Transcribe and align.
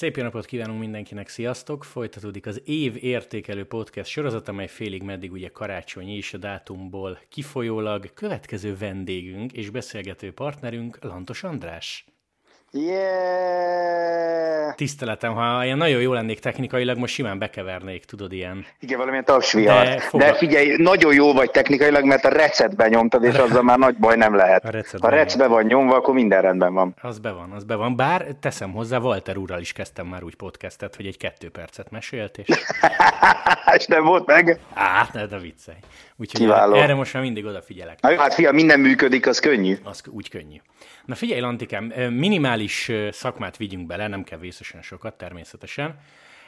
Szép 0.00 0.16
jó 0.16 0.22
napot 0.22 0.44
kívánunk 0.44 0.80
mindenkinek, 0.80 1.28
sziasztok! 1.28 1.84
Folytatódik 1.84 2.46
az 2.46 2.62
év 2.64 3.04
értékelő 3.04 3.64
podcast 3.64 4.10
sorozat, 4.10 4.48
amely 4.48 4.66
félig 4.66 5.02
meddig 5.02 5.32
ugye 5.32 5.48
karácsonyi 5.48 6.16
és 6.16 6.34
a 6.34 6.38
dátumból 6.38 7.20
kifolyólag 7.28 8.12
következő 8.14 8.76
vendégünk 8.76 9.52
és 9.52 9.70
beszélgető 9.70 10.32
partnerünk 10.32 10.98
Lantos 11.04 11.42
András. 11.42 12.04
Yeah! 12.72 14.74
Tiszteletem, 14.74 15.34
ha 15.34 15.64
ilyen 15.64 15.76
nagyon 15.76 16.00
jó 16.00 16.12
lennék 16.12 16.38
technikailag, 16.38 16.98
most 16.98 17.14
simán 17.14 17.38
bekevernék, 17.38 18.04
tudod, 18.04 18.32
ilyen. 18.32 18.66
Igen, 18.80 18.96
valamilyen 18.96 19.24
tapsvihar. 19.24 19.84
De, 19.84 19.98
fogal... 19.98 20.28
De 20.28 20.34
figyelj, 20.34 20.76
nagyon 20.76 21.14
jó 21.14 21.32
vagy 21.32 21.50
technikailag, 21.50 22.04
mert 22.04 22.24
a 22.24 22.28
receptbe 22.28 22.88
nyomtad, 22.88 23.24
és 23.24 23.34
azzal 23.34 23.62
már 23.62 23.78
nagy 23.78 23.96
baj 23.96 24.16
nem 24.16 24.34
lehet. 24.34 24.64
A 24.64 24.98
ha 25.00 25.08
recepbe 25.08 25.46
van 25.46 25.64
nyomva, 25.64 25.94
akkor 25.94 26.14
minden 26.14 26.42
rendben 26.42 26.74
van. 26.74 26.94
Az 27.02 27.18
be 27.18 27.30
van, 27.30 27.50
az 27.50 27.64
be 27.64 27.74
van. 27.74 27.96
Bár 27.96 28.26
teszem 28.40 28.72
hozzá, 28.72 28.98
Walter 28.98 29.36
úrral 29.36 29.60
is 29.60 29.72
kezdtem 29.72 30.06
már 30.06 30.22
úgy 30.22 30.34
podcastet, 30.34 30.96
hogy 30.96 31.06
egy 31.06 31.16
kettő 31.16 31.50
percet 31.50 31.90
mesélt, 31.90 32.38
és... 32.38 32.48
és 33.76 33.86
nem 33.86 34.04
volt 34.04 34.26
meg? 34.26 34.58
Á, 34.74 35.08
de, 35.12 35.26
de 35.26 35.38
viccelj. 35.38 35.78
Úgyhogy 36.16 36.40
Kiváló. 36.40 36.74
erre 36.74 36.94
most 36.94 37.12
már 37.12 37.22
mindig 37.22 37.44
odafigyelek. 37.44 38.00
Na 38.00 38.10
jó, 38.10 38.18
hát 38.18 38.34
fia, 38.34 38.52
minden 38.52 38.80
működik, 38.80 39.26
az 39.26 39.38
könnyű. 39.38 39.76
Az 39.84 40.02
úgy 40.10 40.28
könnyű. 40.28 40.56
Na 41.10 41.16
figyelj, 41.16 41.40
Lantikám, 41.40 41.84
minimális 42.10 42.90
szakmát 43.10 43.56
vigyünk 43.56 43.86
bele, 43.86 44.08
nem 44.08 44.24
kell 44.24 44.38
vészesen 44.38 44.82
sokat 44.82 45.14
természetesen, 45.14 45.98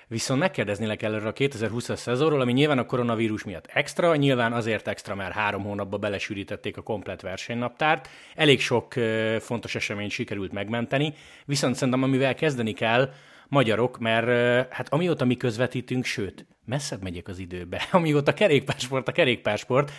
Viszont 0.09 0.41
megkérdeznélek 0.41 1.03
előre 1.03 1.29
a 1.29 1.33
2020-as 1.33 1.97
szezonról, 1.97 2.41
ami 2.41 2.53
nyilván 2.53 2.79
a 2.79 2.87
koronavírus 2.87 3.45
miatt 3.45 3.67
extra, 3.67 4.17
nyilván 4.17 4.53
azért 4.53 4.89
extra, 4.89 5.15
mert 5.15 5.35
három 5.35 5.63
hónapba 5.63 5.99
belesűrítették 5.99 6.77
a 6.77 6.83
komplet 6.83 7.21
versenynaptárt. 7.21 8.09
Elég 8.35 8.61
sok 8.61 8.93
fontos 9.41 9.75
eseményt 9.75 10.11
sikerült 10.11 10.53
megmenteni, 10.53 11.15
viszont 11.45 11.75
szerintem 11.75 12.03
amivel 12.03 12.35
kezdeni 12.35 12.73
kell, 12.73 13.13
magyarok, 13.53 13.99
mert 13.99 14.27
hát 14.73 14.89
amióta 14.89 15.25
mi 15.25 15.37
közvetítünk, 15.37 16.05
sőt, 16.05 16.47
messzebb 16.65 17.03
megyek 17.03 17.29
az 17.29 17.39
időbe, 17.39 17.83
amióta 17.93 18.35
kerékpásport 18.35 19.09
a 19.09 19.13
kerékpásport, 19.13 19.91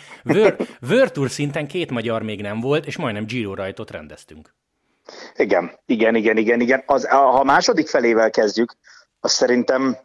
World 0.90 1.28
szinten 1.38 1.66
két 1.66 1.90
magyar 1.90 2.22
még 2.22 2.40
nem 2.40 2.60
volt, 2.60 2.86
és 2.86 2.96
majdnem 2.96 3.26
Giro 3.26 3.54
rajtot 3.54 3.90
rendeztünk. 3.90 4.54
Igen, 5.36 5.78
igen, 5.86 6.14
igen, 6.14 6.36
igen, 6.36 6.60
igen. 6.60 6.82
Az, 6.86 7.08
ha 7.08 7.40
a 7.40 7.44
második 7.44 7.88
felével 7.88 8.30
kezdjük, 8.30 8.76
azt 9.20 9.34
szerintem, 9.34 9.96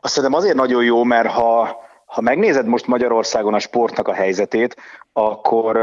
azt 0.00 0.12
szerintem 0.14 0.38
azért 0.38 0.56
nagyon 0.56 0.84
jó, 0.84 1.04
mert 1.04 1.28
ha, 1.28 1.76
ha 2.04 2.20
megnézed 2.20 2.66
most 2.66 2.86
Magyarországon 2.86 3.54
a 3.54 3.58
sportnak 3.58 4.08
a 4.08 4.14
helyzetét, 4.14 4.76
akkor 5.12 5.78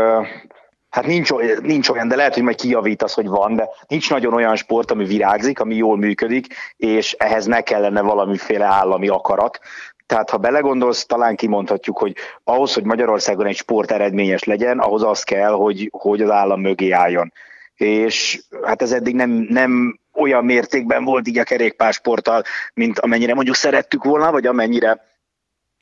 hát 0.90 1.06
nincs, 1.06 1.32
nincs 1.62 1.90
olyan, 1.90 2.08
de 2.08 2.16
lehet, 2.16 2.34
hogy 2.34 2.44
majd 2.44 2.56
kijavítasz, 2.56 3.14
hogy 3.14 3.28
van, 3.28 3.56
de 3.56 3.70
nincs 3.88 4.10
nagyon 4.10 4.34
olyan 4.34 4.56
sport, 4.56 4.92
ami 4.92 5.06
virágzik, 5.06 5.60
ami 5.60 5.76
jól 5.76 5.98
működik, 5.98 6.48
és 6.78 7.14
ehhez 7.14 7.46
ne 7.46 7.62
kellene 7.62 8.02
valamiféle 8.02 8.66
állami 8.66 9.08
akarat. 9.08 9.60
Tehát 10.06 10.30
ha 10.30 10.38
belegondolsz, 10.38 11.06
talán 11.06 11.36
kimondhatjuk, 11.36 11.98
hogy 11.98 12.16
ahhoz, 12.44 12.74
hogy 12.74 12.84
Magyarországon 12.84 13.46
egy 13.46 13.56
sport 13.56 13.92
eredményes 13.92 14.44
legyen, 14.44 14.80
ahhoz 14.80 15.04
az 15.04 15.24
kell, 15.24 15.52
hogy, 15.52 15.90
hogy 15.92 16.22
az 16.22 16.30
állam 16.30 16.62
mögé 16.62 16.92
álljon. 16.92 17.34
És 17.76 18.42
hát 18.64 18.82
ez 18.82 18.92
eddig 18.92 19.16
nem, 19.16 19.30
nem 19.50 20.00
olyan 20.14 20.46
mértékben 20.46 21.04
volt 21.04 21.28
így 21.28 21.38
a 21.38 21.44
kerékpársporttal, 21.44 22.44
mint 22.74 23.00
amennyire 23.00 23.34
mondjuk 23.34 23.56
szerettük 23.56 24.04
volna, 24.04 24.32
vagy 24.32 24.46
amennyire, 24.46 25.06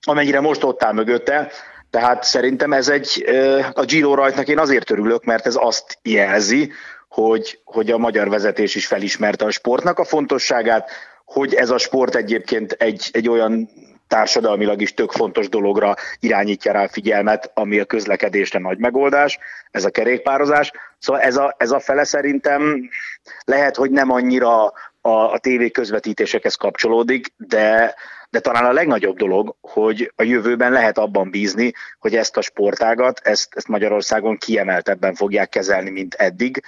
amennyire 0.01 0.39
most 0.39 0.63
ott 0.63 0.83
áll 0.83 0.93
mögötte. 0.93 1.51
Tehát 1.95 2.23
szerintem 2.23 2.73
ez 2.73 2.87
egy, 2.87 3.25
a 3.73 3.83
Giro 3.85 4.15
rajtnak 4.15 4.47
én 4.47 4.59
azért 4.59 4.91
örülök, 4.91 5.23
mert 5.23 5.45
ez 5.45 5.55
azt 5.59 5.97
jelzi, 6.01 6.71
hogy, 7.07 7.59
hogy 7.63 7.91
a 7.91 7.97
magyar 7.97 8.29
vezetés 8.29 8.75
is 8.75 8.87
felismerte 8.87 9.45
a 9.45 9.51
sportnak 9.51 9.99
a 9.99 10.03
fontosságát, 10.03 10.89
hogy 11.25 11.53
ez 11.53 11.69
a 11.69 11.77
sport 11.77 12.15
egyébként 12.15 12.71
egy, 12.71 13.09
egy 13.11 13.29
olyan 13.29 13.69
társadalmilag 14.07 14.81
is 14.81 14.93
tök 14.93 15.11
fontos 15.11 15.49
dologra 15.49 15.95
irányítja 16.19 16.71
rá 16.71 16.83
a 16.83 16.89
figyelmet, 16.89 17.51
ami 17.53 17.79
a 17.79 17.85
közlekedésre 17.85 18.59
nagy 18.59 18.77
megoldás, 18.77 19.39
ez 19.71 19.85
a 19.85 19.89
kerékpározás. 19.89 20.71
Szóval 20.99 21.21
ez 21.21 21.37
a, 21.37 21.55
ez 21.57 21.71
a 21.71 21.79
fele 21.79 22.03
szerintem 22.03 22.89
lehet, 23.45 23.75
hogy 23.75 23.91
nem 23.91 24.11
annyira 24.11 24.63
a, 25.01 25.09
a 25.09 25.37
tévé 25.37 25.69
közvetítésekhez 25.69 26.55
kapcsolódik, 26.55 27.33
de, 27.37 27.95
de 28.35 28.41
talán 28.41 28.65
a 28.65 28.71
legnagyobb 28.71 29.17
dolog, 29.17 29.55
hogy 29.61 30.13
a 30.15 30.23
jövőben 30.23 30.71
lehet 30.71 30.97
abban 30.97 31.29
bízni, 31.29 31.73
hogy 31.99 32.15
ezt 32.15 32.37
a 32.37 32.41
sportágat, 32.41 33.19
ezt, 33.23 33.47
ezt 33.55 33.67
Magyarországon 33.67 34.37
kiemeltebben 34.37 35.13
fogják 35.13 35.49
kezelni, 35.49 35.89
mint 35.89 36.13
eddig, 36.13 36.61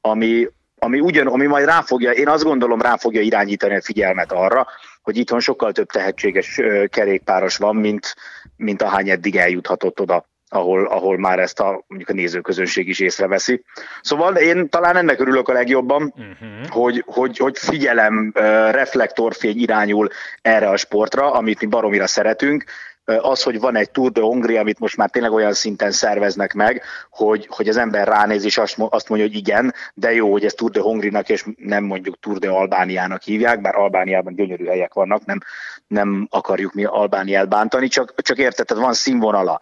ami, 0.00 0.48
ami 0.78 1.00
ugyan, 1.00 1.26
ami 1.26 1.46
majd 1.46 1.64
rá 1.66 1.80
fogja, 1.80 2.10
én 2.10 2.28
azt 2.28 2.44
gondolom 2.44 2.80
rá 2.80 2.96
fogja 2.96 3.20
irányítani 3.20 3.74
a 3.74 3.82
figyelmet 3.82 4.32
arra, 4.32 4.66
hogy 5.02 5.16
itthon 5.16 5.40
sokkal 5.40 5.72
több 5.72 5.90
tehetséges 5.90 6.60
kerékpáros 6.88 7.56
van, 7.56 7.76
mint, 7.76 8.14
mint 8.56 8.82
ahány 8.82 9.08
eddig 9.08 9.36
eljuthatott 9.36 10.00
oda 10.00 10.29
ahol, 10.52 10.86
ahol 10.86 11.18
már 11.18 11.38
ezt 11.38 11.60
a, 11.60 11.84
mondjuk 11.86 12.10
a 12.10 12.12
nézőközönség 12.12 12.88
is 12.88 13.00
észreveszi. 13.00 13.62
Szóval 14.02 14.36
én 14.36 14.68
talán 14.68 14.96
ennek 14.96 15.20
örülök 15.20 15.48
a 15.48 15.52
legjobban, 15.52 16.02
uh-huh. 16.16 16.68
hogy, 16.68 17.04
hogy, 17.06 17.36
hogy 17.36 17.58
figyelem, 17.58 18.30
reflektorfény 18.70 19.60
irányul 19.60 20.08
erre 20.42 20.68
a 20.68 20.76
sportra, 20.76 21.32
amit 21.32 21.60
mi 21.60 21.66
baromira 21.66 22.06
szeretünk, 22.06 22.64
az, 23.04 23.42
hogy 23.42 23.60
van 23.60 23.76
egy 23.76 23.90
Tour 23.90 24.10
de 24.10 24.20
Hongria, 24.20 24.60
amit 24.60 24.78
most 24.78 24.96
már 24.96 25.10
tényleg 25.10 25.32
olyan 25.32 25.52
szinten 25.52 25.90
szerveznek 25.90 26.52
meg, 26.52 26.82
hogy, 27.10 27.46
hogy 27.50 27.68
az 27.68 27.76
ember 27.76 28.08
ránéz 28.08 28.44
és 28.44 28.58
azt, 28.58 29.08
mondja, 29.08 29.26
hogy 29.26 29.36
igen, 29.36 29.74
de 29.94 30.12
jó, 30.12 30.32
hogy 30.32 30.44
ez 30.44 30.54
Tour 30.54 30.70
de 30.70 30.80
Hongrinak 30.80 31.28
és 31.28 31.44
nem 31.56 31.84
mondjuk 31.84 32.18
Tour 32.20 32.38
de 32.38 32.48
Albániának 32.48 33.22
hívják, 33.22 33.60
bár 33.60 33.74
Albániában 33.76 34.34
gyönyörű 34.34 34.64
helyek 34.64 34.92
vannak, 34.92 35.24
nem, 35.24 35.38
nem 35.86 36.26
akarjuk 36.30 36.72
mi 36.72 36.84
Albániát 36.84 37.48
bántani, 37.48 37.88
csak, 37.88 38.22
csak 38.22 38.38
érted, 38.38 38.78
van 38.78 38.92
színvonala 38.92 39.60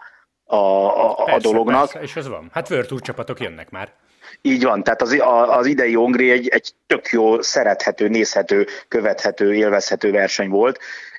a, 0.51 1.11
a, 1.11 1.15
persze, 1.15 1.49
a 1.49 1.53
dolognak. 1.53 1.81
Persze, 1.81 2.01
és 2.01 2.17
ez 2.17 2.29
van. 2.29 2.49
Hát 2.53 2.69
Tour 2.69 3.01
csapatok 3.01 3.41
jönnek 3.41 3.71
már. 3.71 3.93
Így 4.43 4.65
van, 4.65 4.83
tehát 4.83 5.03
az, 5.03 5.17
az 5.49 5.67
idei 5.67 5.95
Hongri 5.95 6.31
egy, 6.31 6.49
egy 6.49 6.73
tök 6.87 7.09
jó, 7.09 7.43
szerethető, 7.43 8.09
nézhető, 8.09 8.67
követhető, 8.89 9.55
élvezhető 9.55 10.11
verseny 10.11 10.49
volt, 10.49 10.79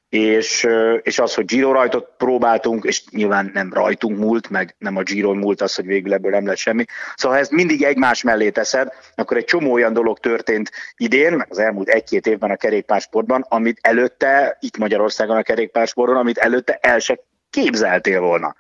és, 0.10 0.68
és 1.02 1.20
az, 1.20 1.34
hogy 1.34 1.46
Giro 1.46 1.72
rajtot 1.72 2.10
próbáltunk, 2.18 2.84
és 2.84 3.04
nyilván 3.10 3.52
nem 3.54 3.74
rajtunk 3.74 4.18
múlt, 4.18 4.50
meg 4.50 4.76
nem 4.78 4.96
a 4.96 5.04
Giro 5.04 5.34
múlt 5.34 5.62
az, 5.62 5.76
hogy 5.76 5.86
végül 5.86 6.14
ebből 6.14 6.32
nem 6.32 6.46
lett 6.46 6.58
semmi. 6.58 6.86
Szóval 7.16 7.38
ha 7.38 7.44
ezt 7.44 7.52
mindig 7.52 7.84
egymás 7.84 8.24
mellé 8.24 8.50
teszed, 8.50 8.94
akkor 9.16 9.38
egy 9.38 9.46
csomó 9.46 9.72
olyan 9.72 9.94
dolog 9.94 10.20
történt 10.20 10.72
idén, 10.98 11.34
meg 11.34 11.48
az 11.50 11.60
elmúlt 11.60 11.88
egy-két 11.88 12.28
évben 12.28 12.52
a 12.52 12.56
kerékpársportban, 12.56 13.46
amit 13.50 13.80
előtte, 13.82 14.58
itt 14.60 14.78
Magyarországon 14.78 15.38
a 15.38 15.44
kerékpársporton, 15.44 16.18
amit 16.18 16.38
előtte 16.38 16.78
el 16.82 17.00
se 17.00 17.20
képzeltél 17.50 18.20
volna. 18.20 18.56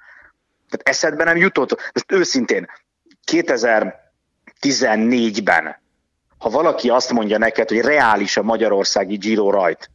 Tehát 0.69 0.89
eszedbe 0.89 1.23
nem 1.23 1.37
jutott. 1.37 1.91
Ezt 1.91 2.11
őszintén, 2.11 2.67
2014-ben, 3.31 5.77
ha 6.37 6.49
valaki 6.49 6.89
azt 6.89 7.11
mondja 7.11 7.37
neked, 7.37 7.69
hogy 7.69 7.81
reális 7.81 8.37
a 8.37 8.43
magyarországi 8.43 9.15
Giro 9.15 9.51
rajt, 9.51 9.89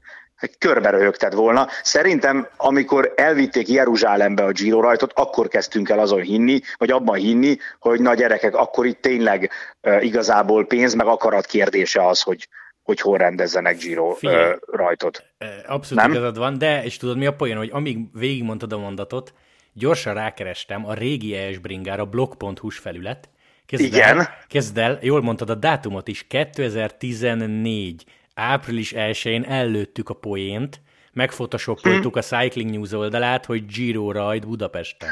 körbe 0.59 0.91
röhögted 0.91 1.35
volna. 1.35 1.69
Szerintem, 1.83 2.49
amikor 2.57 3.13
elvitték 3.17 3.69
Jeruzsálembe 3.69 4.45
a 4.45 4.53
Giro 4.53 4.81
rajtot, 4.81 5.13
akkor 5.15 5.49
kezdtünk 5.49 5.89
el 5.89 5.99
azon 5.99 6.21
hinni, 6.21 6.61
vagy 6.77 6.91
abban 6.91 7.17
hinni, 7.17 7.57
hogy 7.79 8.01
na 8.01 8.15
gyerekek, 8.15 8.55
akkor 8.55 8.87
itt 8.87 9.01
tényleg 9.01 9.51
uh, 9.83 10.05
igazából 10.05 10.67
pénz, 10.67 10.95
meg 10.95 11.07
akarat 11.07 11.47
kérdése 11.47 12.07
az, 12.07 12.23
hogy, 12.23 12.49
hogy 12.83 13.01
hol 13.01 13.19
rendezzenek 13.19 13.77
Giro 13.77 14.13
Figyelj, 14.13 14.53
uh, 14.53 14.59
rajtot. 14.73 15.25
Abszolút 15.67 16.03
Nem? 16.03 16.13
igazad 16.13 16.39
van, 16.39 16.59
de, 16.59 16.85
és 16.85 16.97
tudod 16.97 17.17
mi 17.17 17.27
a 17.27 17.35
poén, 17.35 17.57
hogy 17.57 17.71
amíg 17.73 17.99
végigmondtad 18.13 18.73
a 18.73 18.79
mondatot, 18.79 19.33
gyorsan 19.75 20.15
rákerestem 20.15 20.87
a 20.87 20.95
régi 20.95 21.35
ES 21.35 21.59
Bringára 21.59 22.05
blog.hu-s 22.05 22.79
felület, 22.79 23.29
Kezd 23.67 23.85
Igen. 23.85 24.19
El, 24.19 24.29
kezd 24.49 24.79
el, 24.79 24.99
jól 25.03 25.23
mondtad 25.23 25.51
a 25.51 25.55
dátumot 25.55 26.09
is, 26.09 26.27
2014 26.27 28.05
április 28.35 28.93
1-én 28.97 29.43
ellőttük 29.43 30.09
a 30.09 30.15
poént, 30.15 30.81
megfotoshopoltuk 31.15 32.17
a 32.17 32.21
Cycling 32.21 32.71
News 32.71 32.93
oldalát, 32.93 33.45
hogy 33.45 33.67
Giro 33.67 34.13
rajt 34.13 34.47
Budapesten. 34.47 35.09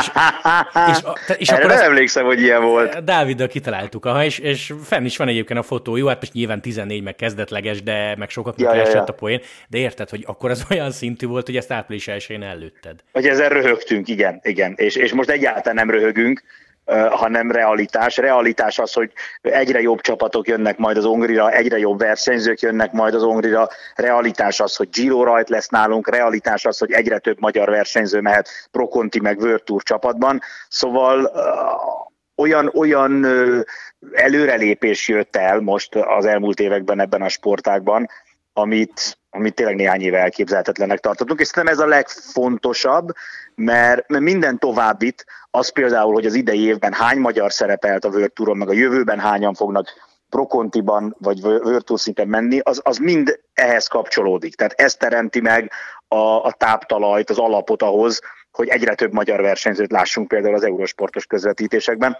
És, 0.00 0.10
és, 0.88 0.98
és 1.38 1.48
Erre 1.48 1.64
akkor 1.64 1.76
nem 1.76 1.84
emlékszem, 1.84 2.24
hogy 2.24 2.40
ilyen 2.40 2.62
volt. 2.62 3.04
Dáviddal 3.04 3.46
kitaláltuk, 3.46 4.04
aha, 4.04 4.24
és, 4.24 4.38
és 4.38 4.72
fenn 4.84 5.04
is 5.04 5.16
van 5.16 5.28
egyébként 5.28 5.58
a 5.58 5.62
fotó, 5.62 5.96
jó, 5.96 6.06
hát 6.06 6.20
most 6.20 6.32
nyilván 6.32 6.60
14 6.60 7.02
meg 7.02 7.16
kezdetleges, 7.16 7.82
de 7.82 8.14
meg 8.18 8.30
sokaknak 8.30 8.74
ja, 8.74 8.82
ja, 8.82 8.90
ja. 8.90 9.02
a 9.02 9.12
poén, 9.12 9.40
de 9.68 9.78
érted, 9.78 10.08
hogy 10.08 10.22
akkor 10.26 10.50
az 10.50 10.64
olyan 10.70 10.90
szintű 10.90 11.26
volt, 11.26 11.46
hogy 11.46 11.56
ezt 11.56 11.72
április 11.72 12.06
1-én 12.10 12.42
ellőtted. 12.42 13.00
Hogy 13.12 13.26
ezzel 13.26 13.48
röhögtünk, 13.48 14.08
igen, 14.08 14.40
igen, 14.42 14.74
és, 14.76 14.96
és 14.96 15.12
most 15.12 15.30
egyáltalán 15.30 15.86
nem 15.86 15.90
röhögünk, 15.90 16.42
hanem 17.10 17.50
realitás. 17.50 18.16
Realitás 18.16 18.78
az, 18.78 18.92
hogy 18.92 19.12
egyre 19.40 19.80
jobb 19.80 20.00
csapatok 20.00 20.48
jönnek 20.48 20.78
majd 20.78 20.96
az 20.96 21.04
Ongrira, 21.04 21.50
egyre 21.50 21.78
jobb 21.78 21.98
versenyzők 21.98 22.60
jönnek 22.60 22.92
majd 22.92 23.14
az 23.14 23.22
Ongrira. 23.22 23.68
Realitás 23.94 24.60
az, 24.60 24.76
hogy 24.76 24.88
Giro 24.88 25.24
rajt 25.24 25.48
lesz 25.48 25.68
nálunk, 25.68 26.08
realitás 26.08 26.64
az, 26.64 26.78
hogy 26.78 26.92
egyre 26.92 27.18
több 27.18 27.40
magyar 27.40 27.68
versenyző 27.68 28.20
mehet 28.20 28.48
Proconti 28.70 29.20
meg 29.20 29.38
World 29.38 29.62
Tour 29.62 29.82
csapatban. 29.82 30.40
Szóval 30.68 31.32
olyan, 32.36 32.70
olyan 32.74 33.26
előrelépés 34.12 35.08
jött 35.08 35.36
el 35.36 35.60
most 35.60 35.94
az 35.94 36.24
elmúlt 36.24 36.60
években 36.60 37.00
ebben 37.00 37.22
a 37.22 37.28
sportágban, 37.28 38.08
amit, 38.52 39.18
amit 39.34 39.54
tényleg 39.54 39.76
néhány 39.76 40.00
éve 40.00 40.18
elképzelhetetlennek 40.18 41.00
tartottunk, 41.00 41.40
és 41.40 41.46
szerintem 41.46 41.74
ez 41.74 41.80
a 41.80 41.86
legfontosabb, 41.86 43.12
mert, 43.54 44.08
mert 44.08 44.24
minden 44.24 44.58
továbbit, 44.58 45.24
az 45.50 45.72
például, 45.72 46.12
hogy 46.12 46.26
az 46.26 46.34
idei 46.34 46.64
évben 46.64 46.92
hány 46.92 47.18
magyar 47.18 47.52
szerepelt 47.52 48.04
a 48.04 48.08
World 48.08 48.32
Touron, 48.32 48.56
meg 48.56 48.68
a 48.68 48.72
jövőben 48.72 49.18
hányan 49.18 49.54
fognak 49.54 49.88
Prokontiban 50.28 51.16
vagy 51.18 51.40
World 51.44 51.84
Tour 51.84 52.00
szinten 52.00 52.28
menni, 52.28 52.58
az, 52.58 52.80
az 52.84 52.96
mind 52.96 53.40
ehhez 53.54 53.86
kapcsolódik. 53.86 54.54
Tehát 54.54 54.72
ez 54.72 54.94
teremti 54.94 55.40
meg 55.40 55.70
a, 56.08 56.16
a 56.16 56.52
táptalajt, 56.52 57.30
az 57.30 57.38
alapot 57.38 57.82
ahhoz, 57.82 58.20
hogy 58.50 58.68
egyre 58.68 58.94
több 58.94 59.12
magyar 59.12 59.40
versenyzőt 59.40 59.90
lássunk 59.90 60.28
például 60.28 60.54
az 60.54 60.64
eurósportos 60.64 61.26
közvetítésekben. 61.26 62.16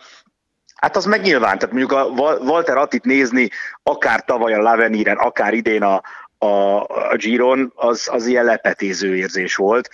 Hát 0.75 0.97
az 0.97 1.05
meg 1.05 1.21
nyilván, 1.21 1.59
tehát 1.59 1.75
mondjuk 1.75 1.93
a 1.93 2.05
Walter 2.45 2.77
Attit 2.77 3.05
nézni, 3.05 3.49
akár 3.83 4.25
tavaly 4.25 4.55
a 4.55 4.63
Laveniren, 4.63 5.17
akár 5.17 5.53
idén 5.55 5.83
a, 5.83 6.03
a, 6.43 6.83
a 7.11 7.17
Giron, 7.17 7.73
az, 7.75 8.09
az 8.13 8.27
ilyen 8.27 8.45
lepetéző 8.45 9.17
érzés 9.17 9.55
volt, 9.55 9.91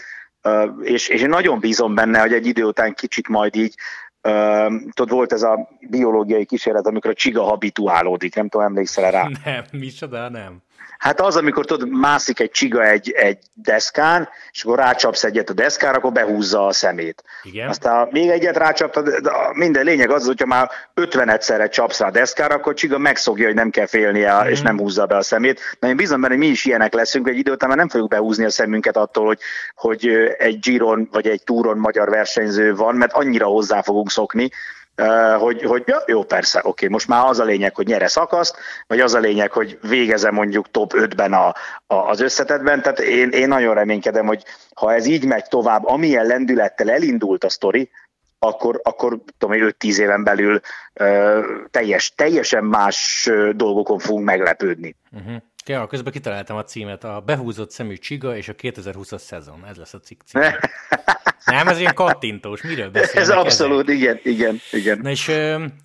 és, 0.83 1.09
és 1.09 1.23
én 1.23 1.29
nagyon 1.29 1.61
bízom 1.61 1.95
benne, 1.95 2.21
hogy 2.21 2.33
egy 2.33 2.47
idő 2.47 2.65
után 2.65 2.95
kicsit 2.95 3.29
majd 3.29 3.57
így 3.57 3.75
tudod, 4.91 5.11
volt 5.11 5.33
ez 5.33 5.43
a 5.43 5.69
biológiai 5.81 6.45
kísérlet, 6.45 6.87
amikor 6.87 7.11
a 7.11 7.15
csiga 7.15 7.43
habituálódik, 7.43 8.35
nem 8.35 8.49
tudom, 8.49 8.67
emlékszel 8.67 9.11
rá? 9.11 9.29
Nem, 9.45 9.65
micsoda, 9.73 10.29
nem. 10.29 10.63
Hát 10.99 11.21
az, 11.21 11.37
amikor 11.37 11.65
tudod, 11.65 11.89
mászik 11.89 12.41
egy 12.41 12.51
csiga 12.51 12.85
egy, 12.85 13.11
egy 13.11 13.39
deszkán, 13.55 14.29
és 14.53 14.65
akkor 14.65 14.79
rácsapsz 14.79 15.25
egyet 15.25 15.51
a 15.51 15.53
deszkára, 15.53 15.97
akkor 15.97 16.13
behúzza 16.13 16.67
a 16.67 16.73
szemét. 16.73 17.23
Igen. 17.43 17.69
Aztán 17.69 18.09
még 18.11 18.29
egyet 18.29 18.57
rácsaptad, 18.57 19.09
de 19.09 19.31
minden 19.53 19.85
lényeg 19.85 20.11
az, 20.11 20.27
hogyha 20.27 20.47
már 20.47 20.71
50 20.95 21.29
egyszerre 21.29 21.69
csapsz 21.69 22.01
rá 22.01 22.07
a 22.07 22.11
deszkára, 22.11 22.55
akkor 22.55 22.73
a 22.73 22.75
csiga 22.75 22.99
megszokja, 22.99 23.47
hogy 23.47 23.55
nem 23.55 23.71
kell 23.71 23.87
félnie, 23.87 24.43
mm. 24.43 24.47
és 24.47 24.61
nem 24.61 24.79
húzza 24.79 25.07
be 25.07 25.17
a 25.17 25.23
szemét. 25.23 25.61
Na 25.81 25.89
én 25.89 25.97
bízom 25.97 26.21
benne, 26.21 26.35
hogy 26.35 26.43
mi 26.43 26.51
is 26.51 26.65
ilyenek 26.65 26.93
leszünk, 26.95 27.29
egy 27.29 27.39
idő 27.39 27.53
után 27.53 27.69
már 27.69 27.79
nem 27.79 27.89
fogjuk 27.89 28.09
behúzni 28.09 28.45
a 28.45 28.51
szemünket 28.51 28.97
attól, 28.97 29.27
hogy, 29.27 29.39
hogy 29.75 30.09
egy 30.39 30.59
Giron 30.59 31.09
vagy 31.13 31.27
egy 31.27 31.43
túron 31.45 31.79
magyar 31.79 32.09
versenyző 32.09 32.75
van, 32.75 32.95
mert 32.95 33.13
annyira 33.13 33.47
hozzá 33.47 33.83
fogunk 33.83 34.11
szokni, 34.11 34.51
hogy, 35.39 35.63
hogy 35.63 35.83
ja, 35.87 36.03
jó, 36.07 36.25
persze, 36.25 36.61
oké, 36.65 36.89
most 36.89 37.09
már 37.09 37.25
az 37.25 37.39
a 37.39 37.45
lényeg, 37.45 37.75
hogy 37.75 37.87
nyere 37.87 38.09
szakaszt, 38.09 38.57
vagy 38.87 39.01
az 39.01 39.15
a 39.15 39.19
lényeg, 39.19 39.53
hogy 39.53 39.79
végezem 39.83 40.35
mondjuk 40.35 40.71
top 40.71 40.93
5-ben 40.97 41.33
a, 41.33 41.47
a, 41.87 41.95
az 41.95 42.21
összetetben, 42.21 42.83
tehát 42.83 42.99
én, 42.99 43.31
én 43.31 43.49
nagyon 43.49 43.75
reménykedem, 43.75 44.27
hogy 44.27 44.43
ha 44.75 44.95
ez 44.95 45.07
így 45.07 45.25
megy 45.25 45.45
tovább, 45.45 45.87
amilyen 45.87 46.27
lendülettel 46.27 46.91
elindult 46.91 47.45
a 47.45 47.49
sztori, 47.49 47.91
akkor, 48.39 48.81
akkor 48.83 49.19
tudom, 49.39 49.57
5-10 49.79 49.99
éven 49.99 50.25
belül 50.25 50.61
uh, 51.01 51.45
teljes, 51.71 52.13
teljesen 52.15 52.65
más 52.65 53.31
dolgokon 53.53 53.99
fogunk 53.99 54.25
meglepődni. 54.25 54.97
Uh-huh. 55.13 55.43
Ja, 55.69 55.87
közben 55.87 56.13
kitaláltam 56.13 56.57
a 56.57 56.63
címet, 56.63 57.05
a 57.05 57.23
behúzott 57.27 57.71
szemű 57.71 57.95
csiga 57.95 58.37
és 58.37 58.49
a 58.49 58.55
2020-as 58.55 59.19
szezon. 59.19 59.65
Ez 59.69 59.77
lesz 59.77 59.95
a 59.95 60.01
cikk 60.01 60.21
cím. 60.25 60.41
Nem, 61.45 61.69
ez 61.69 61.79
ilyen 61.79 61.95
kattintós, 61.95 62.63
miről 62.63 62.91
beszélnek? 62.91 63.31
Ez 63.31 63.37
abszolút, 63.37 63.89
ezek? 63.89 64.01
igen, 64.01 64.21
igen, 64.23 64.61
igen. 64.73 64.99
Na 65.03 65.11
és 65.11 65.33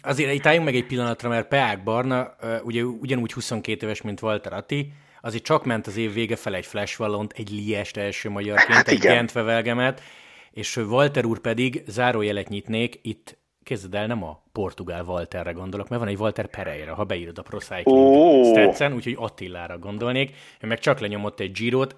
azért 0.01 0.33
itt 0.33 0.45
álljunk 0.45 0.65
meg 0.65 0.75
egy 0.75 0.85
pillanatra, 0.85 1.29
mert 1.29 1.47
Peák 1.47 1.83
Barna 1.83 2.35
ugye 2.63 2.83
ugyanúgy 2.83 3.33
22 3.33 3.85
éves, 3.85 4.01
mint 4.01 4.21
Walter 4.21 4.53
Atti, 4.53 4.93
azért 5.21 5.43
csak 5.43 5.65
ment 5.65 5.87
az 5.87 5.97
év 5.97 6.13
vége 6.13 6.35
fel 6.35 6.55
egy 6.55 6.65
Flash 6.65 6.99
Wallont, 6.99 7.33
egy 7.35 7.49
Liest 7.49 7.97
első 7.97 8.29
magyarként, 8.29 8.73
hát 8.73 8.87
egy 8.87 8.99
Gent 8.99 10.01
és 10.51 10.77
Walter 10.77 11.25
úr 11.25 11.39
pedig, 11.39 11.83
zárójelet 11.87 12.49
nyitnék, 12.49 12.99
itt 13.01 13.37
kezded 13.63 13.95
el, 13.95 14.07
nem 14.07 14.23
a 14.23 14.43
portugál 14.51 15.03
Walterre 15.03 15.51
gondolok, 15.51 15.89
mert 15.89 16.01
van 16.01 16.11
egy 16.11 16.19
Walter 16.19 16.47
Pereira, 16.47 16.95
ha 16.95 17.03
beírod 17.03 17.37
a 17.37 17.41
Pro 17.41 17.57
Cycling 17.57 17.85
oh. 17.87 18.51
Stetsen, 18.51 18.93
úgyhogy 18.93 19.15
Attilára 19.19 19.77
gondolnék, 19.77 20.35
ő 20.59 20.67
meg 20.67 20.79
csak 20.79 20.99
lenyomott 20.99 21.39
egy 21.39 21.51
Girot, 21.51 21.95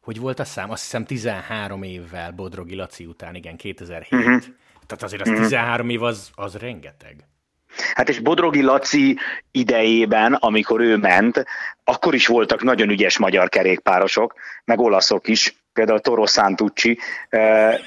hogy 0.00 0.18
volt 0.18 0.38
a 0.38 0.44
szám? 0.44 0.70
Azt 0.70 0.82
hiszem 0.82 1.04
13 1.04 1.82
évvel 1.82 2.30
Bodrogi 2.30 2.74
Laci 2.74 3.06
után, 3.06 3.34
igen, 3.34 3.56
2007. 3.56 4.12
Uh-huh. 4.12 4.34
Mhm. 4.34 4.50
Tehát 4.86 5.02
azért 5.02 5.22
az 5.22 5.28
uh-huh. 5.28 5.44
13 5.44 5.88
év 5.88 6.02
az, 6.02 6.30
az 6.34 6.56
rengeteg. 6.56 7.26
Hát 7.94 8.08
és 8.08 8.18
Bodrogi 8.18 8.62
Laci 8.62 9.18
idejében, 9.50 10.32
amikor 10.32 10.80
ő 10.80 10.96
ment, 10.96 11.44
akkor 11.84 12.14
is 12.14 12.26
voltak 12.26 12.62
nagyon 12.62 12.90
ügyes 12.90 13.18
magyar 13.18 13.48
kerékpárosok, 13.48 14.34
meg 14.64 14.80
olaszok 14.80 15.28
is, 15.28 15.61
például 15.72 16.00
Toro 16.00 16.26
Santucci, 16.26 16.98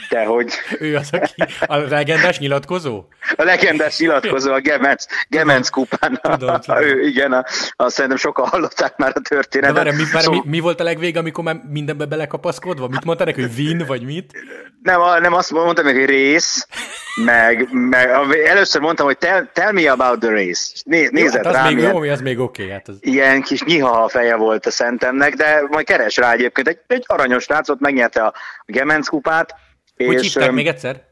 de 0.10 0.26
hogy... 0.26 0.54
Ő 0.80 0.96
az, 0.96 1.10
aki 1.12 1.44
a 1.66 1.76
legendás 1.78 2.40
nyilatkozó? 2.40 3.04
A 3.36 3.44
legendás 3.44 4.00
nyilatkozó, 4.00 4.52
a 4.54 4.60
Gemenc, 4.60 5.06
Gemenc 5.30 5.70
kupán. 5.70 6.20
Tudom, 6.22 6.60
tudom. 6.62 6.82
Ő, 6.82 7.02
igen, 7.02 7.34
a, 7.34 7.46
a, 7.76 7.90
szerintem 7.90 8.20
sokan 8.20 8.48
hallották 8.48 8.98
már 8.98 9.12
a 9.16 9.20
történetet. 9.20 9.76
De 9.76 9.84
várj, 9.84 9.96
mi, 9.96 10.04
várj, 10.12 10.24
szóval... 10.24 10.42
mi, 10.44 10.50
mi, 10.50 10.60
volt 10.60 10.80
a 10.80 10.84
legvég, 10.84 11.18
amikor 11.18 11.44
már 11.44 11.62
mindenbe 11.70 12.06
belekapaszkodva? 12.06 12.88
Mit 12.88 13.06
mondta 13.06 13.24
neki, 13.24 13.42
hogy 13.42 13.52
win, 13.58 13.84
vagy 13.88 14.04
mit? 14.04 14.31
Nem, 14.84 15.02
nem 15.22 15.34
azt 15.34 15.52
mondtam 15.52 15.86
meg, 15.86 15.96
hogy 15.96 16.06
rész, 16.06 16.68
meg, 17.16 17.68
meg 17.72 18.10
először 18.46 18.81
mondtam, 18.81 19.06
hogy 19.06 19.18
tell, 19.18 19.46
tell 19.54 19.72
me 19.72 19.92
about 19.92 20.20
the 20.20 20.30
race. 20.30 20.74
Né, 20.84 21.08
nézett 21.12 21.44
jó, 21.44 21.44
hát 21.44 21.46
az 21.46 21.54
rám. 21.54 21.66
Még 21.66 21.78
ilyen, 21.78 21.94
jó, 21.94 22.12
az 22.12 22.22
még 22.22 22.40
oké. 22.40 22.62
Okay, 22.62 22.74
hát 22.74 22.88
az... 22.88 22.98
Ilyen 23.00 23.42
kis 23.42 23.64
nyiha 23.64 24.08
feje 24.08 24.36
volt 24.36 24.66
a 24.66 24.72
szentemnek, 24.72 25.34
de 25.34 25.64
majd 25.70 25.86
keres 25.86 26.18
rá 26.18 26.31
egyébként. 26.31 26.68
Egy, 26.68 26.80
egy 26.88 27.04
aranyos 27.08 27.48
látszott, 27.75 27.80
megnyerte 27.80 28.24
a 28.24 28.33
Gemenc 28.66 29.07
kupát. 29.07 29.56
Hogy 29.95 30.13
és, 30.13 30.22
hívták 30.22 30.51
még 30.51 30.68
egyszer? 30.68 31.04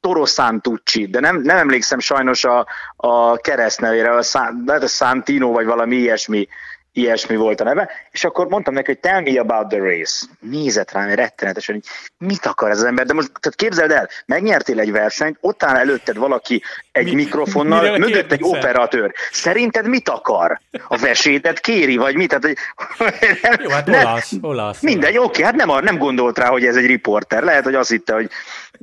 Toro 0.00 0.26
Santucci, 0.26 1.06
de 1.06 1.20
nem, 1.20 1.40
nem 1.40 1.56
emlékszem 1.56 1.98
sajnos 1.98 2.44
a, 2.44 2.66
a 2.96 3.36
keresztnevére, 3.36 4.16
a, 4.16 4.22
San, 4.22 4.64
a 4.66 4.86
Santino 4.86 5.52
vagy 5.52 5.66
valami 5.66 5.96
ilyesmi 5.96 6.48
ilyesmi 6.92 7.36
volt 7.36 7.60
a 7.60 7.64
neve, 7.64 7.90
és 8.10 8.24
akkor 8.24 8.48
mondtam 8.48 8.74
neki, 8.74 8.86
hogy 8.86 8.98
tell 8.98 9.20
me 9.20 9.40
about 9.40 9.68
the 9.68 9.78
race. 9.78 10.26
Nézett 10.40 10.92
rám 10.92 11.14
rettenetesen, 11.14 11.74
hogy 11.74 11.84
mit 12.28 12.46
akar 12.46 12.70
ez 12.70 12.78
az 12.78 12.84
ember, 12.84 13.06
de 13.06 13.12
most 13.12 13.30
tehát 13.40 13.58
képzeld 13.58 13.90
el, 13.90 14.08
megnyertél 14.26 14.80
egy 14.80 14.92
versenyt, 14.92 15.36
ott 15.40 15.62
áll 15.62 15.76
előtted 15.76 16.16
valaki 16.16 16.62
egy 16.92 17.04
mi, 17.04 17.14
mikrofonnal, 17.14 17.98
mögött 17.98 18.32
egy 18.32 18.42
operatőr. 18.42 19.12
Szerinted 19.30 19.88
mit 19.88 20.08
akar? 20.08 20.60
A 20.88 20.96
vesétet 20.96 21.60
kéri, 21.60 21.96
vagy 21.96 22.14
mit? 22.14 22.28
Tehát, 22.28 22.58
Jó, 23.62 23.70
hát 23.70 23.86
nem, 23.86 24.06
olasz, 24.06 24.32
olasz. 24.40 24.80
Mindegy, 24.80 25.16
oké, 25.16 25.26
okay, 25.26 25.42
hát 25.42 25.66
nem, 25.66 25.84
nem 25.84 25.98
gondolt 25.98 26.38
rá, 26.38 26.48
hogy 26.48 26.64
ez 26.64 26.76
egy 26.76 26.86
riporter. 26.86 27.42
Lehet, 27.42 27.64
hogy 27.64 27.74
azt 27.74 27.90
hitte, 27.90 28.14
hogy 28.14 28.30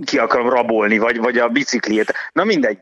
ki 0.06 0.18
akarom 0.18 0.50
rabolni, 0.50 0.98
vagy, 0.98 1.18
vagy 1.18 1.38
a 1.38 1.48
bicikliét. 1.48 2.14
Na 2.32 2.44
mindegy, 2.44 2.78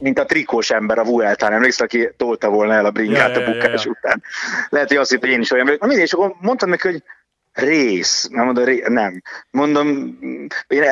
mint 0.00 0.18
a 0.18 0.24
trikós 0.24 0.70
ember 0.70 0.98
a 0.98 1.04
Vueltán, 1.04 1.52
emlékszel, 1.52 1.86
aki 1.86 2.08
tolta 2.16 2.48
volna 2.48 2.72
el 2.72 2.84
a 2.84 2.90
bringát 2.90 3.36
ja, 3.36 3.42
a 3.42 3.52
bukás 3.52 3.84
ja, 3.84 3.90
ja. 3.90 3.90
után. 3.90 4.22
Lehet, 4.68 4.88
hogy 4.88 4.96
azt 4.96 5.10
hitt, 5.10 5.20
hogy 5.20 5.30
én 5.30 5.40
is 5.40 5.50
olyan 5.50 5.64
vagyok. 5.64 5.80
Na 5.80 5.86
mindegy, 5.86 6.04
és 6.06 6.12
akkor 6.12 6.34
mondtam 6.40 6.68
neki, 6.68 6.88
hogy 6.88 7.02
rész, 7.54 8.28
nem 8.30 8.44
mondom, 8.44 8.64
ré, 8.64 8.84
nem. 8.88 9.22
Mondom, 9.50 10.18
én 10.66 10.82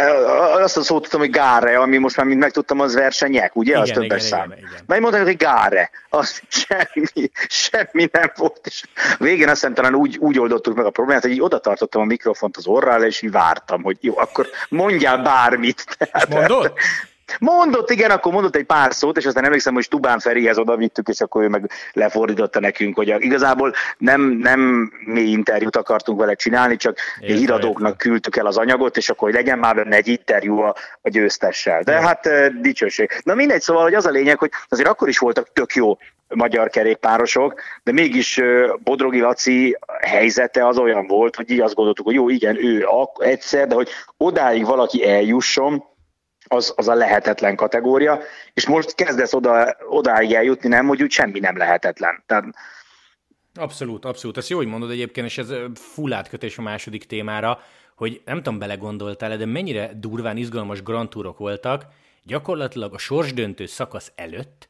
azt 0.60 0.76
a 0.76 0.82
szót 0.82 1.02
tudtam, 1.02 1.20
hogy 1.20 1.30
gáre, 1.30 1.78
ami 1.78 1.98
most 1.98 2.16
már 2.16 2.26
mind 2.26 2.38
megtudtam, 2.38 2.80
az 2.80 2.94
versenyek, 2.94 3.56
ugye? 3.56 3.70
Igen, 3.70 3.82
az 3.82 3.88
többes 3.88 4.26
igen, 4.26 4.38
szám. 4.38 4.52
Igen, 4.52 4.70
igen. 4.86 5.00
Mondtam, 5.00 5.22
hogy 5.24 5.36
gáre. 5.36 5.90
Az 6.08 6.42
semmi, 6.48 7.30
semmi 7.48 8.08
nem 8.12 8.32
volt. 8.36 8.60
És 8.66 8.84
végén 9.18 9.48
azt 9.48 9.60
hiszem 9.60 9.74
talán 9.74 9.94
úgy, 9.94 10.16
úgy 10.18 10.38
oldottuk 10.38 10.76
meg 10.76 10.84
a 10.84 10.90
problémát, 10.90 11.22
hogy 11.22 11.30
így 11.30 11.42
oda 11.42 11.58
tartottam 11.58 12.02
a 12.02 12.04
mikrofont 12.04 12.56
az 12.56 12.66
orrára, 12.66 13.06
és 13.06 13.22
így 13.22 13.30
vártam, 13.30 13.82
hogy 13.82 13.96
jó, 14.00 14.18
akkor 14.18 14.48
mondjál 14.68 15.18
bármit. 15.18 15.84
Tehát, 15.98 16.28
Mondod? 16.28 16.72
Mondott, 17.38 17.90
igen, 17.90 18.10
akkor 18.10 18.32
mondott 18.32 18.56
egy 18.56 18.64
pár 18.64 18.94
szót, 18.94 19.16
és 19.16 19.26
aztán 19.26 19.44
emlékszem, 19.44 19.74
hogy 19.74 19.82
Stubán 19.82 20.18
Ferihez 20.18 20.58
oda 20.58 20.76
vittük, 20.76 21.08
és 21.08 21.20
akkor 21.20 21.42
ő 21.42 21.48
meg 21.48 21.70
lefordította 21.92 22.60
nekünk, 22.60 22.96
hogy 22.96 23.14
igazából 23.18 23.72
nem, 23.98 24.20
nem 24.20 24.92
mi 25.04 25.20
interjút 25.20 25.76
akartunk 25.76 26.18
vele 26.18 26.34
csinálni, 26.34 26.76
csak 26.76 26.96
Érte, 27.20 27.34
híradóknak 27.34 27.96
küldtük 27.96 28.36
el 28.36 28.46
az 28.46 28.56
anyagot, 28.56 28.96
és 28.96 29.08
akkor 29.08 29.28
hogy 29.28 29.36
legyen 29.36 29.58
már 29.58 29.74
benne 29.74 29.96
egy 29.96 30.08
interjú 30.08 30.58
a, 30.58 30.74
a 31.02 31.08
győztessel. 31.08 31.82
De 31.82 32.00
hát 32.00 32.28
dicsőség. 32.60 33.10
Na 33.22 33.34
mindegy, 33.34 33.60
szóval, 33.60 33.82
hogy 33.82 33.94
az 33.94 34.06
a 34.06 34.10
lényeg, 34.10 34.38
hogy 34.38 34.50
azért 34.68 34.88
akkor 34.88 35.08
is 35.08 35.18
voltak 35.18 35.52
tök 35.52 35.74
jó 35.74 35.96
magyar 36.34 36.70
kerékpárosok, 36.70 37.60
de 37.82 37.92
mégis 37.92 38.40
Bodrogi 38.84 39.20
Laci 39.20 39.78
helyzete 40.00 40.66
az 40.66 40.78
olyan 40.78 41.06
volt, 41.06 41.36
hogy 41.36 41.50
így 41.50 41.60
azt 41.60 41.74
gondoltuk, 41.74 42.06
hogy 42.06 42.14
jó, 42.14 42.28
igen, 42.28 42.64
ő 42.64 42.86
egyszer, 43.18 43.66
de 43.66 43.74
hogy 43.74 43.88
odáig 44.16 44.66
valaki 44.66 45.08
eljusson, 45.08 45.84
az, 46.52 46.72
az 46.76 46.88
a 46.88 46.94
lehetetlen 46.94 47.56
kategória, 47.56 48.20
és 48.54 48.66
most 48.66 48.94
kezdesz 48.94 49.32
oda, 49.32 49.76
odáig 49.88 50.32
eljutni, 50.32 50.68
nem, 50.68 50.86
hogy 50.86 51.02
úgy 51.02 51.10
semmi 51.10 51.38
nem 51.38 51.56
lehetetlen. 51.56 52.22
Tehát, 52.26 52.44
Abszolút, 53.54 54.04
abszolút. 54.04 54.36
Ezt 54.36 54.48
jó, 54.48 54.56
hogy 54.56 54.66
mondod 54.66 54.90
egyébként, 54.90 55.26
és 55.26 55.38
ez 55.38 55.52
full 55.74 56.12
átkötés 56.12 56.58
a 56.58 56.62
második 56.62 57.06
témára, 57.06 57.60
hogy 57.96 58.20
nem 58.24 58.36
tudom, 58.36 58.58
belegondoltál 58.58 59.36
de 59.36 59.46
mennyire 59.46 59.90
durván 59.94 60.36
izgalmas 60.36 60.82
Grand 60.82 61.08
Tourok 61.08 61.38
voltak, 61.38 61.84
gyakorlatilag 62.24 62.94
a 62.94 62.98
sorsdöntő 62.98 63.66
szakasz 63.66 64.12
előtt 64.14 64.68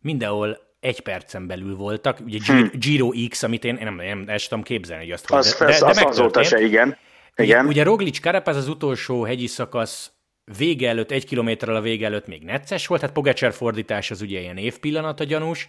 mindenhol 0.00 0.58
egy 0.80 1.00
percen 1.00 1.46
belül 1.46 1.76
voltak, 1.76 2.18
ugye 2.24 2.38
hm. 2.46 2.78
Giro 2.78 3.10
X, 3.28 3.42
amit 3.42 3.64
én, 3.64 3.76
én 3.76 3.84
nem, 3.84 3.94
nem 3.94 4.24
el 4.26 4.38
tudom 4.38 4.62
képzelni, 4.62 5.02
hogy 5.02 5.12
azt 5.12 5.30
az, 5.30 5.56
de, 5.58 5.64
de, 5.64 5.78
de 5.78 5.86
az 5.86 6.02
azóta 6.02 6.42
se, 6.42 6.60
igen. 6.60 6.96
igen. 7.36 7.64
Ugye, 7.64 7.70
ugye 7.70 7.82
Roglic 7.82 8.20
Carapaz 8.20 8.56
az 8.56 8.68
utolsó 8.68 9.22
hegyi 9.22 9.46
szakasz 9.46 10.10
vége 10.58 10.88
előtt, 10.88 11.10
egy 11.10 11.26
kilométerrel 11.26 11.76
a 11.76 11.80
vége 11.80 12.06
előtt 12.06 12.26
még 12.26 12.42
necces 12.42 12.86
volt, 12.86 13.00
hát 13.00 13.12
Pogacar 13.12 13.52
fordítás 13.52 14.10
az 14.10 14.20
ugye 14.20 14.40
ilyen 14.40 14.56
évpillanat 14.56 15.20
a 15.20 15.24
gyanús, 15.24 15.68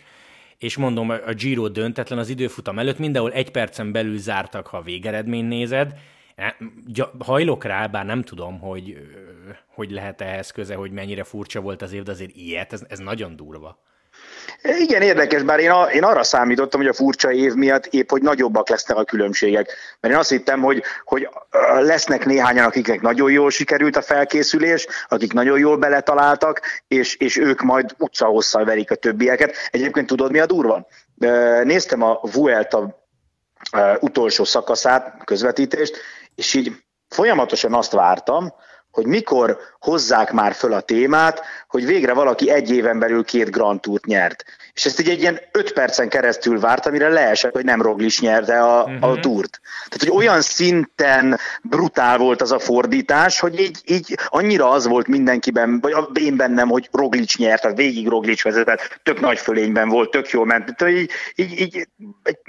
és 0.57 0.77
mondom, 0.77 1.09
a 1.09 1.33
Giro 1.33 1.69
döntetlen 1.69 2.19
az 2.19 2.29
időfutam 2.29 2.79
előtt 2.79 2.99
mindenhol 2.99 3.31
egy 3.31 3.51
percen 3.51 3.91
belül 3.91 4.17
zártak, 4.17 4.67
ha 4.67 4.77
a 4.77 4.81
végeredmény 4.81 5.45
nézed. 5.45 5.93
E, 6.35 6.57
hajlok 7.19 7.63
rá, 7.63 7.87
bár 7.87 8.05
nem 8.05 8.21
tudom, 8.21 8.59
hogy 8.59 8.97
hogy 9.67 9.91
lehet 9.91 10.21
ehhez 10.21 10.51
köze, 10.51 10.75
hogy 10.75 10.91
mennyire 10.91 11.23
furcsa 11.23 11.61
volt 11.61 11.81
az 11.81 11.93
év, 11.93 12.03
de 12.03 12.11
azért 12.11 12.35
ilyet, 12.35 12.73
ez, 12.73 12.85
ez 12.87 12.99
nagyon 12.99 13.35
durva. 13.35 13.83
Igen, 14.65 15.01
érdekes, 15.01 15.43
bár 15.43 15.59
én, 15.59 15.69
a, 15.69 15.83
én 15.83 16.03
arra 16.03 16.23
számítottam, 16.23 16.79
hogy 16.79 16.89
a 16.89 16.93
furcsa 16.93 17.31
év 17.31 17.53
miatt 17.53 17.85
épp, 17.85 18.09
hogy 18.09 18.21
nagyobbak 18.21 18.69
lesznek 18.69 18.97
a 18.97 19.03
különbségek. 19.03 19.73
Mert 19.99 20.13
én 20.13 20.19
azt 20.19 20.29
hittem, 20.29 20.61
hogy, 20.61 20.83
hogy 21.03 21.29
lesznek 21.79 22.25
néhányan, 22.25 22.65
akiknek 22.65 23.01
nagyon 23.01 23.31
jól 23.31 23.49
sikerült 23.49 23.95
a 23.95 24.01
felkészülés, 24.01 24.87
akik 25.07 25.33
nagyon 25.33 25.59
jól 25.59 25.77
beletaláltak, 25.77 26.61
és, 26.87 27.15
és 27.15 27.37
ők 27.37 27.61
majd 27.61 27.95
utcahosszal 27.97 28.65
verik 28.65 28.91
a 28.91 28.95
többieket. 28.95 29.55
Egyébként 29.71 30.07
tudod, 30.07 30.31
mi 30.31 30.39
a 30.39 30.45
durva? 30.45 30.87
Néztem 31.63 32.01
a 32.01 32.19
Vuelta 32.21 33.07
utolsó 33.99 34.43
szakaszát, 34.43 35.23
közvetítést, 35.23 35.97
és 36.35 36.53
így 36.53 36.71
folyamatosan 37.09 37.73
azt 37.73 37.91
vártam, 37.91 38.53
hogy 38.95 39.05
mikor 39.05 39.57
hozzák 39.79 40.31
már 40.31 40.53
föl 40.53 40.73
a 40.73 40.81
témát, 40.81 41.41
hogy 41.67 41.85
végre 41.85 42.13
valaki 42.13 42.49
egy 42.49 42.71
éven 42.71 42.99
belül 42.99 43.23
két 43.23 43.51
Grand 43.51 43.79
Tourt 43.81 44.05
nyert. 44.05 44.45
És 44.73 44.85
ezt 44.85 44.99
így 44.99 45.09
egy 45.09 45.21
ilyen 45.21 45.39
öt 45.51 45.73
percen 45.73 46.09
keresztül 46.09 46.59
várt, 46.59 46.85
amire 46.85 47.09
leesett, 47.09 47.53
hogy 47.53 47.63
nem 47.63 47.81
Roglic 47.81 48.19
nyerte 48.19 48.59
a, 48.63 48.83
uh-huh. 48.83 49.03
a 49.03 49.11
mhm. 49.11 49.21
túrt. 49.21 49.61
Tehát, 49.89 50.07
hogy 50.07 50.23
olyan 50.23 50.41
szinten 50.41 51.39
brutál 51.61 52.17
volt 52.17 52.41
az 52.41 52.51
a 52.51 52.59
fordítás, 52.59 53.39
hogy 53.39 53.59
így, 53.59 53.81
így 53.85 54.17
annyira 54.27 54.69
az 54.69 54.87
volt 54.87 55.07
mindenkiben, 55.07 55.79
vagy 55.79 55.93
én 56.13 56.35
bennem, 56.35 56.67
hogy 56.67 56.89
Roglic 56.91 57.37
nyert, 57.37 57.61
tehát 57.61 57.77
végig 57.77 58.07
Roglic 58.07 58.43
vezetett, 58.43 58.99
tök 59.03 59.19
nagy 59.19 59.39
fölényben 59.39 59.89
volt, 59.89 60.11
tök 60.11 60.29
jól 60.29 60.45
ment. 60.45 60.75
Tehát, 60.75 60.93
így, 60.93 61.11
így, 61.35 61.59
így 61.59 61.87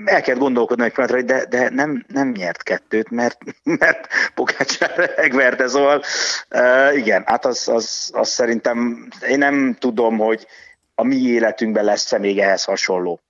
el 0.05 0.23
kell 0.23 0.37
gondolkodni 0.37 0.85
egy 0.85 0.93
pillanatra, 0.93 1.19
hogy 1.19 1.27
de, 1.27 1.47
de 1.59 1.71
nem, 1.71 2.05
nem 2.09 2.31
nyert 2.31 2.63
kettőt, 2.63 3.11
mert, 3.11 3.39
mert 3.81 4.09
Pogácsár 4.35 5.13
megverte, 5.17 5.69
szóval 5.69 6.03
uh, 6.51 6.97
igen, 6.97 7.23
hát 7.27 7.45
az, 7.45 7.69
az, 7.69 8.11
az 8.15 8.29
szerintem, 8.29 9.09
én 9.29 9.39
nem 9.39 9.77
tudom, 9.79 10.19
hogy 10.19 10.47
a 10.95 11.03
mi 11.03 11.17
életünkben 11.17 11.85
lesz-e 11.85 12.19
még 12.19 12.39
ehhez 12.39 12.65
hasonló. 12.65 13.21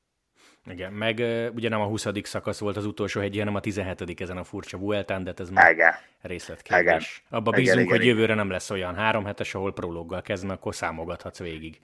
Igen, 0.71 0.93
meg 0.93 1.23
ugye 1.55 1.69
nem 1.69 1.81
a 1.81 1.85
20. 1.85 2.07
szakasz 2.23 2.59
volt 2.59 2.77
az 2.77 2.87
utolsó 2.87 3.21
hegy, 3.21 3.39
hanem 3.39 3.55
a 3.55 3.61
17. 3.61 4.21
ezen 4.21 4.37
a 4.37 4.45
furcsa 4.45 4.79
Vueltán, 4.79 5.25
de 5.25 5.31
hát 5.31 5.41
ez 5.41 5.51
már 5.51 5.73
igen. 5.73 5.95
részletkérdés. 6.23 7.23
Abba 7.31 7.51
igen, 7.51 7.61
bízunk, 7.61 7.81
igen, 7.81 7.93
hogy 7.93 8.05
igen. 8.05 8.15
jövőre 8.17 8.35
nem 8.35 8.51
lesz 8.51 8.71
olyan 8.71 8.95
három 8.95 9.25
hetes, 9.25 9.55
ahol 9.55 9.73
prologgal 9.73 10.23
kezdve, 10.23 10.53
akkor 10.53 10.75
számogathatsz 10.75 11.39
végig. 11.39 11.81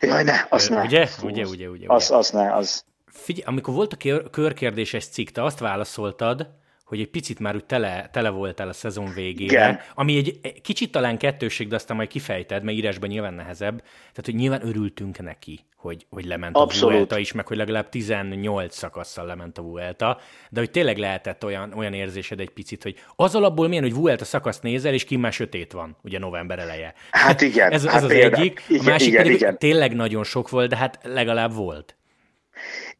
Jaj, 0.00 0.22
ne, 0.22 0.46
azt 0.48 0.70
ne. 0.70 0.82
Ugye? 0.82 1.08
Ugye, 1.22 1.42
ugye, 1.42 1.46
ugye. 1.46 1.68
ugye. 1.68 1.86
Az, 1.88 2.10
az 2.10 2.30
ne, 2.30 2.54
az. 2.54 2.84
Figyelj, 3.06 3.46
amikor 3.46 3.74
volt 3.74 3.92
a 3.92 4.30
körkérdéses 4.30 5.08
cikk, 5.08 5.28
te 5.28 5.42
azt 5.42 5.58
válaszoltad, 5.58 6.48
hogy 6.86 7.00
egy 7.00 7.10
picit 7.10 7.38
már 7.38 7.54
úgy 7.54 7.64
tele, 7.64 8.08
tele 8.12 8.28
voltál 8.28 8.68
a 8.68 8.72
szezon 8.72 9.12
végére, 9.14 9.52
Igen. 9.52 9.80
ami 9.94 10.16
egy 10.16 10.60
kicsit 10.62 10.92
talán 10.92 11.18
kettőség, 11.18 11.68
de 11.68 11.74
aztán 11.74 11.96
majd 11.96 12.08
kifejted, 12.08 12.62
mert 12.62 12.76
írásban 12.76 13.08
nyilván 13.08 13.34
nehezebb, 13.34 13.78
tehát 13.80 14.24
hogy 14.24 14.34
nyilván 14.34 14.66
örültünk 14.66 15.18
neki, 15.18 15.60
hogy, 15.76 16.06
hogy 16.10 16.24
lement 16.24 16.56
Abszolút. 16.56 16.94
a 16.94 16.96
Vuelta 16.96 17.18
is, 17.18 17.32
meg 17.32 17.46
hogy 17.46 17.56
legalább 17.56 17.88
18 17.88 18.76
szakasszal 18.76 19.26
lement 19.26 19.58
a 19.58 19.62
Vuelta, 19.62 20.18
de 20.50 20.60
hogy 20.60 20.70
tényleg 20.70 20.96
lehetett 20.96 21.44
olyan, 21.44 21.72
olyan 21.72 21.92
érzésed 21.92 22.40
egy 22.40 22.50
picit, 22.50 22.82
hogy 22.82 22.96
az 23.16 23.34
alapból 23.34 23.68
milyen, 23.68 23.82
hogy 23.82 23.94
Vuelta 23.94 24.24
szakaszt 24.24 24.62
nézel, 24.62 24.92
és 24.92 25.04
ki 25.04 25.16
már 25.16 25.32
sötét 25.32 25.72
van, 25.72 25.96
ugye 26.02 26.18
november 26.18 26.58
eleje. 26.58 26.94
Hát 27.10 27.40
igen. 27.40 27.72
ez, 27.72 27.84
ez 27.84 27.90
hát 27.90 28.02
az 28.02 28.08
például. 28.08 28.42
egyik, 28.42 28.62
igen, 28.68 28.86
a 28.86 28.88
másik 28.88 29.08
igen, 29.08 29.22
pedig 29.22 29.36
igen. 29.36 29.58
tényleg 29.58 29.94
nagyon 29.94 30.24
sok 30.24 30.48
volt, 30.48 30.68
de 30.68 30.76
hát 30.76 30.98
legalább 31.02 31.54
volt. 31.54 31.96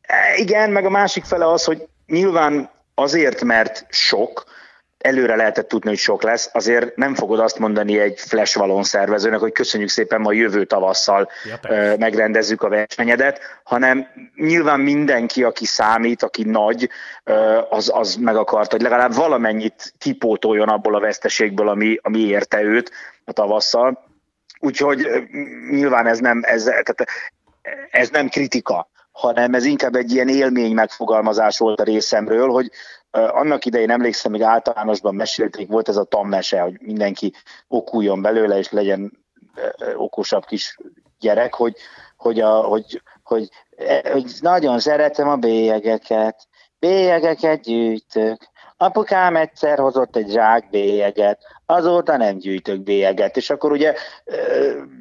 E, 0.00 0.36
igen, 0.36 0.70
meg 0.70 0.84
a 0.84 0.90
másik 0.90 1.24
fele 1.24 1.50
az, 1.50 1.64
hogy 1.64 1.88
nyilván 2.06 2.74
azért, 2.98 3.44
mert 3.44 3.86
sok, 3.88 4.44
előre 4.98 5.36
lehetett 5.36 5.68
tudni, 5.68 5.88
hogy 5.88 5.98
sok 5.98 6.22
lesz, 6.22 6.50
azért 6.52 6.96
nem 6.96 7.14
fogod 7.14 7.40
azt 7.40 7.58
mondani 7.58 7.98
egy 7.98 8.20
flash 8.20 8.58
valon 8.58 8.82
szervezőnek, 8.82 9.38
hogy 9.38 9.52
köszönjük 9.52 9.88
szépen, 9.88 10.20
ma 10.20 10.32
jövő 10.32 10.64
tavasszal 10.64 11.28
ja, 11.44 11.96
megrendezzük 11.98 12.62
a 12.62 12.68
versenyedet, 12.68 13.40
hanem 13.64 14.06
nyilván 14.34 14.80
mindenki, 14.80 15.42
aki 15.42 15.64
számít, 15.64 16.22
aki 16.22 16.42
nagy, 16.42 16.90
az, 17.68 17.90
az 17.94 18.14
meg 18.14 18.36
akart, 18.36 18.70
hogy 18.70 18.82
legalább 18.82 19.14
valamennyit 19.14 19.94
kipótoljon 19.98 20.68
abból 20.68 20.94
a 20.94 21.00
veszteségből, 21.00 21.68
ami, 21.68 21.98
ami 22.02 22.18
érte 22.18 22.62
őt 22.62 22.90
a 23.24 23.32
tavasszal. 23.32 24.04
Úgyhogy 24.58 25.06
nyilván 25.70 26.06
ez 26.06 26.18
nem, 26.18 26.40
ez, 26.44 26.62
tehát 26.62 27.06
ez 27.90 28.08
nem 28.08 28.28
kritika 28.28 28.88
hanem 29.16 29.54
ez 29.54 29.64
inkább 29.64 29.94
egy 29.94 30.10
ilyen 30.10 30.28
élmény 30.28 30.74
megfogalmazás 30.74 31.58
volt 31.58 31.80
a 31.80 31.84
részemről, 31.84 32.48
hogy 32.48 32.70
annak 33.10 33.64
idején 33.64 33.90
emlékszem, 33.90 34.32
még 34.32 34.42
általánosban 34.42 35.14
mesélték, 35.14 35.68
volt 35.68 35.88
ez 35.88 35.96
a 35.96 36.04
tammese, 36.04 36.60
hogy 36.60 36.76
mindenki 36.80 37.32
okuljon 37.68 38.22
belőle, 38.22 38.58
és 38.58 38.70
legyen 38.70 39.24
okosabb 39.96 40.44
kis 40.44 40.78
gyerek, 41.18 41.54
hogy, 41.54 41.76
hogy, 42.16 42.40
a, 42.40 42.62
hogy, 42.62 43.02
hogy, 43.22 43.48
hogy 44.12 44.34
nagyon 44.40 44.78
szeretem 44.78 45.28
a 45.28 45.36
bélyegeket, 45.36 46.48
bélyegeket 46.78 47.60
gyűjtök, 47.60 48.50
Apukám 48.76 49.36
egyszer 49.36 49.78
hozott 49.78 50.16
egy 50.16 50.30
zsák 50.30 50.70
bélyeget, 50.70 51.40
azóta 51.66 52.16
nem 52.16 52.38
gyűjtök 52.38 52.82
bélyeget, 52.82 53.36
és 53.36 53.50
akkor 53.50 53.72
ugye 53.72 53.94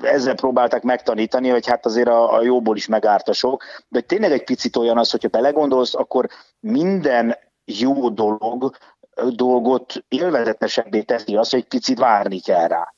ezzel 0.01 0.36
próbáltak 0.36 0.82
megtanítani, 0.82 1.50
hogy 1.50 1.67
hát 1.67 1.86
azért 1.86 2.08
a, 2.08 2.34
a 2.34 2.41
jóból 2.41 2.75
is 2.75 2.88
megárt 2.88 3.27
a 3.27 3.34
sok, 3.34 3.63
de 3.88 4.01
tényleg 4.01 4.32
egy 4.32 4.44
picit 4.44 4.75
olyan 4.75 4.98
az, 4.98 5.12
hogyha 5.12 5.27
belegondolsz, 5.27 5.96
akkor 5.96 6.27
minden 6.60 7.38
jó 7.65 8.10
dolog, 8.10 8.75
dolgot 9.29 9.94
élvezetesebbé 10.08 11.01
teszi 11.01 11.36
az, 11.36 11.50
hogy 11.50 11.67
picit 11.67 12.00
várni 12.00 12.39
kell 12.39 12.67
rá. 12.67 12.94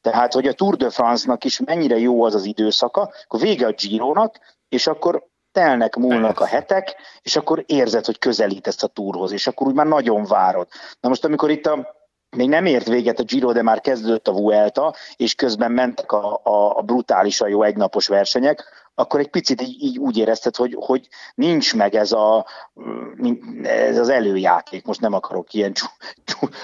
Tehát, 0.00 0.32
hogy 0.32 0.46
a 0.46 0.52
Tour 0.52 0.76
de 0.76 0.90
France-nak 0.90 1.44
is 1.44 1.60
mennyire 1.60 1.98
jó 1.98 2.24
az 2.24 2.34
az 2.34 2.44
időszaka, 2.44 3.12
akkor 3.24 3.40
vége 3.40 3.66
a 3.66 3.72
Gironak, 3.72 4.38
és 4.68 4.86
akkor 4.86 5.26
telnek, 5.58 5.96
múlnak 5.96 6.40
a 6.40 6.46
hetek, 6.46 6.96
és 7.22 7.36
akkor 7.36 7.64
érzed, 7.66 8.04
hogy 8.04 8.18
közelítesz 8.18 8.82
a 8.82 8.86
túrhoz, 8.86 9.32
és 9.32 9.46
akkor 9.46 9.66
úgy 9.66 9.74
már 9.74 9.86
nagyon 9.86 10.24
várod. 10.24 10.68
Na 11.00 11.08
most, 11.08 11.24
amikor 11.24 11.50
itt 11.50 11.66
a 11.66 11.96
még 12.36 12.48
nem 12.48 12.66
ért 12.66 12.86
véget 12.86 13.18
a 13.18 13.22
Giro, 13.22 13.52
de 13.52 13.62
már 13.62 13.80
kezdődött 13.80 14.28
a 14.28 14.32
Vuelta, 14.32 14.94
és 15.16 15.34
közben 15.34 15.72
mentek 15.72 16.12
a, 16.12 16.40
a, 16.42 16.76
a 16.76 16.82
brutálisan 16.82 17.48
jó 17.48 17.62
egynapos 17.62 18.06
versenyek, 18.06 18.64
akkor 18.94 19.20
egy 19.20 19.30
picit 19.30 19.62
így, 19.62 19.82
így 19.82 19.98
úgy 19.98 20.16
érezted, 20.16 20.56
hogy, 20.56 20.76
hogy 20.78 21.08
nincs 21.34 21.74
meg 21.74 21.94
ez, 21.94 22.12
a, 22.12 22.46
ez 23.62 23.98
az 23.98 24.08
előjáték. 24.08 24.86
Most 24.86 25.00
nem 25.00 25.12
akarok 25.12 25.52
ilyen 25.52 25.72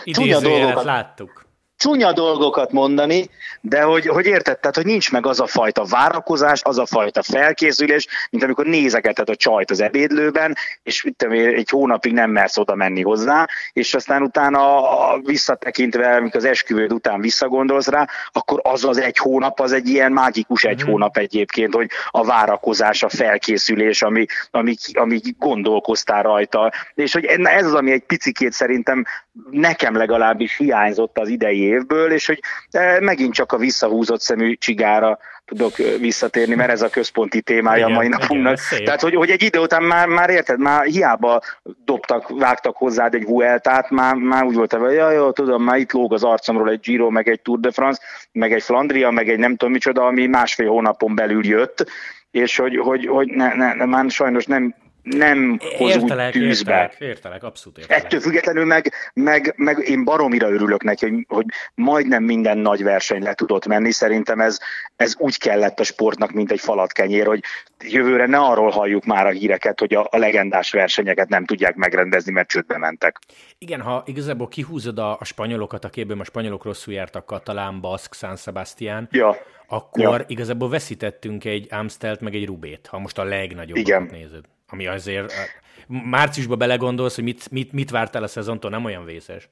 csúnya 0.05 0.41
dolgokat. 0.41 0.85
láttuk 0.85 1.45
csúnya 1.77 2.13
dolgokat 2.13 2.73
mondani, 2.73 3.31
de 3.61 3.83
hogy, 3.83 4.07
hogy 4.07 4.27
érted, 4.27 4.59
tehát, 4.59 4.77
hogy 4.77 4.85
nincs 4.87 5.13
meg 5.13 5.27
az 5.27 5.41
a 5.41 5.47
fajta 5.47 5.85
várakozás, 5.85 6.61
az 6.63 6.79
a 6.79 6.87
fajta 6.87 7.23
felkészülés, 7.23 8.07
mint 8.31 8.45
amikor 8.45 8.67
nézegeted 8.67 9.29
a 9.29 9.37
csajt 9.37 9.71
az 9.71 9.81
ebédlőben, 9.81 10.57
és 10.83 11.03
mit 11.03 11.23
egy 11.33 11.69
hónapig 11.71 12.13
nem 12.13 12.31
mersz 12.31 12.57
oda 12.57 12.75
menni 12.75 13.03
hozzá, 13.03 13.47
és 13.73 13.95
aztán 13.95 14.23
utána 14.23 14.83
visszatekintve, 15.23 16.17
amikor 16.17 16.37
az 16.37 16.45
esküvőd 16.45 16.93
után 16.93 17.21
visszagondolsz 17.21 17.89
rá, 17.89 18.09
akkor 18.33 18.61
az 18.63 18.85
az 18.85 19.01
egy 19.01 19.19
hónap, 19.19 19.61
az 19.61 19.73
egy 19.73 19.89
ilyen 19.89 20.13
mágikus 20.13 20.65
egy 20.65 20.83
mm. 20.85 20.91
hónap 20.91 21.17
egyébként, 21.17 21.75
hogy 21.75 21.91
a 22.11 22.25
várakozás, 22.25 23.03
a 23.03 23.09
felkészülés, 23.09 24.03
ami, 24.03 24.27
ami, 24.51 24.75
ami 24.93 25.21
gondolkoztál 25.39 26.23
rajta, 26.23 26.73
és 26.95 27.13
hogy 27.13 27.25
ez 27.25 27.67
az, 27.67 27.75
ami 27.75 27.93
egy 27.93 28.05
picikét 28.05 28.53
szerintem 28.53 29.05
nekem 29.51 29.97
legalábbis 29.97 30.57
hiányzott 30.57 31.19
az 31.19 31.29
idei 31.29 31.64
évből, 31.65 32.13
és 32.13 32.27
hogy 32.27 32.41
e, 32.71 33.01
megint 33.01 33.35
csak 33.35 33.53
a 33.53 33.57
visszahúzott 33.57 34.21
szemű 34.21 34.55
csigára 34.55 35.19
tudok 35.45 35.77
visszatérni, 35.77 36.55
mert 36.55 36.71
ez 36.71 36.83
a 36.83 36.89
központi 36.89 37.41
témája 37.41 37.85
igen, 37.85 37.91
a 37.91 37.95
mai 37.95 38.09
napunknak. 38.09 38.59
Igen, 38.71 38.85
Tehát, 38.85 39.01
hogy, 39.01 39.15
hogy 39.15 39.31
egy 39.31 39.43
idő 39.43 39.59
után 39.59 39.83
már, 39.83 40.09
már 40.09 40.31
érted, 40.31 40.59
már 40.59 40.85
hiába 40.85 41.41
dobtak, 41.85 42.29
vágtak 42.29 42.77
hozzád 42.77 43.15
egy 43.15 43.25
Vueltát, 43.25 43.91
már, 43.91 44.15
már 44.15 44.45
úgy 44.45 44.55
volt, 44.55 44.73
hogy 44.73 44.95
ja, 44.95 45.11
jó, 45.11 45.31
tudom, 45.31 45.63
már 45.63 45.79
itt 45.79 45.93
lóg 45.93 46.13
az 46.13 46.25
arcomról 46.25 46.71
egy 46.71 46.81
Giro, 46.81 47.11
meg 47.11 47.29
egy 47.29 47.41
Tour 47.41 47.61
de 47.61 47.71
France, 47.71 48.01
meg 48.33 48.53
egy 48.53 48.63
Flandria, 48.63 49.11
meg 49.11 49.29
egy 49.29 49.39
nem 49.39 49.57
tudom 49.57 49.73
micsoda, 49.73 50.07
ami 50.07 50.27
másfél 50.27 50.69
hónapon 50.69 51.15
belül 51.15 51.47
jött, 51.47 51.87
és 52.31 52.57
hogy, 52.57 52.77
hogy, 52.77 53.07
hogy 53.07 53.29
ne, 53.29 53.55
ne, 53.55 53.75
ne, 53.75 53.85
már 53.85 54.11
sajnos 54.11 54.47
nem 54.47 54.75
nem 55.05 55.59
hoz 55.77 55.91
értelek, 55.91 56.27
úgy 56.27 56.41
tűzbe. 56.41 56.73
Értelek, 56.73 57.01
értelek, 57.01 57.43
abszolút 57.43 57.79
értelek. 57.79 58.05
Ettől 58.05 58.21
függetlenül 58.21 58.65
meg, 58.65 58.93
meg, 59.15 59.55
meg 59.57 59.89
én 59.89 60.05
baromira 60.05 60.51
örülök 60.51 60.83
neki, 60.83 61.09
hogy, 61.09 61.25
hogy 61.29 61.45
majdnem 61.75 62.23
minden 62.23 62.59
nagy 62.59 62.83
verseny 62.83 63.23
le 63.23 63.35
tudott 63.35 63.67
menni. 63.67 63.91
Szerintem 63.91 64.41
ez, 64.41 64.59
ez 64.97 65.15
úgy 65.19 65.39
kellett 65.39 65.81
a 65.81 65.85
sportnak, 65.85 66.33
mint 66.33 66.51
egy 66.51 66.61
falatkenyér, 66.61 67.27
hogy 67.27 67.41
jövőre 67.89 68.27
ne 68.27 68.39
arról 68.39 68.71
halljuk 68.71 69.05
már 69.05 69.27
a 69.27 69.31
híreket, 69.31 69.81
hogy 69.81 69.95
a, 69.95 70.09
a 70.11 70.17
legendás 70.17 70.71
versenyeket 70.71 71.29
nem 71.29 71.45
tudják 71.45 71.75
megrendezni, 71.75 72.33
mert 72.33 72.49
csődbe 72.49 72.79
mentek. 72.79 73.19
Igen, 73.59 73.81
ha 73.81 74.03
igazából 74.07 74.49
kihúzod 74.49 74.99
a, 74.99 75.17
a 75.21 75.25
spanyolokat, 75.25 75.85
a 75.85 75.89
képből 75.89 76.21
a 76.21 76.25
spanyolok 76.25 76.65
rosszul 76.65 76.95
jártak, 76.95 77.27
Katalán, 77.27 77.81
Baszk, 77.81 78.15
San 78.15 78.37
Sebastián, 78.37 79.09
ja. 79.11 79.37
akkor 79.67 80.03
ja. 80.03 80.25
igazából 80.27 80.69
veszítettünk 80.69 81.45
egy 81.45 81.67
Amstelt, 81.71 82.21
meg 82.21 82.35
egy 82.35 82.47
Rubét, 82.47 82.87
ha 82.87 82.99
most 82.99 83.19
a 83.19 83.25
legnagyobb 83.25 84.11
nézed. 84.11 84.45
Ami 84.75 84.87
azért, 84.87 85.33
márciusban 85.87 86.59
belegondolsz, 86.59 87.15
hogy 87.15 87.25
mit, 87.25 87.51
mit, 87.51 87.73
mit 87.73 87.91
vártál 87.91 88.23
a 88.23 88.27
szezontól, 88.27 88.71
nem 88.71 88.85
olyan 88.85 89.05
vészes. 89.05 89.49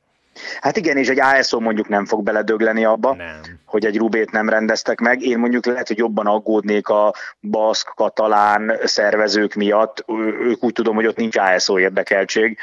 Hát 0.60 0.76
igen, 0.76 0.96
és 0.96 1.08
egy 1.08 1.20
ASO 1.20 1.60
mondjuk 1.60 1.88
nem 1.88 2.04
fog 2.06 2.22
beledögleni 2.22 2.84
abba, 2.84 3.14
nem. 3.14 3.40
hogy 3.64 3.86
egy 3.86 3.96
Rubét 3.96 4.30
nem 4.30 4.48
rendeztek 4.48 5.00
meg. 5.00 5.22
Én 5.22 5.38
mondjuk 5.38 5.66
lehet, 5.66 5.88
hogy 5.88 5.98
jobban 5.98 6.26
aggódnék 6.26 6.88
a 6.88 7.14
baszk, 7.40 7.92
katalán 7.94 8.72
szervezők 8.84 9.54
miatt. 9.54 10.04
Ők 10.40 10.64
úgy 10.64 10.72
tudom, 10.72 10.94
hogy 10.94 11.06
ott 11.06 11.16
nincs 11.16 11.36
ASO 11.36 11.78
érdekeltség, 11.78 12.58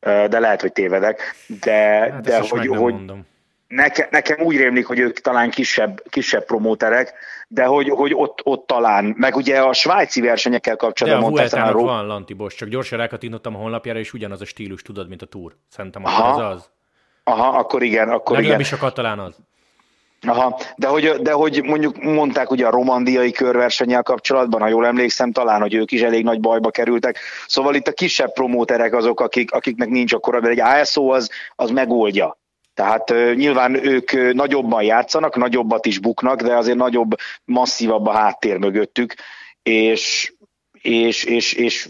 de 0.00 0.38
lehet, 0.38 0.60
hogy 0.60 0.72
tévedek. 0.72 1.34
De, 1.60 2.10
hát 2.12 2.20
de 2.20 2.38
hogy, 2.38 2.66
hogy 2.66 3.12
nekem, 3.72 4.06
nekem 4.10 4.40
úgy 4.40 4.56
rémlik, 4.56 4.86
hogy 4.86 4.98
ők 4.98 5.20
talán 5.20 5.50
kisebb, 5.50 6.02
kisebb 6.08 6.44
promóterek, 6.44 7.14
de 7.48 7.64
hogy, 7.64 7.88
hogy 7.88 8.14
ott, 8.14 8.40
ott 8.44 8.66
talán, 8.66 9.14
meg 9.18 9.36
ugye 9.36 9.60
a 9.60 9.72
svájci 9.72 10.20
versenyekkel 10.20 10.76
kapcsolatban 10.76 11.22
De 11.22 11.26
a 11.26 11.30
Vueltának 11.30 11.72
ró... 11.72 11.84
van 11.84 12.06
Lantibos, 12.06 12.54
csak 12.54 12.68
gyorsan 12.68 12.98
rákatintottam 12.98 13.54
a 13.54 13.58
honlapjára, 13.58 13.98
és 13.98 14.12
ugyanaz 14.12 14.40
a 14.40 14.44
stílus, 14.44 14.82
tudod, 14.82 15.08
mint 15.08 15.22
a 15.22 15.26
Tour. 15.26 15.52
Szerintem 15.68 16.04
akkor 16.04 16.20
Aha. 16.20 16.44
az 16.44 16.54
az. 16.54 16.70
Aha, 17.24 17.58
akkor 17.58 17.82
igen, 17.82 18.08
akkor 18.08 18.36
Legalábbis 18.36 18.66
igen. 18.66 18.78
a 18.78 18.82
katalán 18.82 19.18
az. 19.18 19.34
Aha, 20.26 20.58
de 20.76 20.86
hogy, 20.86 21.08
de 21.20 21.32
hogy 21.32 21.62
mondjuk 21.64 22.02
mondták 22.02 22.50
ugye 22.50 22.66
a 22.66 22.70
romandiai 22.70 23.30
körversennyel 23.30 24.02
kapcsolatban, 24.02 24.60
ha 24.60 24.68
jól 24.68 24.86
emlékszem, 24.86 25.32
talán, 25.32 25.60
hogy 25.60 25.74
ők 25.74 25.92
is 25.92 26.02
elég 26.02 26.24
nagy 26.24 26.40
bajba 26.40 26.70
kerültek. 26.70 27.18
Szóval 27.46 27.74
itt 27.74 27.88
a 27.88 27.92
kisebb 27.92 28.32
promóterek 28.32 28.94
azok, 28.94 29.20
akik, 29.20 29.52
akiknek 29.52 29.88
nincs 29.88 30.12
akkora, 30.12 30.40
de 30.40 30.48
egy 30.48 30.60
ASO 30.60 31.08
az, 31.08 31.30
az 31.56 31.70
megoldja. 31.70 32.40
Tehát 32.74 33.08
nyilván 33.34 33.86
ők 33.86 34.32
nagyobban 34.32 34.82
játszanak, 34.82 35.36
nagyobbat 35.36 35.86
is 35.86 35.98
buknak, 35.98 36.42
de 36.42 36.56
azért 36.56 36.76
nagyobb, 36.76 37.10
masszívabb 37.44 38.06
a 38.06 38.12
háttér 38.12 38.56
mögöttük, 38.56 39.14
és, 39.62 40.32
és, 40.72 41.24
és, 41.24 41.52
és 41.52 41.88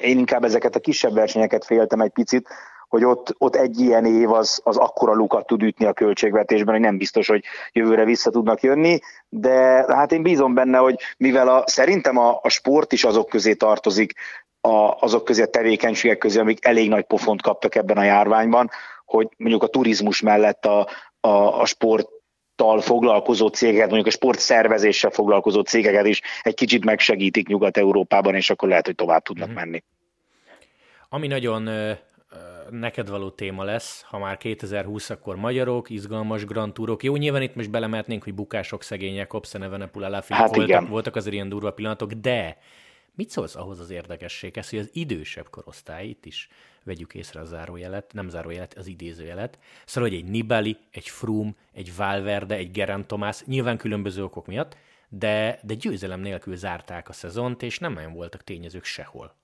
én 0.00 0.18
inkább 0.18 0.44
ezeket 0.44 0.76
a 0.76 0.80
kisebb 0.80 1.14
versenyeket 1.14 1.64
féltem 1.64 2.00
egy 2.00 2.12
picit, 2.12 2.48
hogy 2.88 3.04
ott, 3.04 3.34
ott 3.38 3.56
egy 3.56 3.80
ilyen 3.80 4.04
év 4.04 4.32
az, 4.32 4.60
az 4.64 4.76
akkora 4.76 5.12
lukat 5.12 5.46
tud 5.46 5.62
ütni 5.62 5.84
a 5.84 5.92
költségvetésben, 5.92 6.74
hogy 6.74 6.82
nem 6.82 6.98
biztos, 6.98 7.28
hogy 7.28 7.44
jövőre 7.72 8.04
vissza 8.04 8.30
tudnak 8.30 8.60
jönni, 8.60 8.98
de 9.28 9.84
hát 9.94 10.12
én 10.12 10.22
bízom 10.22 10.54
benne, 10.54 10.78
hogy 10.78 10.96
mivel 11.16 11.48
a, 11.48 11.62
szerintem 11.66 12.16
a, 12.16 12.38
a 12.42 12.48
sport 12.48 12.92
is 12.92 13.04
azok 13.04 13.28
közé 13.28 13.54
tartozik, 13.54 14.12
a, 14.60 14.96
azok 15.00 15.24
közé 15.24 15.42
a 15.42 15.46
tevékenységek 15.46 16.18
közé, 16.18 16.38
amik 16.38 16.64
elég 16.64 16.88
nagy 16.88 17.04
pofont 17.04 17.42
kaptak 17.42 17.74
ebben 17.74 17.96
a 17.96 18.02
járványban, 18.02 18.70
hogy 19.08 19.28
mondjuk 19.36 19.62
a 19.62 19.66
turizmus 19.66 20.20
mellett 20.20 20.66
a, 20.66 20.88
a, 21.20 21.60
a 21.60 21.66
sport 21.66 22.08
tal 22.56 22.80
foglalkozó 22.80 23.48
cégeket, 23.48 23.86
mondjuk 23.86 24.06
a 24.06 24.16
sportszervezéssel 24.16 25.10
foglalkozó 25.10 25.60
cégeket 25.60 26.06
is 26.06 26.22
egy 26.42 26.54
kicsit 26.54 26.84
megsegítik 26.84 27.48
Nyugat-Európában, 27.48 28.34
és 28.34 28.50
akkor 28.50 28.68
lehet, 28.68 28.86
hogy 28.86 28.94
tovább 28.94 29.22
tudnak 29.22 29.48
mm-hmm. 29.48 29.56
menni. 29.56 29.82
Ami 31.08 31.26
nagyon 31.26 31.68
neked 32.70 33.08
való 33.08 33.30
téma 33.30 33.64
lesz, 33.64 34.02
ha 34.02 34.18
már 34.18 34.36
2020, 34.36 35.10
akkor 35.10 35.36
magyarok, 35.36 35.90
izgalmas 35.90 36.44
Grand 36.44 36.72
Tourok. 36.72 37.02
Jó, 37.02 37.16
nyilván 37.16 37.42
itt 37.42 37.54
most 37.54 37.70
belemetnénk, 37.70 38.24
hogy 38.24 38.34
bukások, 38.34 38.82
szegények, 38.82 39.30
Hobson, 39.30 39.62
Evenepoel, 39.62 40.04
Alaphilippe 40.06 40.46
hát 40.46 40.56
voltak, 40.56 40.88
voltak 40.88 41.16
azért 41.16 41.34
ilyen 41.34 41.48
durva 41.48 41.70
pillanatok, 41.70 42.12
de 42.12 42.58
mit 43.14 43.30
szólsz 43.30 43.56
ahhoz 43.56 43.80
az 43.80 43.90
érdekességhez, 43.90 44.70
hogy 44.70 44.78
az 44.78 44.90
idősebb 44.92 45.50
korosztály, 45.50 46.06
itt 46.06 46.26
is 46.26 46.48
vegyük 46.88 47.14
észre 47.14 47.40
a 47.40 47.44
zárójelet, 47.44 48.12
nem 48.12 48.28
zárójelet, 48.28 48.74
az 48.74 48.86
idézőjelet. 48.86 49.58
Szóval, 49.86 50.08
hogy 50.08 50.18
egy 50.18 50.24
Nibali, 50.24 50.76
egy 50.92 51.08
Froome, 51.08 51.50
egy 51.72 51.96
Valverde, 51.96 52.54
egy 52.54 52.70
Gerant 52.70 53.06
Thomas, 53.06 53.44
nyilván 53.44 53.76
különböző 53.76 54.22
okok 54.24 54.46
miatt, 54.46 54.76
de, 55.08 55.58
de 55.62 55.74
győzelem 55.74 56.20
nélkül 56.20 56.56
zárták 56.56 57.08
a 57.08 57.12
szezont, 57.12 57.62
és 57.62 57.78
nem 57.78 57.92
nagyon 57.92 58.12
voltak 58.12 58.44
tényezők 58.44 58.84
sehol. 58.84 59.36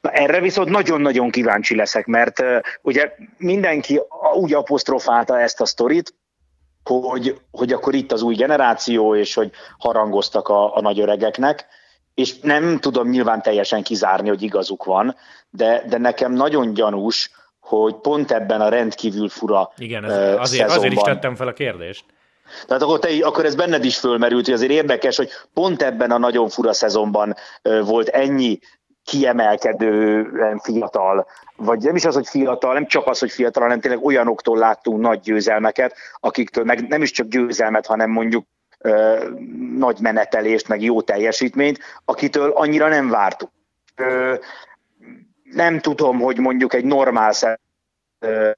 Na 0.00 0.10
erre 0.10 0.40
viszont 0.40 0.68
nagyon-nagyon 0.68 1.30
kíváncsi 1.30 1.74
leszek, 1.74 2.06
mert 2.06 2.40
uh, 2.40 2.60
ugye 2.82 3.12
mindenki 3.36 4.00
úgy 4.34 4.54
apostrofálta 4.54 5.40
ezt 5.40 5.60
a 5.60 5.66
sztorit, 5.66 6.14
hogy, 6.84 7.40
hogy 7.50 7.72
akkor 7.72 7.94
itt 7.94 8.12
az 8.12 8.22
új 8.22 8.34
generáció, 8.34 9.16
és 9.16 9.34
hogy 9.34 9.50
harangoztak 9.78 10.48
a, 10.48 10.76
a 10.76 10.80
nagy 10.80 11.00
öregeknek, 11.00 11.66
és 12.18 12.38
nem 12.38 12.78
tudom 12.78 13.08
nyilván 13.08 13.42
teljesen 13.42 13.82
kizárni, 13.82 14.28
hogy 14.28 14.42
igazuk 14.42 14.84
van, 14.84 15.16
de, 15.50 15.82
de 15.88 15.98
nekem 15.98 16.32
nagyon 16.32 16.74
gyanús, 16.74 17.30
hogy 17.60 17.94
pont 17.94 18.30
ebben 18.30 18.60
a 18.60 18.68
rendkívül 18.68 19.28
fura 19.28 19.72
Igen, 19.76 20.04
ez, 20.04 20.10
azért, 20.10 20.38
szezonban, 20.38 20.76
azért 20.76 20.92
is 20.92 21.00
tettem 21.00 21.34
fel 21.34 21.48
a 21.48 21.52
kérdést. 21.52 22.04
Tehát 22.66 22.82
akkor, 22.82 22.98
te, 22.98 23.08
akkor 23.20 23.44
ez 23.44 23.54
benned 23.54 23.84
is 23.84 23.98
fölmerült, 23.98 24.44
hogy 24.44 24.54
azért 24.54 24.70
érdekes, 24.70 25.16
hogy 25.16 25.30
pont 25.54 25.82
ebben 25.82 26.10
a 26.10 26.18
nagyon 26.18 26.48
fura 26.48 26.72
szezonban 26.72 27.34
volt 27.62 28.08
ennyi 28.08 28.58
kiemelkedően 29.04 30.58
fiatal, 30.58 31.26
vagy 31.56 31.82
nem 31.82 31.96
is 31.96 32.04
az, 32.04 32.14
hogy 32.14 32.28
fiatal, 32.28 32.72
nem 32.74 32.86
csak 32.86 33.06
az, 33.06 33.18
hogy 33.18 33.30
fiatal, 33.30 33.62
hanem 33.62 33.80
tényleg 33.80 34.04
olyanoktól 34.04 34.58
láttunk 34.58 35.00
nagy 35.00 35.20
győzelmeket, 35.20 35.94
akiktől 36.20 36.64
meg 36.64 36.88
nem 36.88 37.02
is 37.02 37.10
csak 37.10 37.26
győzelmet, 37.26 37.86
hanem 37.86 38.10
mondjuk 38.10 38.46
ö, 38.78 39.24
nagy 39.76 39.98
menetelést, 40.00 40.68
meg 40.68 40.82
jó 40.82 41.02
teljesítményt, 41.02 41.78
akitől 42.04 42.50
annyira 42.50 42.88
nem 42.88 43.08
vártuk. 43.08 43.50
Ö, 43.96 44.34
nem 45.42 45.78
tudom, 45.78 46.18
hogy 46.18 46.38
mondjuk 46.38 46.74
egy 46.74 46.84
normál 46.84 47.32
ö, 48.18 48.50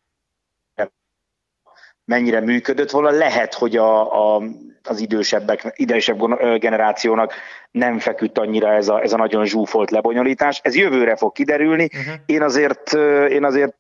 mennyire 2.11 2.41
működött 2.41 2.91
volna. 2.91 3.11
Lehet, 3.11 3.55
hogy 3.55 3.77
a, 3.77 4.35
a, 4.37 4.43
az 4.83 5.01
idősebbek, 5.01 5.73
idősebb 5.77 6.19
generációnak 6.59 7.35
nem 7.71 7.99
feküdt 7.99 8.39
annyira 8.39 8.73
ez 8.73 8.89
a, 8.89 9.01
ez 9.03 9.13
a 9.13 9.17
nagyon 9.17 9.47
zsúfolt 9.47 9.91
lebonyolítás. 9.91 10.61
Ez 10.63 10.77
jövőre 10.77 11.17
fog 11.17 11.33
kiderülni. 11.33 11.85
Uh-huh. 11.85 12.15
Én 12.27 12.43
azért, 12.43 12.93
én 13.29 13.45
azért, 13.45 13.77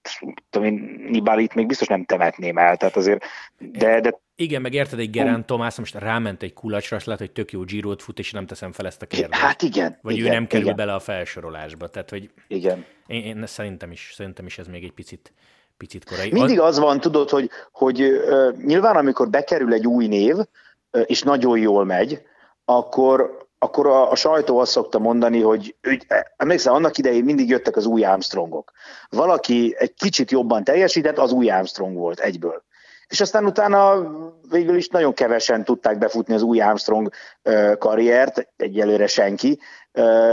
tudom 0.51 0.69
én, 0.69 1.07
Nibalit 1.09 1.55
még 1.55 1.67
biztos 1.67 1.89
nem 1.89 2.05
temetném 2.05 2.59
el, 2.59 2.77
tehát 2.77 2.97
azért, 2.97 3.25
de, 3.59 4.01
de 4.01 4.21
igen, 4.41 4.61
meg 4.61 4.75
érted, 4.75 4.99
egy 4.99 5.11
Gerán 5.11 5.47
Tomás 5.47 5.77
most 5.77 5.95
ráment 5.95 6.43
egy 6.43 6.53
kulacsra, 6.53 6.97
azt 6.97 7.07
lehet, 7.07 7.21
hogy 7.21 7.33
tök 7.33 7.53
jó 7.53 7.61
giro 7.63 7.95
fut, 7.97 8.19
és 8.19 8.33
nem 8.33 8.47
teszem 8.47 8.73
fel 8.73 8.87
ezt 8.87 9.03
a 9.03 9.07
kérdést. 9.07 9.41
Hát 9.41 9.63
igen. 9.63 9.99
Vagy 10.03 10.17
igen, 10.17 10.27
ő 10.27 10.35
nem 10.35 10.47
kerül 10.47 10.65
igen. 10.65 10.77
bele 10.77 10.95
a 10.95 11.01
felsorolásba. 11.01 11.89
Tehát, 11.89 12.11
hogy 12.11 12.31
igen. 12.49 12.85
Én, 13.07 13.25
én 13.25 13.47
szerintem, 13.47 13.91
is, 13.91 14.13
szerintem 14.17 14.47
is 14.47 14.59
ez 14.59 14.67
még 14.67 14.85
egy 14.85 14.93
picit, 14.93 15.33
picit 15.77 16.05
korai. 16.05 16.33
Mindig 16.33 16.61
az 16.61 16.79
van, 16.79 17.01
tudod, 17.01 17.31
hogy, 17.31 17.51
hogy 17.73 18.03
uh, 18.03 18.57
nyilván 18.65 18.97
amikor 18.97 19.31
bekerül 19.31 19.73
egy 19.73 19.87
új 19.87 20.07
név, 20.07 20.37
uh, 20.37 20.45
és 21.07 21.23
nagyon 21.23 21.59
jól 21.59 21.85
megy, 21.85 22.23
akkor, 22.65 23.47
akkor 23.59 23.87
a, 23.87 24.11
a 24.11 24.15
sajtó 24.15 24.59
azt 24.59 24.71
szokta 24.71 24.99
mondani, 24.99 25.41
hogy, 25.41 25.77
hogy 25.83 26.07
emlékszel, 26.37 26.75
annak 26.75 26.99
idején 26.99 27.25
mindig 27.25 27.49
jöttek 27.49 27.77
az 27.77 27.87
új 27.87 28.05
Armstrongok. 28.05 28.73
Valaki 29.11 29.75
egy 29.79 29.95
kicsit 29.95 30.31
jobban 30.31 30.65
teljesített, 30.65 31.19
az 31.19 31.33
új 31.33 31.51
Armstrong 31.51 31.97
volt 31.97 32.21
egyből. 32.21 32.63
És 33.11 33.21
aztán 33.21 33.45
utána 33.45 34.11
végül 34.51 34.77
is 34.77 34.89
nagyon 34.89 35.15
kevesen 35.15 35.65
tudták 35.65 35.99
befutni 35.99 36.35
az 36.35 36.43
új 36.43 36.61
Armstrong 36.61 37.11
karriert, 37.79 38.49
egyelőre 38.57 39.07
senki, 39.07 39.59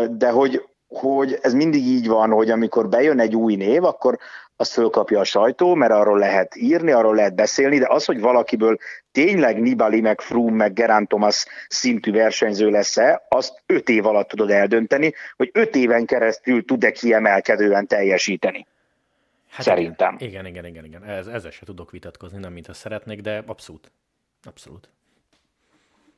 de 0.10 0.30
hogy, 0.30 0.64
hogy 0.88 1.40
ez 1.42 1.54
mindig 1.54 1.86
így 1.86 2.08
van, 2.08 2.30
hogy 2.30 2.50
amikor 2.50 2.90
bejön 2.90 3.20
egy 3.20 3.36
új 3.36 3.56
név, 3.56 3.84
akkor 3.84 4.18
azt 4.56 4.72
fölkapja 4.72 5.20
a 5.20 5.24
sajtó, 5.24 5.76
mert 5.76 5.92
arról 5.92 6.18
lehet 6.18 6.56
írni, 6.56 6.92
arról 6.92 7.16
lehet 7.16 7.36
beszélni, 7.36 7.78
de 7.78 7.88
az, 7.90 8.06
hogy 8.06 8.20
valakiből 8.20 8.78
tényleg 9.12 9.62
Nibali, 9.62 10.02
meg 10.02 10.22
Froome, 10.22 10.56
meg 10.56 10.74
Gerán 10.74 11.08
Thomas 11.08 11.46
szintű 11.68 12.12
versenyző 12.12 12.70
lesz-e, 12.70 13.26
azt 13.30 13.64
öt 13.66 13.90
év 13.90 14.06
alatt 14.06 14.28
tudod 14.28 14.50
eldönteni, 14.50 15.14
hogy 15.36 15.50
öt 15.54 15.76
éven 15.76 16.06
keresztül 16.06 16.66
tud-e 16.66 16.92
kiemelkedően 16.92 17.88
teljesíteni. 17.88 18.68
Hát 19.58 19.66
Szerintem. 19.66 20.16
Igen, 20.20 20.46
igen, 20.46 20.66
igen, 20.66 20.86
igen. 20.86 21.04
Ez, 21.04 21.28
ezzel 21.28 21.52
se 21.52 21.66
tudok 21.66 21.92
vitatkozni, 21.92 22.40
nem 22.40 22.54
mint 22.54 22.68
azt 22.68 22.80
szeretnék, 22.80 23.22
de 23.22 23.44
abszolút. 23.46 23.92
Abszolút. 24.44 24.90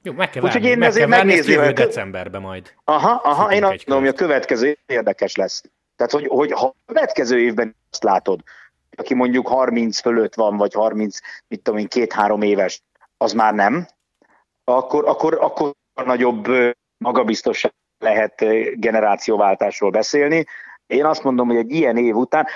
Jó, 0.03 0.13
meg 0.13 0.29
kell 0.29 0.43
Úgyhogy 0.43 0.65
én 0.65 0.77
meg 0.77 0.91
kell 0.91 1.07
várni, 1.07 1.33
ezt 1.33 1.47
jövő 1.47 1.71
decemberben 1.71 2.41
majd. 2.41 2.73
Aha, 2.83 3.11
aha, 3.23 3.53
én 3.53 3.63
azt 3.63 3.87
mondom, 3.87 4.05
hogy 4.05 4.15
a 4.15 4.25
következő 4.25 4.77
érdekes 4.85 5.35
lesz. 5.35 5.63
Tehát, 5.95 6.11
hogy, 6.11 6.27
hogy 6.27 6.51
ha 6.51 6.65
a 6.65 6.75
következő 6.85 7.39
évben 7.39 7.75
azt 7.91 8.03
látod, 8.03 8.39
aki 8.97 9.13
mondjuk 9.13 9.47
30 9.47 9.99
fölött 9.99 10.35
van, 10.35 10.57
vagy 10.57 10.73
30, 10.73 11.17
mit 11.47 11.61
tudom 11.61 11.79
én, 11.79 11.87
két-három 11.87 12.41
éves, 12.41 12.81
az 13.17 13.33
már 13.33 13.53
nem, 13.53 13.87
akkor, 14.63 15.07
akkor, 15.07 15.37
akkor 15.41 15.73
nagyobb 15.93 16.47
magabiztosság 16.97 17.73
lehet 17.99 18.35
generációváltásról 18.79 19.89
beszélni. 19.89 20.45
Én 20.87 21.05
azt 21.05 21.23
mondom, 21.23 21.47
hogy 21.47 21.57
egy 21.57 21.71
ilyen 21.71 21.97
év 21.97 22.15
után, 22.15 22.47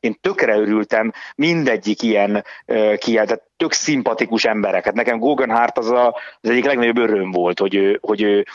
én 0.00 0.16
tökre 0.20 0.56
örültem 0.56 1.12
mindegyik 1.34 2.02
ilyen 2.02 2.44
tehát 2.66 3.42
tök 3.56 3.72
szimpatikus 3.72 4.44
embereket. 4.44 4.94
Nekem 4.94 5.18
Gogan 5.18 5.50
Hart 5.50 5.78
az, 5.78 5.90
a, 5.90 6.06
az 6.40 6.50
egyik 6.50 6.64
legnagyobb 6.64 6.98
öröm 6.98 7.30
volt, 7.30 7.58
hogy 7.58 7.74
ő, 7.74 7.98
hogy 8.02 8.22
ő 8.22 8.46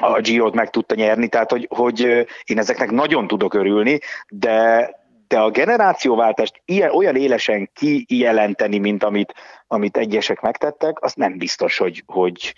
a 0.00 0.20
Giro-t 0.20 0.54
meg 0.54 0.70
tudta 0.70 0.94
nyerni, 0.94 1.28
tehát 1.28 1.50
hogy, 1.50 1.68
hogy 1.70 2.00
én 2.44 2.58
ezeknek 2.58 2.90
nagyon 2.90 3.26
tudok 3.26 3.54
örülni, 3.54 3.98
de, 4.28 4.90
de 5.28 5.38
a 5.38 5.50
generációváltást 5.50 6.62
ilyen, 6.64 6.90
olyan 6.90 7.16
élesen 7.16 7.70
kijelenteni, 8.06 8.78
mint 8.78 9.02
amit, 9.04 9.34
amit 9.66 9.96
egyesek 9.96 10.40
megtettek, 10.40 11.02
az 11.02 11.12
nem 11.14 11.38
biztos, 11.38 11.78
hogy, 11.78 12.02
hogy, 12.06 12.54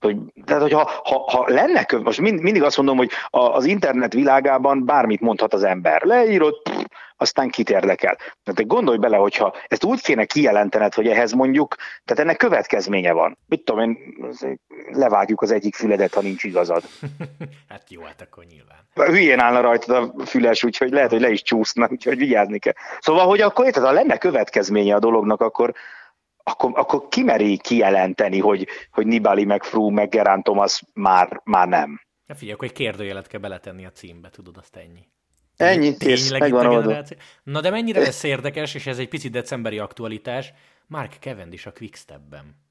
hogy, 0.00 0.16
tehát, 0.44 0.62
hogy 0.62 0.72
ha, 0.72 0.90
ha, 1.04 1.24
ha 1.30 1.44
lenne 1.46 1.84
köv, 1.84 2.02
most 2.02 2.20
mind, 2.20 2.40
mindig 2.40 2.62
azt 2.62 2.76
mondom, 2.76 2.96
hogy 2.96 3.10
az 3.30 3.64
internet 3.64 4.12
világában 4.12 4.84
bármit 4.84 5.20
mondhat 5.20 5.54
az 5.54 5.62
ember. 5.62 6.02
Leírod, 6.02 6.62
pff, 6.62 6.84
aztán 7.16 7.50
kit 7.50 7.70
érdekel. 7.70 8.16
Tehát 8.16 8.66
gondolj 8.66 8.98
bele, 8.98 9.16
hogyha 9.16 9.54
ezt 9.66 9.84
úgy 9.84 10.00
kéne 10.02 10.24
kijelentened, 10.24 10.94
hogy 10.94 11.06
ehhez 11.06 11.32
mondjuk, 11.32 11.74
tehát 12.04 12.22
ennek 12.22 12.36
következménye 12.36 13.12
van. 13.12 13.38
Mit 13.46 13.64
tudom 13.64 13.80
én, 13.80 13.98
levágjuk 14.92 15.42
az 15.42 15.50
egyik 15.50 15.74
füledet, 15.74 16.14
ha 16.14 16.20
nincs 16.20 16.44
igazad. 16.44 16.82
hát 17.68 17.82
jó, 17.88 18.02
hát 18.02 18.20
akkor 18.20 18.44
nyilván. 18.44 18.78
Hülyén 18.94 19.38
állna 19.38 19.60
rajtad 19.60 20.12
a 20.16 20.26
füles, 20.26 20.64
úgyhogy 20.64 20.90
lehet, 20.90 21.10
hogy 21.10 21.20
le 21.20 21.30
is 21.30 21.42
csúszna, 21.42 21.88
úgyhogy 21.90 22.16
vigyázni 22.16 22.58
kell. 22.58 22.72
Szóval, 23.00 23.26
hogy 23.26 23.40
akkor 23.40 23.66
érted, 23.66 23.84
ha 23.84 23.90
lenne 23.90 24.18
következménye 24.18 24.94
a 24.94 24.98
dolognak, 24.98 25.40
akkor, 25.40 25.72
akkor, 26.42 26.70
akkor 26.74 27.08
kimeri 27.08 27.56
kijelenteni, 27.56 28.38
hogy, 28.38 28.66
hogy 28.90 29.06
Nibali, 29.06 29.44
meg 29.44 29.62
Fru, 29.62 29.90
meg 29.90 30.08
Gerán 30.08 30.42
Thomas 30.42 30.82
már, 30.92 31.40
már 31.44 31.68
nem. 31.68 32.00
Ja, 32.26 32.34
figyelj, 32.34 32.54
akkor 32.54 32.68
egy 32.68 32.74
kérdőjelet 32.74 33.26
kell 33.26 33.40
beletenni 33.40 33.86
a 33.86 33.90
címbe, 33.90 34.30
tudod, 34.30 34.56
azt 34.56 34.76
ennyi. 34.76 35.08
Ennyi, 35.56 35.96
kész, 35.96 36.30
megvan 36.30 37.04
Na 37.42 37.60
de 37.60 37.70
mennyire 37.70 38.00
lesz 38.00 38.22
érdekes, 38.22 38.74
és 38.74 38.86
ez 38.86 38.98
egy 38.98 39.08
picit 39.08 39.32
decemberi 39.32 39.78
aktualitás, 39.78 40.52
Mark 40.86 41.12
Cavendish 41.20 41.66
a 41.66 41.72
Quickstepben. 41.72 42.68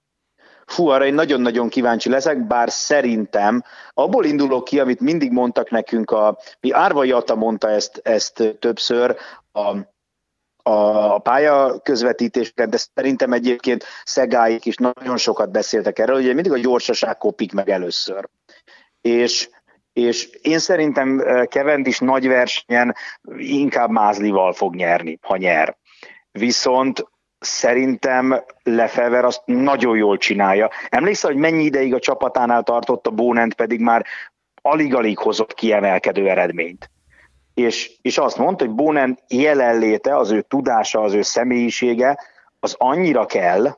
Fú, 0.66 0.88
arra 0.88 1.06
én 1.06 1.14
nagyon-nagyon 1.14 1.70
kíváncsi 1.70 2.10
leszek, 2.10 2.48
bár 2.48 2.70
szerintem 2.70 3.64
abból 3.94 4.26
indulok 4.26 4.64
ki, 4.64 4.80
amit 4.80 5.00
mindig 5.00 5.32
mondtak 5.32 5.70
nekünk, 5.70 6.12
a, 6.12 6.38
mi 6.60 6.72
Árva 6.72 7.04
Jata 7.04 7.36
mondta 7.36 7.70
ezt, 7.70 8.02
ezt 8.04 8.56
többször, 8.60 9.16
a, 9.52 9.76
a 10.70 11.20
pálya 11.20 11.80
közvetítésre, 11.84 12.66
de 12.66 12.78
szerintem 12.94 13.34
egyébként 13.34 13.86
Szegáik 14.04 14.66
is 14.66 14.76
nagyon 14.76 15.18
sokat 15.18 15.52
beszéltek 15.52 16.00
erről, 16.00 16.20
ugye 16.20 16.34
mindig 16.34 16.52
a 16.52 16.58
gyorsaság 16.58 17.18
kopik 17.18 17.54
meg 17.54 17.70
először. 17.70 18.30
És 19.02 19.50
és 19.94 20.30
én 20.42 20.60
szerintem 20.60 21.24
is 21.84 22.00
nagy 22.00 22.28
versenyen 22.28 22.96
inkább 23.38 23.90
Mázlival 23.90 24.54
fog 24.54 24.76
nyerni, 24.76 25.20
ha 25.22 25.38
nyer. 25.38 25.78
Viszont 26.32 27.08
szerintem 27.40 28.44
Lefever 28.64 29.26
azt 29.26 29.42
nagyon 29.46 29.98
jól 29.98 30.18
csinálja. 30.18 30.70
Emlékszel, 30.90 31.32
hogy 31.32 31.40
mennyi 31.40 31.64
ideig 31.64 31.94
a 31.94 32.00
csapatánál 32.00 32.64
tartott 32.64 33.08
a 33.08 33.12
Bónent, 33.12 33.54
pedig 33.54 33.80
már 33.80 34.06
alig-alig 34.62 35.18
hozott 35.18 35.54
kiemelkedő 35.54 36.30
eredményt. 36.30 36.90
És, 37.60 37.92
és 38.02 38.18
azt 38.18 38.38
mondta, 38.38 38.66
hogy 38.66 38.74
Bónen 38.74 39.20
jelenléte, 39.28 40.18
az 40.18 40.32
ő 40.32 40.42
tudása, 40.42 41.02
az 41.02 41.14
ő 41.14 41.22
személyisége, 41.22 42.20
az 42.60 42.76
annyira 42.78 43.26
kell, 43.26 43.78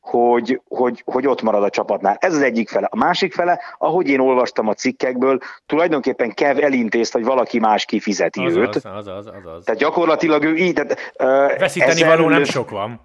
hogy, 0.00 0.60
hogy, 0.68 1.02
hogy 1.06 1.26
ott 1.26 1.42
marad 1.42 1.62
a 1.62 1.70
csapatnál. 1.70 2.16
Ez 2.20 2.34
az 2.34 2.42
egyik 2.42 2.68
fele. 2.68 2.88
A 2.90 2.96
másik 2.96 3.32
fele, 3.32 3.60
ahogy 3.78 4.08
én 4.08 4.20
olvastam 4.20 4.68
a 4.68 4.74
cikkekből, 4.74 5.38
tulajdonképpen 5.66 6.34
Kev 6.34 6.58
elintézt, 6.58 7.12
hogy 7.12 7.24
valaki 7.24 7.58
más 7.58 7.84
kifizeti 7.84 8.44
az 8.44 8.56
őt. 8.56 8.76
Az, 8.76 8.84
az, 8.84 9.06
az, 9.06 9.26
az, 9.26 9.26
az. 9.26 9.64
Tehát 9.64 9.80
gyakorlatilag 9.80 10.44
ő 10.44 10.56
így... 10.56 10.74
Tehát, 10.74 11.12
uh, 11.18 11.58
Veszíteni 11.58 12.02
való 12.02 12.28
nem 12.28 12.44
sok 12.44 12.70
van. 12.70 13.00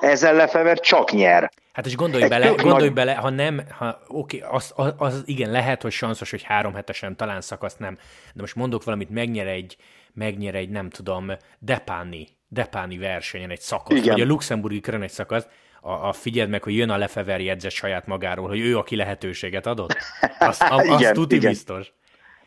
Ezzel 0.00 0.34
Lefever 0.34 0.80
csak 0.80 1.10
nyer. 1.10 1.50
Hát 1.78 1.86
és 1.86 1.96
gondolj 1.96 2.22
Egy 2.22 2.28
bele, 2.28 2.48
gondolj 2.48 2.84
nagy... 2.84 2.92
bele, 2.92 3.14
ha 3.14 3.30
nem, 3.30 3.62
ha, 3.70 4.00
oké, 4.06 4.40
az, 4.40 4.72
az, 4.76 4.94
az, 4.96 5.22
igen, 5.24 5.50
lehet, 5.50 5.82
hogy 5.82 5.92
sanszos, 5.92 6.30
hogy 6.30 6.42
három 6.42 6.74
hetesen, 6.74 7.16
talán 7.16 7.40
szakasz 7.40 7.76
nem, 7.76 7.94
de 8.34 8.40
most 8.40 8.54
mondok 8.54 8.84
valamit, 8.84 9.10
megnyer 9.10 9.46
egy, 9.46 9.76
megnyer 10.12 10.54
egy, 10.54 10.68
nem 10.68 10.90
tudom, 10.90 11.32
Depáni, 11.58 12.28
Depáni 12.48 12.98
versenyen 12.98 13.50
egy 13.50 13.60
szakasz, 13.60 13.98
igen. 13.98 14.12
vagy 14.12 14.20
a 14.20 14.26
luxemburgi 14.26 14.80
körön 14.80 15.02
egy 15.02 15.10
szakasz, 15.10 15.46
a, 15.80 15.90
a 15.90 16.12
figyeld 16.12 16.48
meg, 16.48 16.62
hogy 16.62 16.76
jön 16.76 16.90
a 16.90 16.96
Lefever 16.96 17.40
jegyzet 17.40 17.70
saját 17.70 18.06
magáról, 18.06 18.48
hogy 18.48 18.60
ő, 18.60 18.78
aki 18.78 18.96
lehetőséget 18.96 19.66
adott. 19.66 19.96
Azt, 20.38 20.62
a, 20.62 20.82
igen, 20.82 20.94
azt 20.94 21.12
tuti 21.12 21.36
igen. 21.36 21.50
biztos. 21.50 21.92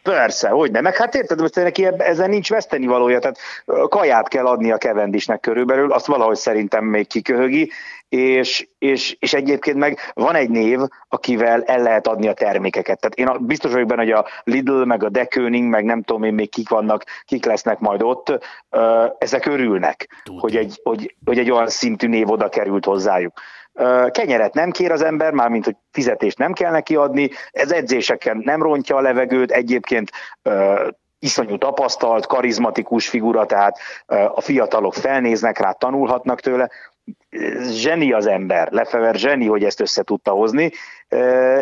Persze, 0.04 0.50
hogy 0.50 0.72
nem. 0.72 0.84
Meg 0.84 0.96
hát 0.96 1.16
érted, 1.16 1.42
most 1.42 1.56
neki 1.56 1.88
ezen 1.98 2.30
nincs 2.30 2.50
veszteni 2.50 2.86
valója, 2.86 3.20
tehát 3.20 3.38
kaját 3.90 4.28
kell 4.28 4.46
adni 4.46 4.72
a 4.72 4.78
Kevendisnek 4.78 5.40
körülbelül, 5.40 5.92
azt 5.92 6.06
valahogy 6.06 6.36
szerintem 6.36 6.86
még 6.86 7.08
kiköhögi, 7.08 7.72
és, 8.10 8.68
és, 8.80 9.16
és 9.20 9.34
egyébként 9.34 9.78
meg 9.78 9.98
van 10.14 10.36
egy 10.36 10.50
név, 10.50 10.80
akivel 11.10 11.64
el 11.64 11.82
lehet 11.82 12.08
adni 12.08 12.28
a 12.28 12.34
termékeket. 12.34 13.00
Tehát 13.00 13.16
én 13.16 13.46
biztos 13.46 13.72
vagyok 13.72 13.88
benne, 13.88 14.02
hogy 14.02 14.12
a 14.12 14.26
Lidl, 14.44 14.84
meg 14.84 15.04
a 15.04 15.10
Deköning, 15.10 15.70
meg 15.70 15.84
nem 15.84 16.02
tudom 16.02 16.24
én 16.24 16.34
még 16.34 16.50
kik 16.50 16.70
vannak, 16.70 17.04
kik 17.26 17.46
lesznek 17.46 17.80
majd 17.80 18.02
ott, 18.02 18.40
ezek 19.18 19.46
örülnek, 19.46 20.24
hogy 20.40 20.56
egy, 20.56 20.80
hogy, 20.84 21.16
hogy 21.26 21.38
egy 21.38 21.52
olyan 21.52 21.68
szintű 21.68 22.08
név 22.08 22.30
oda 22.30 22.50
került 22.50 22.86
hozzájuk. 22.86 23.34
Kenyeret 24.12 24.54
nem 24.54 24.72
kér 24.72 24.92
az 24.92 25.02
ember, 25.02 25.32
mármint 25.34 25.66
hogy 25.66 25.76
fizetést 25.92 26.38
nem 26.38 26.54
kell 26.54 26.72
neki 26.72 26.96
adni, 26.96 27.30
ez 27.52 27.72
edzéseken 27.72 28.42
nem 28.44 28.62
rontja 28.62 28.96
a 28.96 29.02
levegőt, 29.02 29.52
egyébként 29.52 30.12
iszonyú 31.20 31.58
tapasztalt, 31.58 32.26
karizmatikus 32.26 33.10
figura, 33.10 33.46
tehát 33.46 33.78
a 34.34 34.42
fiatalok 34.42 34.94
felnéznek 34.94 35.60
rá, 35.60 35.72
tanulhatnak 35.72 36.40
tőle, 36.40 36.70
zseni 37.72 38.14
az 38.14 38.26
ember, 38.26 38.72
Lefever 38.72 39.16
zseni, 39.16 39.48
hogy 39.48 39.64
ezt 39.64 39.80
össze 39.80 40.04
tudta 40.04 40.32
hozni. 40.32 40.72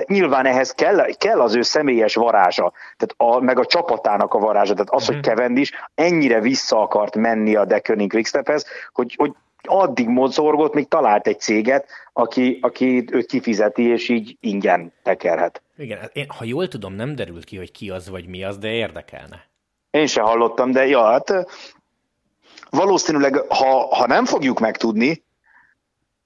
nyilván 0.05 0.45
ehhez 0.45 0.71
kell, 0.71 1.05
kell 1.17 1.41
az 1.41 1.55
ő 1.55 1.61
személyes 1.61 2.15
varázsa, 2.15 2.73
tehát 2.97 3.35
a, 3.35 3.43
meg 3.43 3.59
a 3.59 3.65
csapatának 3.65 4.33
a 4.33 4.39
varázsa, 4.39 4.73
tehát 4.73 4.89
az, 4.89 5.05
hogy 5.05 5.27
mhm. 5.35 5.55
is 5.55 5.71
ennyire 5.95 6.39
vissza 6.39 6.81
akart 6.81 7.15
menni 7.15 7.55
a 7.55 7.65
Dekönig 7.65 8.09
Quickstephez, 8.09 8.65
hogy, 8.91 9.15
hogy 9.17 9.31
addig 9.69 10.07
mozorgott, 10.07 10.73
míg 10.73 10.87
talált 10.87 11.27
egy 11.27 11.39
céget, 11.39 11.87
aki, 12.13 12.59
aki 12.61 13.05
őt 13.11 13.25
kifizeti, 13.25 13.83
és 13.83 14.09
így 14.09 14.37
ingyen 14.39 14.93
tekerhet. 15.03 15.61
Igen, 15.77 15.99
hát 15.99 16.15
én, 16.15 16.25
ha 16.37 16.43
jól 16.43 16.67
tudom, 16.67 16.93
nem 16.93 17.15
derült 17.15 17.43
ki, 17.43 17.57
hogy 17.57 17.71
ki 17.71 17.89
az 17.89 18.09
vagy 18.09 18.27
mi 18.27 18.43
az, 18.43 18.57
de 18.57 18.67
érdekelne. 18.67 19.47
Én 19.91 20.07
se 20.07 20.21
hallottam, 20.21 20.71
de 20.71 20.87
ja, 20.87 21.03
hát 21.03 21.33
valószínűleg, 22.69 23.35
ha, 23.35 23.95
ha 23.95 24.07
nem 24.07 24.25
fogjuk 24.25 24.59
megtudni, 24.59 25.23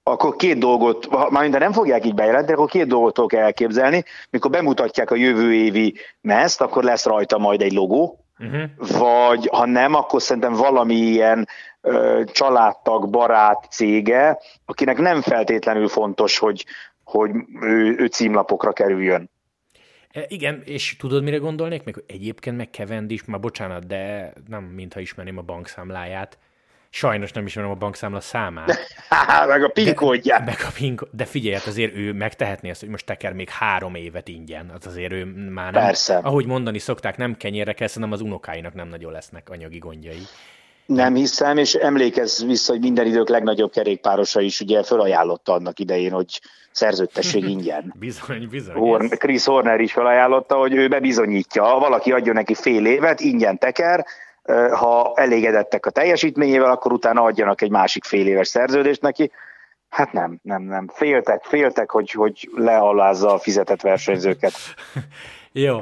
akkor 0.02 0.36
két 0.36 0.58
dolgot, 0.58 1.30
mármint 1.30 1.58
nem 1.58 1.72
fogják 1.72 2.06
így 2.06 2.14
bejelenteni, 2.14 2.52
akkor 2.52 2.70
két 2.70 2.86
dolgot 2.86 3.14
tudok 3.14 3.32
elképzelni. 3.32 4.04
Mikor 4.30 4.50
bemutatják 4.50 5.10
a 5.10 5.16
jövő 5.16 5.54
évi 5.54 5.94
meszt, 6.20 6.60
akkor 6.60 6.84
lesz 6.84 7.04
rajta 7.04 7.38
majd 7.38 7.62
egy 7.62 7.72
logó, 7.72 8.23
Uh-huh. 8.38 8.70
Vagy 8.98 9.48
ha 9.52 9.66
nem, 9.66 9.94
akkor 9.94 10.22
szerintem 10.22 10.52
valami 10.52 10.94
ilyen 10.94 11.48
ö, 11.80 12.22
családtag, 12.32 13.10
barát 13.10 13.66
cége, 13.70 14.38
akinek 14.64 14.98
nem 14.98 15.20
feltétlenül 15.20 15.88
fontos, 15.88 16.38
hogy, 16.38 16.64
hogy 17.04 17.30
ő, 17.60 17.96
ő 17.98 18.06
címlapokra 18.06 18.72
kerüljön. 18.72 19.30
E, 20.10 20.24
igen, 20.28 20.62
és 20.64 20.96
tudod, 20.96 21.22
mire 21.22 21.36
gondolnék? 21.36 21.84
Meg 21.84 22.02
egyébként 22.06 22.56
meg 22.56 22.68
Cavendish, 22.72 23.28
már 23.28 23.40
bocsánat, 23.40 23.86
de 23.86 24.32
nem 24.48 24.62
mintha 24.64 25.00
ismerném 25.00 25.38
a 25.38 25.42
bankszámláját. 25.42 26.38
Sajnos 26.96 27.32
nem 27.32 27.46
ismerem 27.46 27.70
a 27.70 27.74
bankszámla 27.74 28.20
számát. 28.20 28.78
meg 29.48 29.62
a 29.62 29.68
PIN 29.68 29.94
kódját. 29.94 30.38
De, 30.38 30.44
meg 30.44 30.60
a 30.60 30.72
PIN 30.74 30.98
de 31.10 31.24
figyelj, 31.24 31.54
hát 31.54 31.66
azért 31.66 31.96
ő 31.96 32.12
megtehetné 32.12 32.68
ezt, 32.68 32.80
hogy 32.80 32.88
most 32.88 33.06
teker 33.06 33.32
még 33.32 33.48
három 33.48 33.94
évet 33.94 34.28
ingyen. 34.28 34.72
Az 34.78 34.86
azért 34.86 35.12
ő 35.12 35.24
már 35.24 35.72
nem, 35.72 35.84
Persze. 35.84 36.16
ahogy 36.16 36.46
mondani 36.46 36.78
szokták, 36.78 37.16
nem 37.16 37.36
kenyérre 37.36 37.72
kell, 37.72 37.86
szerintem 37.86 38.12
az 38.12 38.20
unokáinak 38.20 38.74
nem 38.74 38.88
nagyon 38.88 39.12
lesznek 39.12 39.50
anyagi 39.50 39.78
gondjai. 39.78 40.22
Nem 40.86 41.14
hiszem, 41.14 41.56
és 41.56 41.74
emlékezz 41.74 42.44
vissza, 42.44 42.72
hogy 42.72 42.80
minden 42.80 43.06
idők 43.06 43.28
legnagyobb 43.28 43.72
kerékpárosa 43.72 44.40
is 44.40 44.60
ugye 44.60 44.82
felajánlotta 44.82 45.52
annak 45.52 45.78
idején, 45.78 46.12
hogy 46.12 46.40
szerződtesség 46.70 47.44
ingyen. 47.44 47.94
bizony, 47.98 48.48
bizony. 48.50 48.74
Horn, 48.74 49.08
Chris 49.08 49.44
Horner 49.44 49.80
is 49.80 49.92
felajánlotta, 49.92 50.56
hogy 50.56 50.74
ő 50.74 50.88
bebizonyítja, 50.88 51.62
valaki 51.62 52.12
adjon 52.12 52.34
neki 52.34 52.54
fél 52.54 52.86
évet, 52.86 53.20
ingyen 53.20 53.58
teker, 53.58 54.06
ha 54.72 55.12
elégedettek 55.14 55.86
a 55.86 55.90
teljesítményével, 55.90 56.70
akkor 56.70 56.92
utána 56.92 57.22
adjanak 57.22 57.60
egy 57.60 57.70
másik 57.70 58.04
fél 58.04 58.26
éves 58.26 58.48
szerződést 58.48 59.02
neki. 59.02 59.30
Hát 59.88 60.12
nem, 60.12 60.38
nem, 60.42 60.62
nem. 60.62 60.88
Féltek, 60.92 61.44
féltek, 61.44 61.90
hogy, 61.90 62.10
hogy 62.10 62.50
lealázza 62.54 63.32
a 63.32 63.38
fizetett 63.38 63.80
versenyzőket. 63.80 64.52
Jó. 65.52 65.78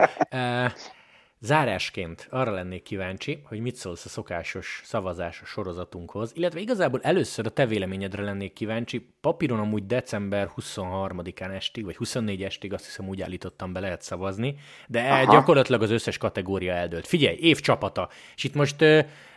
Zárásként 1.45 2.27
arra 2.31 2.51
lennék 2.51 2.83
kíváncsi, 2.83 3.43
hogy 3.45 3.61
mit 3.61 3.75
szólsz 3.75 4.05
a 4.05 4.09
szokásos 4.09 4.81
szavazás 4.85 5.43
sorozatunkhoz, 5.45 6.33
illetve 6.35 6.61
igazából 6.61 7.01
először 7.03 7.47
a 7.47 7.51
te 7.51 7.67
véleményedre 7.67 8.23
lennék 8.23 8.53
kíváncsi. 8.53 9.07
Papíron 9.21 9.59
amúgy 9.59 9.87
december 9.87 10.51
23-án 10.57 11.55
estig, 11.55 11.85
vagy 11.85 11.97
24 11.97 12.43
estig 12.43 12.73
azt 12.73 12.85
hiszem 12.85 13.09
úgy 13.09 13.23
állítottam 13.23 13.73
be 13.73 13.81
lehet 13.81 14.03
szavazni, 14.03 14.55
de 14.89 15.01
Aha. 15.01 15.33
gyakorlatilag 15.33 15.83
az 15.83 15.91
összes 15.91 16.19
kategória 16.19 16.73
eldőlt. 16.73 17.07
Figyelj, 17.07 17.37
év 17.37 17.61
csapata. 17.61 18.09
És 18.35 18.45
itt 18.45 18.55
most 18.55 18.85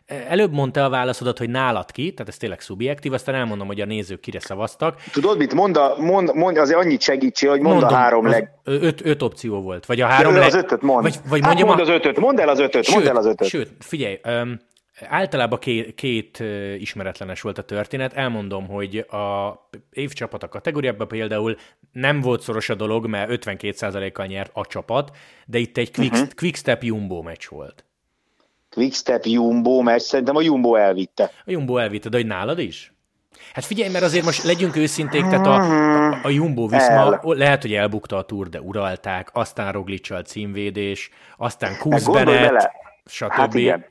Előbb 0.05 0.51
mondta 0.51 0.83
a 0.83 0.89
válaszodat, 0.89 1.37
hogy 1.37 1.49
nálad 1.49 1.91
ki, 1.91 2.13
tehát 2.13 2.31
ez 2.31 2.37
tényleg 2.37 2.61
szubjektív, 2.61 3.13
aztán 3.13 3.35
elmondom, 3.35 3.67
hogy 3.67 3.81
a 3.81 3.85
nézők 3.85 4.19
kire 4.19 4.39
szavaztak. 4.39 5.01
Tudod 5.11 5.37
mit, 5.37 5.53
mond, 5.53 5.77
a, 5.77 5.95
mond, 5.97 6.33
mond 6.33 6.57
azért 6.57 6.79
annyit 6.79 7.01
segítsél, 7.01 7.49
hogy 7.49 7.59
mond 7.59 7.73
Mondom, 7.79 7.93
a 7.93 8.01
három 8.01 8.27
leg... 8.27 8.49
Öt, 8.63 9.05
öt 9.05 9.21
opció 9.21 9.61
volt, 9.61 9.85
vagy 9.85 10.01
a 10.01 10.05
három 10.05 10.33
leg... 10.33 10.47
Az 10.47 10.55
ötöt 10.55 10.81
mond. 10.81 11.03
Vagy, 11.03 11.15
vagy 11.29 11.41
hát 11.41 11.63
mond 11.63 11.79
a... 11.79 11.81
az 11.81 11.89
ötöt, 11.89 12.19
mondd 12.19 12.39
el 12.39 12.49
az 12.49 12.59
ötöt, 12.59 12.83
sőt, 12.83 12.95
mondd 12.95 13.07
el 13.07 13.15
az 13.15 13.25
ötöt. 13.25 13.47
Sőt, 13.47 13.69
figyelj, 13.79 14.19
um, 14.25 14.59
Általában 15.01 15.59
két, 15.59 15.95
két 15.95 16.43
ismeretlenes 16.77 17.41
volt 17.41 17.57
a 17.57 17.61
történet. 17.61 18.13
Elmondom, 18.13 18.67
hogy 18.67 18.97
a 18.97 19.53
évcsapata 19.91 20.49
kategóriában 20.49 21.07
például 21.07 21.55
nem 21.91 22.21
volt 22.21 22.41
szoros 22.41 22.69
a 22.69 22.75
dolog, 22.75 23.07
mert 23.07 23.45
52%-kal 23.45 24.25
nyert 24.25 24.51
a 24.53 24.65
csapat, 24.65 25.15
de 25.45 25.57
itt 25.57 25.77
egy 25.77 25.93
quick, 25.93 26.13
uh-huh. 26.13 26.29
quick 26.35 26.55
step 26.55 26.83
jumbo 26.83 27.21
meccs 27.21 27.47
volt. 27.49 27.85
Quickstep 28.75 29.25
Jumbo, 29.25 29.81
mert 29.81 30.03
szerintem 30.03 30.35
a 30.35 30.41
Jumbo 30.41 30.75
elvitte. 30.75 31.23
A 31.23 31.51
Jumbo 31.51 31.77
elvitte, 31.77 32.09
de 32.09 32.17
hogy 32.17 32.25
nálad 32.25 32.59
is? 32.59 32.93
Hát 33.53 33.65
figyelj, 33.65 33.91
mert 33.91 34.03
azért 34.03 34.25
most 34.25 34.43
legyünk 34.43 34.75
őszinték, 34.75 35.21
tehát 35.21 35.47
a, 35.47 35.55
a, 35.55 36.19
a 36.23 36.29
Jumbo 36.29 36.67
Viszma 36.67 37.19
lehet, 37.21 37.61
hogy 37.61 37.73
elbukta 37.73 38.17
a 38.17 38.23
túr, 38.23 38.49
de 38.49 38.61
uralták, 38.61 39.29
aztán 39.33 39.71
Roglicsal 39.71 40.21
címvédés, 40.21 41.09
aztán 41.37 41.77
Kusz 41.79 42.05
Bennett, 42.05 42.71
stb. 43.05 43.31
Hát 43.31 43.53
igen. 43.53 43.85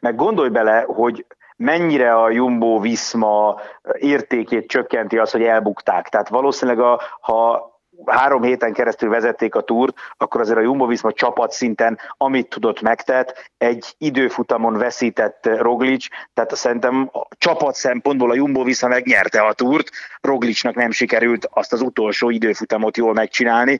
Meg 0.00 0.14
gondolj 0.14 0.48
bele, 0.48 0.84
hogy 0.86 1.26
mennyire 1.56 2.14
a 2.14 2.30
Jumbo 2.30 2.80
Viszma 2.80 3.60
értékét 3.98 4.68
csökkenti 4.68 5.18
az, 5.18 5.30
hogy 5.30 5.42
elbukták. 5.42 6.08
Tehát 6.08 6.28
valószínűleg, 6.28 6.80
a, 6.80 7.00
ha 7.20 7.70
három 8.06 8.42
héten 8.42 8.72
keresztül 8.72 9.08
vezették 9.08 9.54
a 9.54 9.60
túrt, 9.60 9.96
akkor 10.16 10.40
azért 10.40 10.58
a 10.58 10.62
Jumbo-Visma 10.62 11.12
csapat 11.12 11.52
szinten, 11.52 11.98
amit 12.16 12.48
tudott 12.48 12.80
megtett, 12.80 13.50
egy 13.58 13.94
időfutamon 13.98 14.76
veszített 14.76 15.48
Roglic, 15.56 16.06
tehát 16.34 16.56
szerintem 16.56 17.10
a 17.12 17.26
csapat 17.38 17.74
szempontból 17.74 18.30
a 18.30 18.34
Jumbo-Visma 18.34 18.88
megnyerte 18.88 19.40
a 19.40 19.52
túrt, 19.52 19.90
Roglicnak 20.20 20.74
nem 20.74 20.90
sikerült 20.90 21.48
azt 21.52 21.72
az 21.72 21.80
utolsó 21.80 22.30
időfutamot 22.30 22.96
jól 22.96 23.12
megcsinálni, 23.12 23.78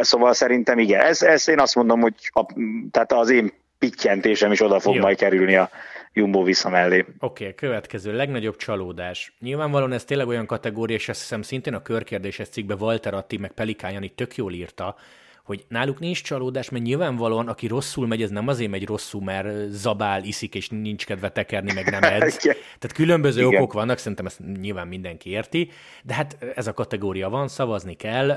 szóval 0.00 0.32
szerintem 0.32 0.78
igen, 0.78 1.00
ez, 1.00 1.22
ez 1.22 1.48
én 1.48 1.60
azt 1.60 1.74
mondom, 1.74 2.00
hogy 2.00 2.14
a, 2.28 2.46
tehát 2.90 3.12
az 3.12 3.30
én 3.30 3.52
pittyentésem 3.78 4.52
is 4.52 4.60
oda 4.60 4.80
fog 4.80 4.94
Jó. 4.94 5.00
majd 5.00 5.16
kerülni 5.16 5.56
a 5.56 5.70
Jumbo 6.12 6.42
vissza 6.42 6.68
mellé. 6.68 6.98
Oké, 6.98 7.14
okay, 7.18 7.54
következő, 7.54 8.16
legnagyobb 8.16 8.56
csalódás. 8.56 9.32
Nyilvánvalóan 9.40 9.92
ez 9.92 10.04
tényleg 10.04 10.28
olyan 10.28 10.46
kategória, 10.46 10.96
és 10.96 11.08
azt 11.08 11.20
hiszem 11.20 11.42
szintén 11.42 11.74
a 11.74 11.82
körkérdéses 11.82 12.48
cikkben 12.48 12.80
Walter 12.80 13.14
Atti 13.14 13.36
meg 13.36 13.52
Pelikájani 13.52 14.08
tök 14.08 14.36
jól 14.36 14.52
írta, 14.52 14.96
hogy 15.44 15.64
náluk 15.68 15.98
nincs 15.98 16.22
csalódás, 16.22 16.68
mert 16.68 16.84
nyilvánvalóan, 16.84 17.48
aki 17.48 17.66
rosszul 17.66 18.06
megy, 18.06 18.22
ez 18.22 18.30
nem 18.30 18.48
azért 18.48 18.70
megy 18.70 18.86
rosszul, 18.86 19.22
mert 19.22 19.70
zabál, 19.70 20.24
iszik, 20.24 20.54
és 20.54 20.68
nincs 20.68 21.06
kedve 21.06 21.30
tekerni, 21.30 21.72
meg 21.72 21.90
nem 21.90 22.02
edz. 22.02 22.36
Tehát 22.78 22.92
különböző 22.94 23.46
Igen. 23.46 23.54
okok 23.54 23.72
vannak, 23.72 23.98
szerintem 23.98 24.26
ezt 24.26 24.40
nyilván 24.60 24.88
mindenki 24.88 25.30
érti, 25.30 25.70
de 26.02 26.14
hát 26.14 26.36
ez 26.54 26.66
a 26.66 26.72
kategória 26.72 27.28
van, 27.28 27.48
szavazni 27.48 27.94
kell. 27.94 28.30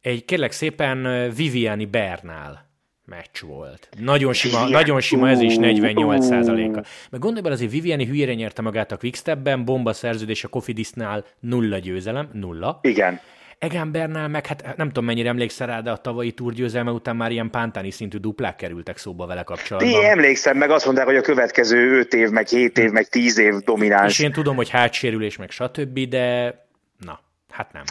Egy 0.00 0.24
kérlek 0.24 0.52
szépen 0.52 1.30
Viviani 1.34 1.86
Bernál 1.86 2.71
meccs 3.16 3.40
volt. 3.40 3.88
Nagyon 3.98 4.32
sima, 4.32 4.58
Igen. 4.58 4.70
nagyon 4.70 5.00
sima 5.00 5.28
ez 5.28 5.40
is 5.40 5.56
48 5.56 6.26
százaléka. 6.26 6.82
Meg 7.10 7.20
gondolj 7.20 7.42
bele, 7.42 7.54
azért 7.54 7.70
Viviani 7.70 8.06
hülyére 8.06 8.34
nyerte 8.34 8.62
magát 8.62 8.92
a 8.92 8.96
Quickstepben, 8.96 9.64
bomba 9.64 9.92
szerződés 9.92 10.44
a 10.44 10.48
Kofidisnál 10.48 11.24
nulla 11.40 11.78
győzelem, 11.78 12.28
nulla. 12.32 12.78
Igen. 12.82 13.20
Egan 13.58 13.92
Bernál 13.92 14.28
meg, 14.28 14.46
hát 14.46 14.76
nem 14.76 14.86
tudom 14.86 15.04
mennyire 15.04 15.28
emlékszel 15.28 15.66
rá, 15.66 15.80
de 15.80 15.90
a 15.90 15.96
tavalyi 15.96 16.32
túrgyőzelme 16.32 16.90
után 16.90 17.16
már 17.16 17.30
ilyen 17.30 17.50
pántáni 17.50 17.90
szintű 17.90 18.18
duplák 18.18 18.56
kerültek 18.56 18.96
szóba 18.96 19.26
vele 19.26 19.42
kapcsolatban. 19.42 19.92
Én 19.92 20.10
emlékszem, 20.10 20.56
meg 20.56 20.70
azt 20.70 20.84
mondták, 20.84 21.06
hogy 21.06 21.16
a 21.16 21.20
következő 21.20 21.98
5 21.98 22.14
év, 22.14 22.28
meg 22.28 22.46
7 22.46 22.78
év, 22.78 22.90
meg 22.90 23.08
10 23.08 23.38
év 23.38 23.54
domináns. 23.54 24.18
És 24.18 24.24
én 24.24 24.32
tudom, 24.32 24.56
hogy 24.56 24.68
hátsérülés, 24.68 25.36
meg 25.36 25.50
stb., 25.50 25.98
de 26.08 26.54
na, 26.98 27.20
hát 27.50 27.72
nem. 27.72 27.84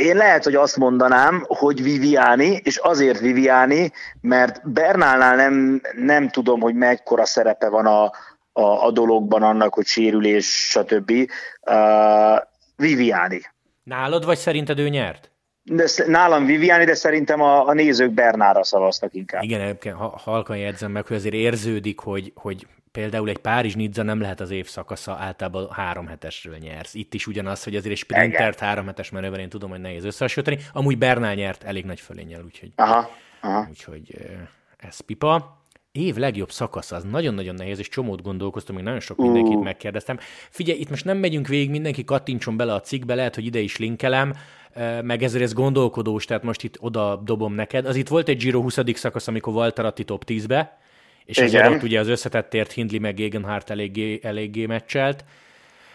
Én 0.00 0.16
lehet, 0.16 0.44
hogy 0.44 0.54
azt 0.54 0.76
mondanám, 0.76 1.44
hogy 1.46 1.82
Viviani, 1.82 2.60
és 2.64 2.76
azért 2.76 3.20
Viviani, 3.20 3.92
mert 4.20 4.70
Bernálnál 4.70 5.36
nem, 5.36 5.80
nem 5.96 6.28
tudom, 6.28 6.60
hogy 6.60 6.74
mekkora 6.74 7.24
szerepe 7.24 7.68
van 7.68 7.86
a, 7.86 8.02
a, 8.52 8.86
a 8.86 8.90
dologban 8.90 9.42
annak, 9.42 9.74
hogy 9.74 9.86
sérülés, 9.86 10.68
stb. 10.68 11.12
Uh, 11.66 12.38
Viviani. 12.76 13.40
Nálad, 13.82 14.24
vagy 14.24 14.38
szerinted 14.38 14.78
ő 14.78 14.88
nyert? 14.88 15.30
De 15.62 15.84
nálam 16.06 16.44
Viviani, 16.44 16.84
de 16.84 16.94
szerintem 16.94 17.40
a, 17.40 17.66
a 17.66 17.72
nézők 17.72 18.10
Bernára 18.10 18.64
szavaztak 18.64 19.14
inkább. 19.14 19.42
Igen, 19.42 19.78
halkan 20.24 20.56
jegyzem 20.56 20.90
meg, 20.90 21.06
hogy 21.06 21.16
azért 21.16 21.34
érződik, 21.34 21.98
hogy, 21.98 22.32
hogy 22.34 22.66
például 22.92 23.28
egy 23.28 23.38
Párizs 23.38 23.74
Nizza 23.74 24.02
nem 24.02 24.20
lehet 24.20 24.40
az 24.40 24.50
évszakasza, 24.50 25.16
általában 25.16 25.70
három 25.70 26.06
hetesről 26.06 26.56
nyersz. 26.56 26.94
Itt 26.94 27.14
is 27.14 27.26
ugyanaz, 27.26 27.62
hogy 27.64 27.76
azért 27.76 27.92
egy 27.92 27.98
sprintert 27.98 28.58
három 28.58 28.86
hetes 28.86 29.10
menővel 29.10 29.40
én 29.40 29.48
tudom, 29.48 29.70
hogy 29.70 29.80
nehéz 29.80 30.04
összehasonlítani. 30.04 30.68
Amúgy 30.72 30.98
Bernál 30.98 31.34
nyert 31.34 31.62
elég 31.62 31.84
nagy 31.84 32.00
fölényel, 32.00 32.42
úgyhogy, 32.44 32.72
aha, 32.74 33.10
aha. 33.40 33.66
úgyhogy 33.68 34.16
ez 34.76 35.00
pipa. 35.00 35.58
Év 35.92 36.16
legjobb 36.16 36.50
szakasz, 36.50 36.92
az 36.92 37.04
nagyon-nagyon 37.04 37.54
nehéz, 37.54 37.78
és 37.78 37.88
csomót 37.88 38.22
gondolkoztam, 38.22 38.74
még 38.74 38.84
nagyon 38.84 39.00
sok 39.00 39.16
mindenkit 39.16 39.54
uh. 39.54 39.62
megkérdeztem. 39.62 40.18
Figyelj, 40.50 40.78
itt 40.78 40.90
most 40.90 41.04
nem 41.04 41.18
megyünk 41.18 41.46
végig, 41.46 41.70
mindenki 41.70 42.04
kattintson 42.04 42.56
bele 42.56 42.74
a 42.74 42.80
cikkbe, 42.80 43.14
lehet, 43.14 43.34
hogy 43.34 43.44
ide 43.44 43.58
is 43.58 43.76
linkelem, 43.76 44.34
meg 45.02 45.22
ezért 45.22 45.42
ez 45.42 45.52
gondolkodós, 45.52 46.24
tehát 46.24 46.42
most 46.42 46.62
itt 46.62 46.76
oda 46.80 47.16
dobom 47.16 47.54
neked. 47.54 47.86
Az 47.86 47.96
itt 47.96 48.08
volt 48.08 48.28
egy 48.28 48.36
Giro 48.36 48.60
20. 48.60 48.78
szakasz, 48.94 49.28
amikor 49.28 49.52
Walter 49.52 49.84
Atti 49.84 50.04
top 50.04 50.24
10-be, 50.26 50.78
és 51.30 51.36
Igen. 51.36 51.48
ezért 51.48 51.68
ott 51.68 51.82
ugye 51.82 52.00
az 52.00 52.08
összetettért 52.08 52.72
Hindley 52.72 53.00
meg 53.00 53.14
Gegenhardt 53.14 53.70
eléggé, 53.70 54.20
eléggé 54.22 54.66
meccselt. 54.66 55.24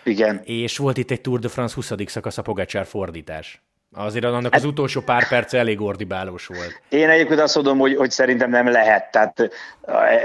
Igen. 0.03 0.41
És 0.43 0.77
volt 0.77 0.97
itt 0.97 1.11
egy 1.11 1.21
Tour 1.21 1.39
de 1.39 1.47
France 1.47 1.75
20. 1.75 1.91
szakasz 2.05 2.37
a 2.37 2.41
Pogacsár 2.41 2.85
fordítás. 2.85 3.61
Azért 3.93 4.25
annak 4.25 4.53
az 4.53 4.65
utolsó 4.65 5.01
pár 5.01 5.27
perc 5.27 5.53
elég 5.53 5.81
ordibálós 5.81 6.47
volt. 6.47 6.81
Én 6.89 7.09
egyébként 7.09 7.39
azt 7.39 7.55
mondom, 7.55 7.77
hogy, 7.77 7.95
hogy 7.95 8.11
szerintem 8.11 8.49
nem 8.49 8.67
lehet, 8.67 9.11
tehát 9.11 9.49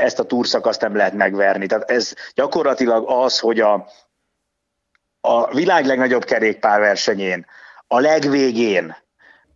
ezt 0.00 0.18
a 0.18 0.24
túrszakaszt 0.24 0.80
nem 0.80 0.96
lehet 0.96 1.14
megverni. 1.14 1.66
Tehát 1.66 1.90
ez 1.90 2.14
gyakorlatilag 2.34 3.04
az, 3.08 3.38
hogy 3.38 3.60
a, 3.60 3.86
a 5.20 5.54
világ 5.54 5.84
legnagyobb 5.84 6.24
kerékpárversenyén, 6.24 7.46
a 7.86 8.00
legvégén 8.00 8.96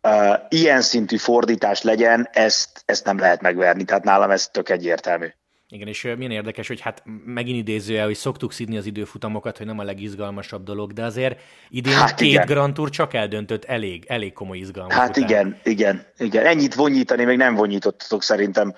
uh, 0.02 0.34
ilyen 0.48 0.80
szintű 0.80 1.16
fordítás 1.16 1.82
legyen, 1.82 2.28
ezt, 2.32 2.82
ezt 2.84 3.04
nem 3.04 3.18
lehet 3.18 3.40
megverni. 3.40 3.84
Tehát 3.84 4.04
nálam 4.04 4.30
ez 4.30 4.48
tök 4.48 4.68
egyértelmű. 4.68 5.26
Igen, 5.74 5.88
és 5.88 6.02
milyen 6.16 6.30
érdekes, 6.30 6.68
hogy 6.68 6.80
hát 6.80 7.02
megint 7.24 7.58
idézője, 7.58 8.04
hogy 8.04 8.14
szoktuk 8.14 8.52
szidni 8.52 8.76
az 8.76 8.86
időfutamokat, 8.86 9.56
hogy 9.56 9.66
nem 9.66 9.78
a 9.78 9.82
legizgalmasabb 9.82 10.64
dolog, 10.64 10.92
de 10.92 11.04
azért 11.04 11.40
idén 11.70 11.92
hát 11.92 12.14
két 12.14 12.28
igen. 12.28 12.46
Grand 12.46 12.74
Tour 12.74 12.90
csak 12.90 13.14
eldöntött 13.14 13.64
elég, 13.64 14.04
elég 14.06 14.32
komoly 14.32 14.58
izgalmat. 14.58 14.92
Hát 14.92 15.16
után. 15.16 15.22
igen, 15.28 15.58
igen, 15.62 16.06
igen. 16.18 16.46
Ennyit 16.46 16.74
vonyítani 16.74 17.24
még 17.24 17.36
nem 17.36 17.54
vonyítottatok 17.54 18.22
szerintem 18.22 18.74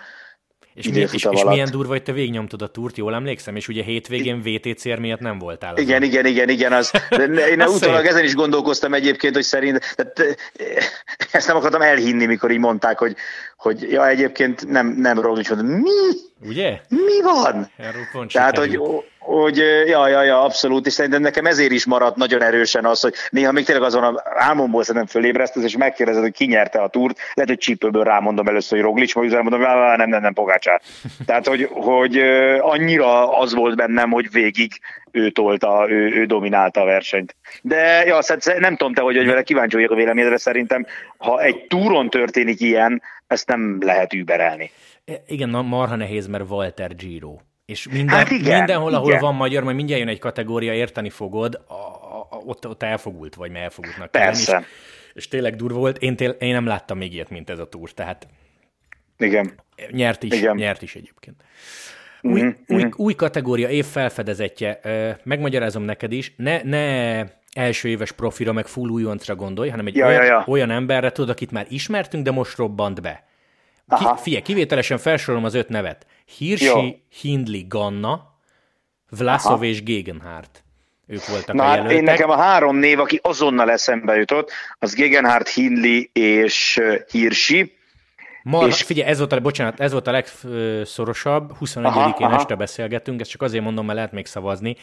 és, 0.76 0.88
mi, 0.88 0.98
és, 0.98 1.12
és 1.30 1.44
milyen 1.44 1.70
durva, 1.70 1.92
hogy 1.92 2.02
te 2.02 2.12
végignyomtad 2.12 2.62
a 2.62 2.66
túrt, 2.66 2.96
jól 2.96 3.14
emlékszem, 3.14 3.56
és 3.56 3.68
ugye 3.68 3.82
hétvégén 3.82 4.42
VTCR 4.42 4.98
miatt 4.98 5.20
nem 5.20 5.38
voltál. 5.38 5.72
Azon. 5.72 5.84
Igen, 5.84 6.02
igen, 6.02 6.26
igen, 6.26 6.48
igen. 6.48 6.72
Az, 6.72 6.90
én 7.52 7.60
az 7.60 7.74
utólag 7.74 8.06
ezen 8.06 8.24
is 8.24 8.34
gondolkoztam 8.34 8.94
egyébként, 8.94 9.34
hogy 9.34 9.42
szerint, 9.42 9.94
tehát, 9.94 10.36
ezt 11.32 11.46
nem 11.46 11.56
akartam 11.56 11.82
elhinni, 11.82 12.26
mikor 12.26 12.50
így 12.50 12.58
mondták, 12.58 12.98
hogy, 12.98 13.16
hogy 13.56 13.90
ja, 13.90 14.08
egyébként 14.08 14.68
nem, 14.68 14.86
nem 14.86 15.20
Roglic, 15.20 15.50
mi? 15.62 15.90
Ugye? 16.40 16.80
Mi 16.88 17.22
van? 17.22 17.70
Tehát, 18.28 18.58
hogy, 18.58 18.80
hogy 19.26 19.56
ja, 19.86 20.08
ja, 20.08 20.22
ja, 20.22 20.42
abszolút, 20.42 20.86
és 20.86 20.92
szerintem 20.92 21.20
nekem 21.20 21.46
ezért 21.46 21.70
is 21.70 21.86
maradt 21.86 22.16
nagyon 22.16 22.42
erősen 22.42 22.84
az, 22.84 23.00
hogy 23.00 23.14
néha 23.30 23.52
még 23.52 23.64
tényleg 23.64 23.84
azon 23.84 24.02
a 24.02 24.22
álmomból 24.24 24.82
szerintem 24.82 25.10
fölébresztesz, 25.10 25.64
és 25.64 25.76
megkérdezed, 25.76 26.22
hogy 26.22 26.32
ki 26.32 26.46
nyerte 26.46 26.78
a 26.78 26.88
túrt, 26.88 27.18
lehet, 27.34 27.50
hogy 27.50 27.58
csípőből 27.58 28.04
rámondom 28.04 28.46
először, 28.46 28.78
hogy 28.78 28.86
Roglic, 28.86 29.14
majd 29.14 29.32
mondom, 29.32 29.60
hogy 29.60 29.96
nem, 29.96 30.08
nem, 30.08 30.20
nem, 30.20 30.32
Pogácsár. 30.32 30.80
Tehát, 31.26 31.46
hogy, 31.46 31.68
hogy 31.72 32.18
annyira 32.60 33.38
az 33.38 33.54
volt 33.54 33.76
bennem, 33.76 34.10
hogy 34.10 34.30
végig 34.30 34.72
ő 35.10 35.30
tolta, 35.30 35.86
ő, 35.88 36.10
ő 36.14 36.24
dominálta 36.24 36.80
a 36.80 36.84
versenyt. 36.84 37.36
De 37.62 38.04
ja, 38.04 38.18
nem 38.58 38.76
tudom 38.76 38.94
te, 38.94 39.00
hogy, 39.00 39.16
hogy 39.16 39.26
vele 39.26 39.42
kíváncsi 39.42 39.76
vagyok 39.76 39.90
a 39.90 39.94
véleményedre, 39.94 40.36
szerintem, 40.36 40.86
ha 41.16 41.42
egy 41.42 41.66
túron 41.66 42.10
történik 42.10 42.60
ilyen, 42.60 43.02
ezt 43.26 43.48
nem 43.48 43.78
lehet 43.80 44.12
überelni. 44.12 44.70
E, 45.04 45.12
igen, 45.26 45.48
marha 45.48 45.96
nehéz, 45.96 46.26
mert 46.26 46.50
Walter 46.50 46.94
Giro. 46.94 47.36
És 47.66 47.88
minden, 47.88 48.16
hát 48.16 48.30
igen, 48.30 48.58
mindenhol, 48.58 48.94
ahol 48.94 49.08
igen. 49.08 49.20
van 49.20 49.34
magyar, 49.34 49.62
majd 49.62 49.76
mindjárt 49.76 50.00
jön 50.00 50.10
egy 50.10 50.18
kategória, 50.18 50.74
érteni 50.74 51.10
fogod, 51.10 51.54
a, 51.66 51.72
a, 51.72 52.28
ott, 52.44 52.66
ott 52.66 52.82
elfogult 52.82 53.34
vagy, 53.34 53.50
mert 53.50 53.64
elfogultnak 53.64 54.10
Persze. 54.10 54.58
És, 54.58 54.66
és 55.14 55.28
tényleg 55.28 55.56
durva 55.56 55.78
volt. 55.78 55.98
Én, 55.98 56.16
tél, 56.16 56.30
én 56.30 56.52
nem 56.52 56.66
láttam 56.66 56.98
még 56.98 57.12
ilyet, 57.12 57.30
mint 57.30 57.50
ez 57.50 57.58
a 57.58 57.68
túr, 57.68 57.92
tehát 57.92 58.28
Igen. 59.18 59.52
Nyert 59.90 60.22
is, 60.22 60.38
Igen. 60.38 60.56
nyert 60.56 60.82
is 60.82 60.94
egyébként. 60.94 61.42
Új, 62.22 62.40
mm-hmm. 62.40 62.50
új, 62.66 62.82
mhm. 62.82 62.92
új 62.96 63.14
kategória, 63.14 63.68
év 63.68 63.84
felfedezetje. 63.84 64.80
Megmagyarázom 65.22 65.82
neked 65.82 66.12
is, 66.12 66.34
ne, 66.36 66.62
ne 66.62 67.18
első 67.52 67.88
éves 67.88 68.12
profira, 68.12 68.52
meg 68.52 68.66
full 68.66 68.88
újoncra 68.88 69.34
gondolj, 69.34 69.68
hanem 69.68 69.86
egy 69.86 69.96
ja, 69.96 70.06
olyan, 70.06 70.24
ja, 70.24 70.32
ja. 70.32 70.44
olyan 70.46 70.70
emberre, 70.70 71.12
tudod, 71.12 71.30
akit 71.30 71.50
már 71.50 71.66
ismertünk, 71.68 72.24
de 72.24 72.30
most 72.30 72.56
robbant 72.56 73.02
be. 73.02 73.24
Ki, 73.88 74.04
figyelj, 74.16 74.42
kivételesen 74.42 74.98
felsorolom 74.98 75.44
az 75.44 75.54
öt 75.54 75.68
nevet. 75.68 76.06
Hirschi, 76.36 77.02
Hindley, 77.20 77.66
Ganna, 77.68 78.34
Vlasov 79.10 79.52
Aha. 79.52 79.64
és 79.64 79.82
Gegenhardt. 79.82 80.64
Ők 81.06 81.26
voltak 81.26 81.54
Na, 81.54 81.62
a 81.62 81.66
hát 81.66 81.74
jelöltek. 81.74 81.98
Én 81.98 82.04
nekem 82.04 82.30
a 82.30 82.36
három 82.36 82.76
név, 82.76 83.00
aki 83.00 83.20
azonnal 83.22 83.70
eszembe 83.70 84.14
jutott, 84.14 84.50
az 84.78 84.94
Gegenhardt, 84.94 85.48
Hindley 85.48 86.02
és 86.12 86.80
Hirschi. 87.10 87.74
Mar, 88.42 88.66
és... 88.68 88.82
Figyelj, 88.82 89.08
ez 89.08 89.18
volt, 89.18 89.32
a, 89.32 89.40
bocsánat, 89.40 89.80
ez 89.80 89.92
volt 89.92 90.06
a 90.06 90.10
legszorosabb, 90.10 91.52
21-én 91.60 92.30
este 92.30 92.54
beszélgettünk, 92.54 93.20
ezt 93.20 93.30
csak 93.30 93.42
azért 93.42 93.64
mondom, 93.64 93.84
mert 93.84 93.96
lehet 93.96 94.12
még 94.12 94.26
szavazni, 94.26 94.76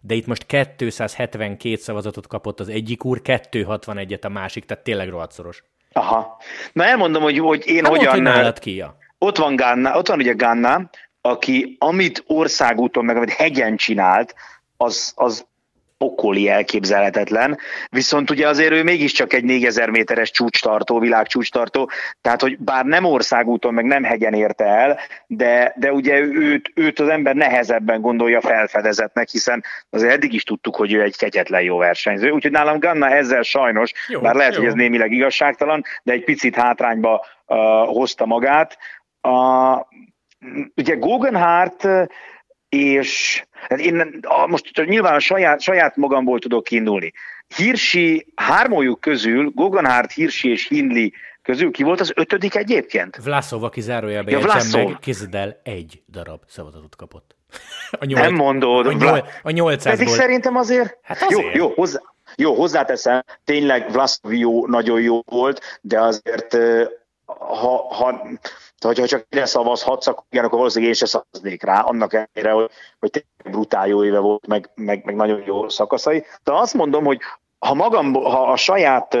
de 0.00 0.14
itt 0.14 0.26
most 0.26 0.46
272 0.46 1.76
szavazatot 1.76 2.26
kapott 2.26 2.60
az 2.60 2.68
egyik 2.68 3.04
úr, 3.04 3.20
261-et 3.24 4.24
a 4.24 4.28
másik, 4.28 4.64
tehát 4.64 4.84
tényleg 4.84 5.08
rohadt 5.08 5.32
szoros. 5.32 5.64
Aha. 5.92 6.40
Na 6.72 6.84
elmondom, 6.84 7.22
hogy, 7.22 7.38
hogy 7.38 7.66
én 7.66 7.84
hát 7.84 7.96
hogyan... 7.96 8.42
Hogy 8.42 8.58
ki 8.58 8.74
ja. 8.74 8.96
Ott 9.18 9.36
van 9.36 9.56
Ganna, 9.56 9.96
ott 9.96 10.08
van 10.08 10.18
ugye 10.18 10.32
Ganna, 10.32 10.90
aki 11.20 11.76
amit 11.78 12.24
országúton, 12.26 13.04
meg 13.04 13.16
amit 13.16 13.30
hegyen 13.30 13.76
csinált, 13.76 14.34
az, 14.76 15.12
az 15.16 15.46
pokoli 16.00 16.48
elképzelhetetlen, 16.48 17.58
viszont 17.90 18.30
ugye 18.30 18.48
azért 18.48 18.72
ő 18.72 18.82
mégiscsak 18.82 19.32
egy 19.32 19.44
4000 19.44 19.90
méteres 19.90 20.30
csúcstartó, 20.30 20.98
világcsúcstartó, 20.98 21.90
tehát 22.20 22.40
hogy 22.40 22.58
bár 22.58 22.84
nem 22.84 23.04
országúton, 23.04 23.74
meg 23.74 23.84
nem 23.84 24.02
hegyen 24.02 24.34
érte 24.34 24.64
el, 24.64 24.98
de, 25.26 25.74
de 25.76 25.92
ugye 25.92 26.18
őt, 26.20 26.70
őt 26.74 27.00
az 27.00 27.08
ember 27.08 27.34
nehezebben 27.34 28.00
gondolja 28.00 28.40
felfedezetnek, 28.40 29.28
hiszen 29.28 29.64
azért 29.90 30.12
eddig 30.12 30.32
is 30.32 30.42
tudtuk, 30.42 30.76
hogy 30.76 30.92
ő 30.92 31.02
egy 31.02 31.16
kegyetlen 31.16 31.62
jó 31.62 31.76
versenyző, 31.76 32.30
úgyhogy 32.30 32.52
nálam 32.52 32.78
Ganna 32.78 33.10
ezzel 33.10 33.42
sajnos, 33.42 33.92
jó, 34.08 34.20
bár 34.20 34.34
lehet, 34.34 34.52
jó. 34.54 34.58
hogy 34.58 34.68
ez 34.68 34.74
némileg 34.74 35.12
igazságtalan, 35.12 35.82
de 36.02 36.12
egy 36.12 36.24
picit 36.24 36.54
hátrányba 36.54 37.26
uh, 37.46 37.56
hozta 37.86 38.26
magát. 38.26 38.78
Uh, 39.22 39.80
ugye 40.76 40.94
Guggenhardt 40.94 41.88
és 42.70 43.44
hát 43.68 43.80
én 43.80 44.20
most 44.46 44.84
nyilván 44.86 45.14
a 45.14 45.18
saját, 45.18 45.60
saját 45.60 45.96
magamból 45.96 46.38
tudok 46.38 46.64
kiindulni. 46.64 47.12
Hirsi, 47.56 48.26
hármójuk 48.34 49.00
közül, 49.00 49.50
Goganhárt, 49.54 50.12
Hirsi 50.12 50.50
és 50.50 50.68
Hindley 50.68 51.08
közül 51.42 51.70
ki 51.70 51.82
volt 51.82 52.00
az 52.00 52.12
ötödik 52.14 52.54
egyébként? 52.54 53.16
Vlaszov, 53.24 53.64
aki 53.64 53.80
zárójelbe 53.80 54.30
ja, 54.30 54.38
meg, 54.72 54.98
kézzel 55.00 55.40
el, 55.40 55.60
egy 55.62 56.02
darab 56.08 56.40
szavazatot 56.46 56.96
kapott. 56.96 57.36
A 58.00 58.04
nyolc, 58.04 58.22
Nem 58.22 58.34
mondod. 58.34 58.86
A, 58.86 58.92
nyol, 58.92 59.28
a 59.42 59.50
800 59.50 59.98
Pedig 59.98 60.14
szerintem 60.14 60.56
azért... 60.56 60.98
Hát 61.02 61.22
azért. 61.22 61.54
Jó, 61.54 61.66
jó, 61.66 61.72
hozzá, 61.74 62.00
jó, 62.36 62.54
hozzáteszem, 62.54 63.22
tényleg 63.44 63.90
Vlaszov 63.92 64.34
jó, 64.34 64.66
nagyon 64.66 65.00
jó 65.00 65.20
volt, 65.24 65.78
de 65.80 66.00
azért 66.00 66.56
ha, 67.38 67.94
ha 67.94 68.20
tehát, 68.78 68.98
ha 68.98 69.06
csak 69.06 69.26
ide 69.30 69.44
szavazhatsz, 69.44 70.06
akkor, 70.06 70.24
igen, 70.30 70.44
akkor 70.44 70.58
valószínűleg 70.58 70.94
én 70.94 70.98
se 70.98 71.06
szavaznék 71.06 71.62
rá, 71.62 71.80
annak 71.80 72.12
ellenére, 72.12 72.50
hogy, 72.52 72.70
hogy 72.98 73.10
tényleg 73.10 73.56
brutál 73.56 73.88
jó 73.88 74.04
éve 74.04 74.18
volt, 74.18 74.46
meg, 74.46 74.70
meg, 74.74 75.04
meg 75.04 75.14
nagyon 75.14 75.42
jó 75.46 75.68
szakaszai. 75.68 76.24
De 76.44 76.52
azt 76.52 76.74
mondom, 76.74 77.04
hogy 77.04 77.20
ha 77.58 77.74
magam, 77.74 78.12
ha 78.12 78.52
a 78.52 78.56
saját 78.56 79.16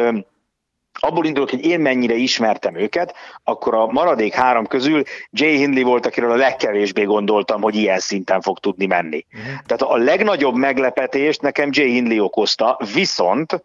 abból 0.92 1.24
indulok, 1.24 1.50
hogy 1.50 1.64
én 1.64 1.80
mennyire 1.80 2.14
ismertem 2.14 2.74
őket, 2.74 3.14
akkor 3.44 3.74
a 3.74 3.86
maradék 3.86 4.34
három 4.34 4.66
közül 4.66 5.02
Jay 5.30 5.56
Hindley 5.56 5.84
volt, 5.84 6.06
akiről 6.06 6.30
a 6.30 6.36
legkevésbé 6.36 7.02
gondoltam, 7.02 7.62
hogy 7.62 7.74
ilyen 7.74 7.98
szinten 7.98 8.40
fog 8.40 8.58
tudni 8.58 8.86
menni. 8.86 9.26
Uh-huh. 9.32 9.60
Tehát 9.66 9.82
a 9.82 9.96
legnagyobb 9.96 10.54
meglepetést 10.54 11.42
nekem 11.42 11.68
Jay 11.72 11.92
Hindley 11.92 12.24
okozta, 12.24 12.78
viszont 12.92 13.64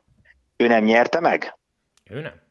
ő 0.58 0.68
nem 0.68 0.84
nyerte 0.84 1.20
meg. 1.20 1.58
Ő 2.10 2.22
nem. 2.22 2.45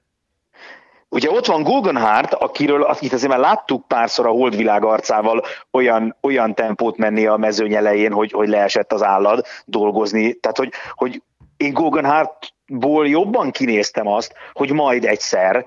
Ugye 1.15 1.31
ott 1.31 1.47
van 1.47 1.63
Guggenhardt, 1.63 2.35
akiről 2.35 2.83
akit 2.83 3.13
azért 3.13 3.31
már 3.31 3.41
láttuk 3.41 3.89
párszor 3.89 4.27
a 4.27 4.31
holdvilág 4.31 4.85
arcával 4.85 5.45
olyan, 5.71 6.17
olyan 6.21 6.55
tempót 6.55 6.97
menni 6.97 7.27
a 7.27 7.37
mezőny 7.37 7.75
elején, 7.75 8.13
hogy, 8.13 8.33
hogy 8.33 8.49
leesett 8.49 8.93
az 8.93 9.03
állad 9.03 9.45
dolgozni. 9.65 10.35
Tehát, 10.35 10.57
hogy, 10.57 10.73
hogy 10.95 11.23
én 11.57 11.73
Guggenhardtból 11.73 13.09
jobban 13.09 13.51
kinéztem 13.51 14.07
azt, 14.07 14.35
hogy 14.53 14.73
majd 14.73 15.05
egyszer 15.05 15.67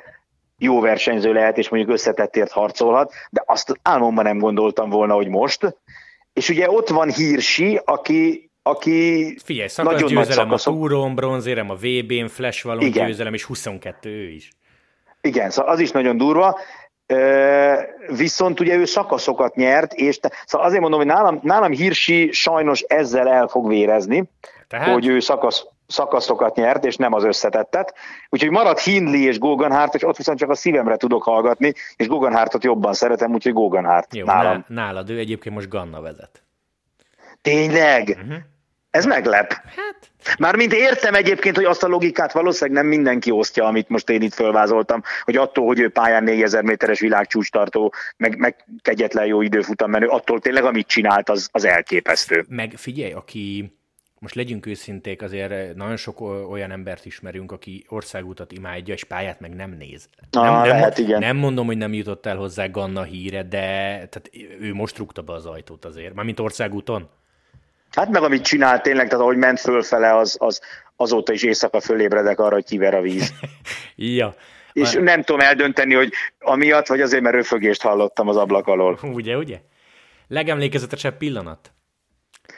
jó 0.57 0.79
versenyző 0.79 1.33
lehet, 1.33 1.57
és 1.57 1.69
mondjuk 1.69 1.93
összetettért 1.93 2.51
harcolhat, 2.51 3.13
de 3.29 3.43
azt 3.45 3.79
álmomban 3.81 4.23
nem 4.23 4.37
gondoltam 4.37 4.89
volna, 4.89 5.13
hogy 5.13 5.27
most. 5.27 5.75
És 6.33 6.49
ugye 6.49 6.71
ott 6.71 6.89
van 6.89 7.11
Hírsi, 7.11 7.79
aki 7.85 8.51
aki 8.61 9.37
Figyelj, 9.43 9.67
szakasz 9.67 9.93
nagyon 9.93 10.09
győzelem 10.09 10.47
nagy 10.47 10.59
a 10.65 10.69
túron, 10.69 11.15
bronzérem 11.15 11.69
a 11.69 11.75
VB-n, 11.75 12.27
flash 12.27 12.63
való 12.63 12.87
győzelem, 12.87 13.33
és 13.33 13.43
22 13.43 14.09
ő 14.09 14.29
is. 14.29 14.49
Igen, 15.27 15.49
szóval 15.49 15.71
az 15.71 15.79
is 15.79 15.91
nagyon 15.91 16.17
durva. 16.17 16.59
Viszont 18.07 18.59
ugye 18.59 18.75
ő 18.75 18.85
szakaszokat 18.85 19.55
nyert, 19.55 19.93
és 19.93 20.19
te, 20.19 20.31
szóval 20.45 20.67
azért 20.67 20.81
mondom, 20.81 20.99
hogy 20.99 21.09
nálam, 21.09 21.39
nálam 21.43 21.71
Hirsi 21.71 22.31
sajnos 22.31 22.81
ezzel 22.81 23.27
el 23.27 23.47
fog 23.47 23.67
vérezni, 23.67 24.29
Tehát? 24.67 24.93
hogy 24.93 25.07
ő 25.07 25.19
szakasz, 25.19 25.65
szakaszokat 25.87 26.55
nyert, 26.55 26.85
és 26.85 26.95
nem 26.95 27.13
az 27.13 27.23
összetettet. 27.23 27.93
Úgyhogy 28.29 28.49
maradt 28.49 28.79
Hindley 28.79 29.27
és 29.27 29.39
Goganhárt, 29.39 29.95
és 29.95 30.03
ott 30.03 30.17
viszont 30.17 30.39
csak 30.39 30.49
a 30.49 30.55
szívemre 30.55 30.97
tudok 30.97 31.23
hallgatni, 31.23 31.73
és 31.95 32.07
Goganhártot 32.07 32.63
jobban 32.63 32.93
szeretem, 32.93 33.33
úgyhogy 33.33 33.53
Goganhárt 33.53 34.15
Jó, 34.15 34.25
nálam. 34.25 34.65
Nálad 34.67 35.09
ő 35.09 35.17
egyébként 35.17 35.55
most 35.55 35.69
Ganna 35.69 36.01
vezet. 36.01 36.41
Tényleg? 37.41 38.07
Uh-huh. 38.07 38.37
Ez 38.89 39.05
meglep. 39.05 39.53
Hát. 39.53 40.11
Mármint 40.39 40.73
értem 40.73 41.13
egyébként, 41.13 41.55
hogy 41.55 41.65
azt 41.65 41.83
a 41.83 41.87
logikát 41.87 42.31
valószínűleg 42.31 42.81
nem 42.81 42.91
mindenki 42.91 43.31
osztja, 43.31 43.65
amit 43.65 43.89
most 43.89 44.09
én 44.09 44.21
itt 44.21 44.33
fölvázoltam, 44.33 45.03
hogy 45.23 45.35
attól, 45.35 45.65
hogy 45.65 45.79
ő 45.79 45.89
pályán 45.89 46.23
4000 46.23 46.63
méteres 46.63 46.99
világcsúcs 46.99 47.51
tartó, 47.51 47.93
meg, 48.17 48.37
meg 48.37 48.65
kegyetlen 48.81 49.25
jó 49.25 49.41
időfutam 49.41 49.89
menő, 49.89 50.07
attól 50.07 50.39
tényleg 50.39 50.63
amit 50.63 50.87
csinált, 50.87 51.29
az, 51.29 51.49
az 51.51 51.65
elképesztő. 51.65 52.45
Meg 52.49 52.73
figyelj, 52.75 53.11
aki 53.11 53.71
most 54.19 54.35
legyünk 54.35 54.65
őszinték, 54.65 55.21
azért 55.21 55.75
nagyon 55.75 55.97
sok 55.97 56.21
olyan 56.49 56.71
embert 56.71 57.05
ismerünk, 57.05 57.51
aki 57.51 57.85
országútat 57.89 58.51
imádja, 58.51 58.93
és 58.93 59.03
pályát 59.03 59.39
meg 59.39 59.55
nem 59.55 59.75
néz. 59.79 60.09
Nem, 60.31 60.43
ah, 60.43 60.49
nem, 60.49 60.67
lehet, 60.67 60.97
igen. 60.97 61.19
nem 61.19 61.37
mondom, 61.37 61.65
hogy 61.65 61.77
nem 61.77 61.93
jutott 61.93 62.25
el 62.25 62.37
hozzá 62.37 62.67
Ganna 62.67 63.03
híre, 63.03 63.43
de 63.43 63.57
tehát 64.09 64.29
ő 64.59 64.73
most 64.73 64.97
rúgta 64.97 65.21
be 65.21 65.33
az 65.33 65.45
ajtót 65.45 65.85
azért, 65.85 66.13
mármint 66.13 66.39
országúton. 66.39 67.09
Hát 67.97 68.09
meg 68.09 68.23
amit 68.23 68.43
csinált 68.43 68.81
tényleg, 68.81 69.07
tehát 69.07 69.23
ahogy 69.23 69.37
ment 69.37 69.59
fölfele, 69.59 70.15
az, 70.15 70.37
az 70.39 70.61
azóta 70.95 71.33
is 71.33 71.43
éjszaka 71.43 71.79
fölébredek 71.79 72.39
arra, 72.39 72.53
hogy 72.53 72.65
kiver 72.65 72.93
a 72.93 73.01
víz. 73.01 73.33
ja. 73.95 74.35
És 74.73 74.93
Már... 74.93 75.03
nem 75.03 75.23
tudom 75.23 75.41
eldönteni, 75.41 75.93
hogy 75.93 76.11
amiatt, 76.39 76.87
vagy 76.87 77.01
azért, 77.01 77.21
mert 77.23 77.35
röfögést 77.35 77.81
hallottam 77.81 78.27
az 78.27 78.35
ablak 78.35 78.67
alól. 78.67 78.99
Ugye, 79.01 79.37
ugye? 79.37 79.61
Legemlékezetesebb 80.27 81.17
pillanat? 81.17 81.71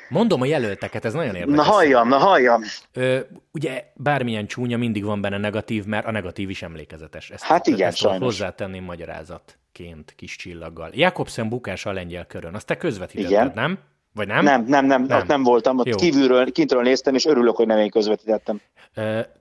Mondom 0.10 0.42
a 0.42 0.46
jelölteket, 0.46 1.06
ez 1.06 1.14
nagyon 1.14 1.36
érdekes. 1.36 1.56
Na 1.56 1.64
halljam, 1.64 2.08
na 2.08 2.18
halljam. 2.18 2.62
Ö, 2.94 3.20
ugye 3.52 3.84
bármilyen 3.96 4.48
csúnya 4.48 4.78
mindig 4.78 5.04
van 5.04 5.22
benne 5.22 5.38
negatív, 5.38 5.86
mert 5.86 6.06
a 6.06 6.12
negatív 6.12 6.50
is 6.50 6.62
emlékezetes. 6.62 7.30
Ezt, 7.30 7.44
hát 7.44 7.68
igen, 7.68 7.88
ezt 7.88 7.98
sajnos. 7.98 8.24
hozzátenném 8.24 8.84
magyarázatként 8.84 10.14
kis 10.16 10.36
csillaggal. 10.36 10.90
Jakobsen 10.94 11.50
bukás 11.50 11.86
a 11.86 11.92
lengyel 11.92 12.26
körön, 12.26 12.56
azt 12.56 12.66
te 12.66 12.78
közvetítetted, 12.78 13.32
igen. 13.32 13.52
nem? 13.56 13.80
Vagy 14.14 14.28
nem? 14.28 14.44
Nem, 14.44 14.66
nem, 14.66 14.86
nem, 14.86 15.04
nem. 15.04 15.20
ott 15.20 15.28
nem 15.28 15.44
voltam, 15.44 15.78
ott 15.78 15.88
Jó. 15.88 15.96
kívülről, 15.96 16.52
kintről 16.52 16.82
néztem, 16.82 17.16
és 17.16 17.26
örülök, 17.26 17.56
hogy 17.56 17.68
nem 17.68 17.78
én 17.78 17.90
közvetítettem. 17.90 18.62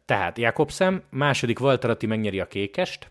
Tehát 0.05 0.39
Jakobsen, 0.39 1.03
második 1.11 1.59
Valtarati 1.59 2.07
megnyeri 2.07 2.41
a 2.41 2.47
kékest, 2.47 3.11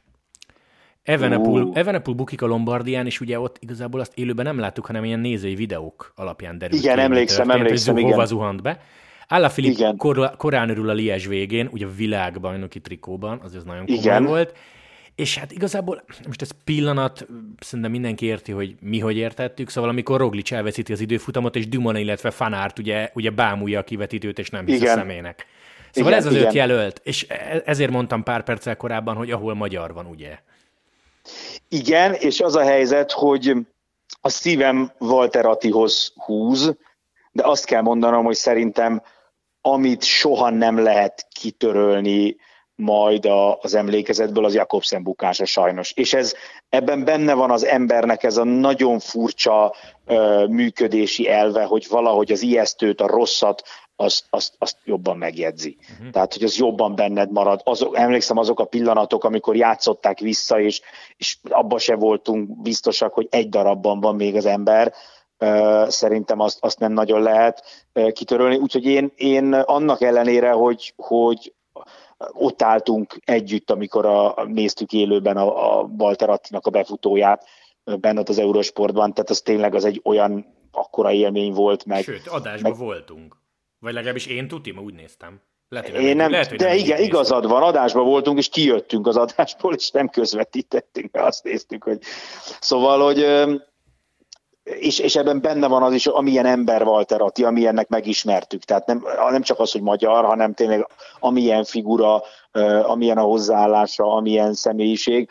Evenepul, 1.07 1.61
uh. 1.61 1.77
Evenepul 1.77 2.13
bukik 2.13 2.41
a 2.41 2.45
Lombardián, 2.45 3.05
és 3.05 3.19
ugye 3.19 3.39
ott 3.39 3.57
igazából 3.59 3.99
azt 3.99 4.11
élőben 4.15 4.45
nem 4.45 4.59
láttuk, 4.59 4.85
hanem 4.85 5.03
ilyen 5.03 5.19
nézői 5.19 5.55
videók 5.55 6.13
alapján 6.15 6.57
derült 6.57 6.81
Igen, 6.81 6.95
ki, 6.95 7.01
emlékszem, 7.01 7.45
történt, 7.45 7.65
emlékszem, 7.65 7.93
hogy 7.93 8.03
igen. 8.03 8.25
zuhant 8.25 8.61
be. 8.61 8.79
Álla 9.27 9.49
Filip 9.49 9.97
kor, 9.97 10.35
korán 10.37 10.69
örül 10.69 10.89
a 10.89 10.93
Lies 10.93 11.25
végén, 11.25 11.69
ugye 11.71 11.85
a 11.85 11.89
világbajnoki 11.95 12.79
trikóban, 12.79 13.39
az 13.43 13.55
az 13.55 13.63
nagyon 13.63 13.85
komoly 13.85 14.01
igen. 14.01 14.25
volt. 14.25 14.57
És 15.17 15.37
hát 15.37 15.51
igazából 15.51 16.03
most 16.25 16.41
ez 16.41 16.49
pillanat, 16.63 17.25
szerintem 17.59 17.91
mindenki 17.91 18.25
érti, 18.25 18.51
hogy 18.51 18.75
mi 18.79 18.99
hogy 18.99 19.17
értettük, 19.17 19.69
szóval 19.69 19.89
amikor 19.89 20.19
Roglic 20.19 20.51
elveszíti 20.51 20.91
az 20.91 20.99
időfutamot, 20.99 21.55
és 21.55 21.67
Dumona, 21.67 21.97
illetve 21.97 22.31
Fanárt 22.31 22.79
ugye, 22.79 23.09
ugye 23.13 23.29
bámulja 23.29 23.79
a 23.79 23.83
kivetítőt, 23.83 24.39
és 24.39 24.49
nem 24.49 24.65
hisz 24.65 24.81
igen. 24.81 24.97
a 24.97 24.99
szemének. 24.99 25.45
Szóval 25.91 26.11
igen, 26.11 26.23
ez 26.23 26.27
az 26.27 26.35
igen. 26.35 26.47
öt 26.47 26.53
jelölt, 26.53 27.01
és 27.03 27.25
e, 27.29 27.61
ezért 27.65 27.91
mondtam 27.91 28.23
pár 28.23 28.43
perccel 28.43 28.77
korábban, 28.77 29.15
hogy 29.15 29.31
ahol 29.31 29.53
magyar 29.53 29.93
van, 29.93 30.05
ugye? 30.05 30.39
Igen, 31.69 32.13
és 32.13 32.39
az 32.39 32.55
a 32.55 32.63
helyzet, 32.63 33.11
hogy 33.11 33.53
a 34.21 34.29
szívem 34.29 34.91
Walter 34.99 35.45
Attihoz 35.45 36.13
húz, 36.15 36.75
de 37.31 37.43
azt 37.47 37.65
kell 37.65 37.81
mondanom, 37.81 38.25
hogy 38.25 38.35
szerintem 38.35 39.01
amit 39.61 40.03
soha 40.03 40.49
nem 40.49 40.79
lehet 40.79 41.27
kitörölni 41.31 42.35
majd 42.77 43.25
a, 43.25 43.57
az 43.57 43.75
emlékezetből 43.75 44.45
az 44.45 44.53
Jakobsen 44.53 45.03
bukása 45.03 45.45
sajnos. 45.45 45.91
És 45.95 46.13
ez 46.13 46.33
ebben 46.69 47.03
benne 47.03 47.33
van 47.33 47.51
az 47.51 47.65
embernek 47.65 48.23
ez 48.23 48.37
a 48.37 48.43
nagyon 48.43 48.99
furcsa 48.99 49.75
ö, 50.05 50.45
működési 50.49 51.29
elve, 51.29 51.63
hogy 51.63 51.87
valahogy 51.89 52.31
az 52.31 52.41
ijesztőt, 52.41 53.01
a 53.01 53.07
rosszat, 53.07 53.63
azt, 53.95 54.25
azt, 54.29 54.55
azt 54.57 54.77
jobban 54.83 55.17
megjegyzi. 55.17 55.77
Uh-huh. 55.91 56.09
Tehát, 56.09 56.33
hogy 56.33 56.43
az 56.43 56.57
jobban 56.57 56.95
benned 56.95 57.31
marad. 57.31 57.61
Azok, 57.63 57.97
emlékszem 57.97 58.37
azok 58.37 58.59
a 58.59 58.65
pillanatok, 58.65 59.23
amikor 59.23 59.55
játszották 59.55 60.19
vissza, 60.19 60.59
és, 60.59 60.81
és 61.17 61.37
abban 61.49 61.79
se 61.79 61.95
voltunk 61.95 62.61
biztosak, 62.61 63.13
hogy 63.13 63.27
egy 63.29 63.49
darabban 63.49 63.99
van 63.99 64.15
még 64.15 64.35
az 64.35 64.45
ember. 64.45 64.93
Szerintem 65.87 66.39
azt, 66.39 66.57
azt 66.61 66.79
nem 66.79 66.91
nagyon 66.91 67.21
lehet 67.21 67.87
kitörölni. 68.11 68.55
Úgyhogy 68.55 68.85
én, 68.85 69.11
én 69.15 69.53
annak 69.53 70.01
ellenére, 70.01 70.51
hogy, 70.51 70.93
hogy 70.95 71.53
ott 72.31 72.61
álltunk 72.61 73.17
együtt, 73.25 73.71
amikor 73.71 74.05
a, 74.05 74.45
néztük 74.45 74.93
élőben 74.93 75.37
a, 75.37 75.79
a 75.79 75.89
Walter 75.97 76.29
Attinak 76.29 76.65
a 76.65 76.69
befutóját 76.69 77.47
benne 77.83 78.21
az 78.25 78.39
Eurosportban, 78.39 79.13
tehát 79.13 79.29
az 79.29 79.41
tényleg 79.41 79.75
az 79.75 79.85
egy 79.85 80.01
olyan 80.03 80.55
akkora 80.71 81.11
élmény 81.11 81.53
volt. 81.53 81.85
Meg, 81.85 82.03
Sőt, 82.03 82.27
adásban 82.27 82.71
meg... 82.71 82.79
voltunk. 82.79 83.37
Vagy 83.79 83.93
legalábbis 83.93 84.25
én 84.25 84.47
tuti, 84.47 84.71
úgy 84.71 84.93
néztem. 84.93 85.41
Lehet, 85.69 85.89
én 85.89 86.15
nem, 86.15 86.31
lehet, 86.31 86.55
de 86.55 86.67
nem 86.67 86.77
igen, 86.77 87.01
igazad 87.01 87.47
van, 87.47 87.63
adásban 87.63 88.05
voltunk, 88.05 88.37
és 88.37 88.49
kijöttünk 88.49 89.07
az 89.07 89.17
adásból, 89.17 89.73
és 89.73 89.91
nem 89.91 90.09
közvetítettünk, 90.09 91.11
mert 91.11 91.25
azt 91.25 91.43
néztük, 91.43 91.83
hogy... 91.83 91.99
Szóval, 92.59 93.03
hogy 93.03 93.25
és, 94.67 94.99
és 94.99 95.15
ebben 95.15 95.41
benne 95.41 95.67
van 95.67 95.83
az 95.83 95.93
is, 95.93 96.07
amilyen 96.07 96.45
ember 96.45 96.83
Walter 96.83 97.21
Atti, 97.21 97.43
amilyennek 97.43 97.87
megismertük. 97.87 98.63
Tehát 98.63 98.85
nem, 98.85 99.03
nem 99.29 99.41
csak 99.41 99.59
az, 99.59 99.71
hogy 99.71 99.81
magyar, 99.81 100.25
hanem 100.25 100.53
tényleg 100.53 100.87
amilyen 101.19 101.63
figura, 101.63 102.21
amilyen 102.83 103.17
a 103.17 103.21
hozzáállása, 103.21 104.15
amilyen 104.15 104.53
személyiség. 104.53 105.29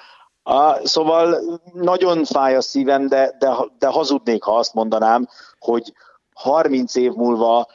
Szóval 0.82 1.38
nagyon 1.72 2.24
fáj 2.24 2.56
a 2.56 2.60
szívem, 2.60 3.08
de, 3.08 3.36
de, 3.38 3.54
de 3.78 3.86
hazudnék, 3.86 4.42
ha 4.42 4.56
azt 4.56 4.74
mondanám, 4.74 5.28
hogy 5.58 5.92
30 6.34 6.94
év 6.94 7.12
múlva 7.12 7.66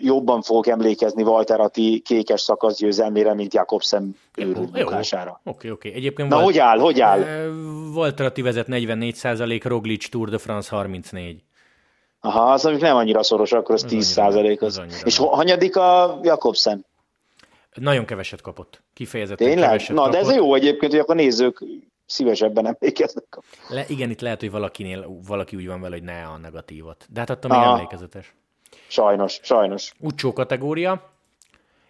jobban 0.00 0.42
fogok 0.42 0.66
emlékezni 0.66 1.22
Walter 1.22 1.60
Atti 1.60 2.02
kékes 2.04 2.40
szakasz 2.40 2.76
győzelmére, 2.76 3.34
mint 3.34 3.54
Jakobsen 3.54 4.16
őrülbukására. 4.36 5.40
Oké, 5.44 5.70
oké. 5.70 5.92
Egyébként 5.92 6.28
Na, 6.28 6.34
volt, 6.34 6.46
hogy 6.46 6.58
áll, 6.58 6.78
hogy 6.78 7.00
áll? 7.00 7.48
Walter 7.94 8.26
Atti 8.26 8.42
vezet 8.42 8.66
44 8.66 9.62
Roglic 9.62 10.08
Tour 10.08 10.28
de 10.28 10.38
France 10.38 10.76
34. 10.76 11.42
Aha, 12.20 12.52
az, 12.52 12.64
amik 12.64 12.80
nem 12.80 12.96
annyira 12.96 13.22
szoros, 13.22 13.52
akkor 13.52 13.74
az, 13.74 13.82
az 13.84 13.90
10 13.90 14.06
százalék. 14.06 14.62
Az. 14.62 14.78
az 14.78 15.02
És 15.04 15.16
hanyadik 15.16 15.76
a 15.76 16.20
Jakobsen? 16.22 16.86
Nagyon 17.74 18.04
keveset 18.04 18.40
kapott. 18.40 18.82
Kifejezetten 18.94 19.46
Tényleg? 19.46 19.68
keveset 19.68 19.96
Na, 19.96 20.02
kapott. 20.02 20.12
de 20.12 20.18
ez 20.18 20.34
jó 20.34 20.54
egyébként, 20.54 20.92
hogy 20.92 21.00
akkor 21.00 21.14
a 21.14 21.18
nézők 21.18 21.64
szívesebben 22.06 22.66
emlékeznek. 22.66 23.38
Le, 23.68 23.84
igen, 23.88 24.10
itt 24.10 24.20
lehet, 24.20 24.40
hogy 24.40 24.50
valakinél 24.50 25.20
valaki 25.26 25.56
úgy 25.56 25.66
van 25.66 25.80
vele, 25.80 25.94
hogy 25.94 26.04
ne 26.04 26.22
a 26.22 26.36
negatívot. 26.36 27.06
De 27.10 27.20
hát 27.20 27.30
attól 27.30 27.50
még 27.50 27.66
emlékezetes. 27.66 28.34
Sajnos, 28.90 29.40
sajnos. 29.42 29.92
Ucsó 29.98 30.32
kategória, 30.32 31.10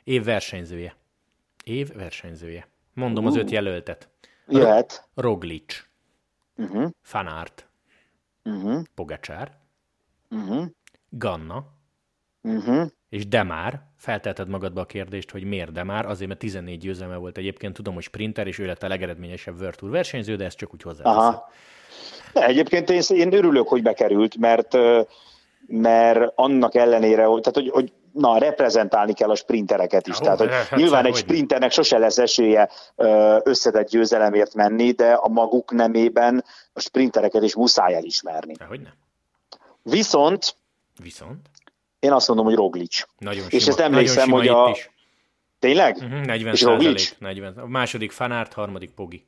év 0.05 0.25
versenyzője. 0.25 0.95
Év 1.65 1.93
versenyzője. 1.95 2.69
Mondom 2.95 3.25
uh, 3.25 3.31
az 3.31 3.37
öt 3.37 3.51
jelöltet. 3.51 4.09
Jöhet. 4.49 5.09
Roglic. 5.15 5.85
Uh-huh. 6.57 6.91
Fanárt. 7.03 7.69
Uh-huh. 8.45 8.83
Pogacsár. 8.95 9.59
Uh-huh. 10.31 10.67
Ganna. 11.09 11.65
Uh-huh. 12.43 12.87
És 13.09 13.29
Demár. 13.29 13.83
Feltelted 13.97 14.49
magadba 14.49 14.81
a 14.81 14.87
kérdést, 14.87 15.31
hogy 15.31 15.45
miért 15.45 15.73
Demár? 15.73 16.07
Azért, 16.07 16.29
mert 16.29 16.41
14 16.41 16.79
győzelme 16.79 17.17
volt 17.17 17.39
egyébként. 17.39 17.75
Tudom, 17.75 17.95
hogy 17.95 18.03
sprinter, 18.03 18.47
és 18.47 18.59
ő 18.59 18.67
lett 18.67 18.83
a 18.83 18.89
legeredményesebb 18.89 19.61
World 19.61 19.77
Tour 19.77 19.93
versenyző, 19.93 20.37
de 20.37 20.45
ezt 20.45 20.57
csak 20.57 20.75
úgy 20.75 20.83
hozzá. 20.83 21.05
Aha. 21.05 21.49
De 22.33 22.47
egyébként 22.47 22.91
én, 22.91 23.03
én 23.09 23.33
örülök, 23.33 23.69
hogy 23.69 23.83
bekerült, 23.83 24.37
mert 24.37 24.77
mert 25.71 26.33
annak 26.35 26.75
ellenére, 26.75 27.25
hogy, 27.25 27.41
tehát, 27.43 27.55
hogy, 27.55 27.69
hogy 27.69 27.93
na, 28.13 28.39
reprezentálni 28.39 29.13
kell 29.13 29.31
a 29.31 29.35
sprintereket 29.35 30.07
is. 30.07 30.17
Hú, 30.17 30.23
tehát, 30.23 30.39
hogy 30.39 30.51
hát 30.51 30.77
nyilván 30.77 31.07
egy 31.07 31.15
sprinternek 31.15 31.71
sose 31.71 31.99
lesz 31.99 32.19
esélye 32.19 32.71
összetett 33.43 33.89
győzelemért 33.89 34.55
menni, 34.55 34.91
de 34.91 35.13
a 35.13 35.29
maguk 35.29 35.73
nemében 35.73 36.45
a 36.73 36.81
sprintereket 36.81 37.43
is 37.43 37.55
muszáj 37.55 37.95
elismerni. 37.95 38.55
Hogy 38.69 38.81
nem. 38.81 38.93
Viszont, 39.83 40.55
Viszont? 41.03 41.39
én 41.99 42.13
azt 42.13 42.29
mondom, 42.29 42.47
hogy 42.47 42.55
Roglic. 42.55 43.03
Nagyon 43.19 43.45
És 43.49 43.63
sima, 43.63 43.71
ezt 43.71 43.81
emlékszem, 43.81 44.31
hogy 44.31 44.49
a... 44.49 44.71
Is. 44.71 44.91
Tényleg? 45.59 45.97
Uh-huh, 45.97 46.25
40 46.25 46.53
és 46.53 46.63
Roglic? 46.63 47.15
40. 47.19 47.57
A 47.57 47.67
második 47.67 48.13
Fanárt, 48.13 48.53
harmadik 48.53 48.91
Pogi. 48.91 49.27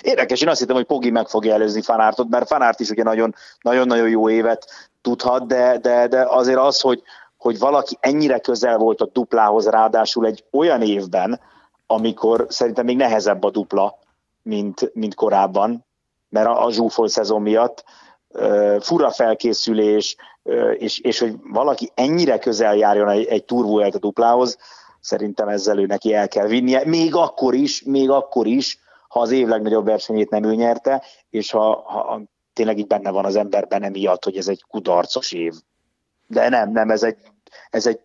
Érdekes, 0.00 0.40
én 0.40 0.48
azt 0.48 0.60
hittem, 0.60 0.74
hogy 0.76 0.84
Pogi 0.84 1.10
meg 1.10 1.28
fogja 1.28 1.52
előzni 1.52 1.82
Fanártot, 1.82 2.28
mert 2.28 2.46
Fanárt 2.46 2.80
is 2.80 2.90
ugye 2.90 3.02
nagyon-nagyon 3.02 4.08
jó 4.08 4.30
évet 4.30 4.90
tudhat, 5.06 5.46
de, 5.46 5.78
de, 5.78 6.06
de 6.06 6.26
azért 6.28 6.58
az, 6.58 6.80
hogy, 6.80 7.02
hogy 7.36 7.58
valaki 7.58 7.96
ennyire 8.00 8.38
közel 8.38 8.78
volt 8.78 9.00
a 9.00 9.08
duplához, 9.12 9.68
ráadásul 9.68 10.26
egy 10.26 10.44
olyan 10.52 10.82
évben, 10.82 11.40
amikor 11.86 12.46
szerintem 12.48 12.84
még 12.84 12.96
nehezebb 12.96 13.44
a 13.44 13.50
dupla, 13.50 13.98
mint, 14.42 14.90
mint 14.94 15.14
korábban, 15.14 15.84
mert 16.28 16.46
a, 16.46 16.64
a 16.64 16.72
zsúfolt 16.72 17.10
szezon 17.10 17.42
miatt 17.42 17.84
uh, 18.28 18.80
fura 18.80 19.10
felkészülés, 19.10 20.16
uh, 20.42 20.74
és, 20.78 20.98
és 20.98 21.18
hogy 21.18 21.34
valaki 21.52 21.90
ennyire 21.94 22.38
közel 22.38 22.76
járjon 22.76 23.08
egy, 23.08 23.24
egy 23.24 23.44
turvuelt 23.44 23.94
a 23.94 23.98
duplához, 23.98 24.58
szerintem 25.00 25.48
ezzel 25.48 25.78
ő 25.78 25.86
neki 25.86 26.14
el 26.14 26.28
kell 26.28 26.46
vinnie, 26.46 26.82
még 26.84 27.14
akkor 27.14 27.54
is, 27.54 27.82
még 27.82 28.10
akkor 28.10 28.46
is, 28.46 28.78
ha 29.08 29.20
az 29.20 29.30
év 29.30 29.46
legnagyobb 29.46 29.84
versenyét 29.84 30.30
nem 30.30 30.44
ő 30.44 30.54
nyerte, 30.54 31.02
és 31.30 31.50
ha, 31.50 31.82
ha 31.86 32.20
tényleg 32.56 32.78
így 32.78 32.86
benne 32.86 33.10
van 33.10 33.24
az 33.24 33.36
emberben 33.36 33.82
emiatt, 33.82 34.24
hogy 34.24 34.36
ez 34.36 34.48
egy 34.48 34.64
kudarcos 34.68 35.32
év. 35.32 35.52
De 36.26 36.48
nem, 36.48 36.72
nem, 36.72 36.90
ez 36.90 37.02
egy, 37.02 37.16
ez 37.70 37.86
egy 37.86 38.00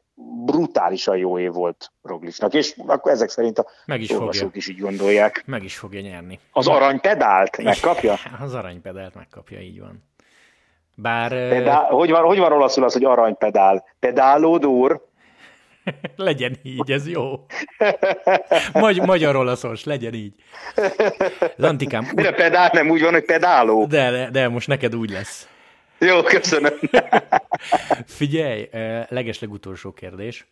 brutálisan 0.45 1.17
jó 1.17 1.39
év 1.39 1.51
volt 1.51 1.91
Roglicnak, 2.01 2.53
és 2.53 2.75
akkor 2.85 3.11
ezek 3.11 3.29
szerint 3.29 3.59
a 3.59 3.67
Meg 3.85 4.01
is 4.01 4.11
fogja. 4.13 4.49
is 4.53 4.67
így 4.67 4.79
gondolják. 4.79 5.43
Meg 5.45 5.63
is 5.63 5.77
fogja 5.77 6.01
nyerni. 6.01 6.39
Az 6.51 6.67
aranypedált 6.67 7.57
megkapja? 7.57 8.15
Az 8.45 8.53
aranypedált 8.53 9.15
megkapja, 9.15 9.59
így 9.59 9.79
van. 9.79 10.03
Bár... 10.95 11.29
Pedál, 11.29 11.83
hogy, 11.83 12.09
van, 12.09 12.23
hogy 12.23 12.37
van 12.37 12.51
olaszul 12.51 12.83
az, 12.83 12.93
hogy 12.93 13.03
aranypedál? 13.03 13.85
Pedálódúr? 13.99 15.09
legyen 16.15 16.57
így, 16.63 16.91
ez 16.91 17.07
jó. 17.07 17.45
Magy- 18.73 19.01
magyar 19.01 19.36
olaszos, 19.36 19.84
legyen 19.84 20.13
így. 20.13 20.34
Lantikám. 21.55 22.03
Úgy... 22.03 22.13
Mire 22.13 22.34
pedál 22.34 22.69
nem 22.73 22.89
úgy 22.89 23.01
van, 23.01 23.11
hogy 23.11 23.25
pedáló? 23.25 23.86
De, 23.86 24.11
de, 24.11 24.29
de 24.29 24.47
most 24.47 24.67
neked 24.67 24.95
úgy 24.95 25.09
lesz. 25.09 25.47
Jó, 25.99 26.21
köszönöm. 26.21 26.73
Figyelj, 28.05 28.69
legesleg 29.07 29.51
utolsó 29.51 29.91
kérdés. 29.91 30.47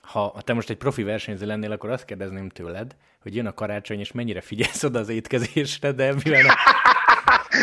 Ha 0.00 0.34
te 0.44 0.52
most 0.52 0.70
egy 0.70 0.76
profi 0.76 1.02
versenyző 1.02 1.46
lennél, 1.46 1.72
akkor 1.72 1.90
azt 1.90 2.04
kérdezném 2.04 2.48
tőled, 2.48 2.96
hogy 3.22 3.34
jön 3.34 3.46
a 3.46 3.54
karácsony, 3.54 4.00
és 4.00 4.12
mennyire 4.12 4.40
figyelsz 4.40 4.82
oda 4.84 4.98
az 4.98 5.08
étkezésre, 5.08 5.92
de 5.92 6.14
mivel 6.24 6.56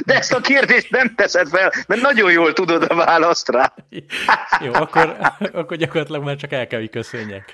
de 0.05 0.15
ezt 0.15 0.33
a 0.33 0.41
kérdést 0.41 0.89
nem 0.89 1.15
teszed 1.15 1.47
fel, 1.49 1.71
mert 1.87 2.01
nagyon 2.01 2.31
jól 2.31 2.53
tudod 2.53 2.85
a 2.89 2.95
választ 2.95 3.49
rá. 3.49 3.73
Jó, 4.65 4.73
akkor, 4.73 5.15
akkor 5.53 5.77
gyakorlatilag 5.77 6.23
már 6.23 6.35
csak 6.35 6.51
el 6.51 6.67
kell, 6.67 6.79
hogy 6.79 6.89
köszönjek. 6.89 7.53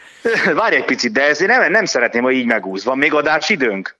Várj 0.55 0.75
egy 0.75 0.85
picit, 0.85 1.11
de 1.11 1.27
ezért 1.27 1.51
nem, 1.51 1.71
nem 1.71 1.85
szeretném, 1.85 2.23
hogy 2.23 2.33
így 2.33 2.45
megúsz. 2.45 2.83
Van 2.83 2.97
még 2.97 3.13
adásidőnk? 3.13 3.95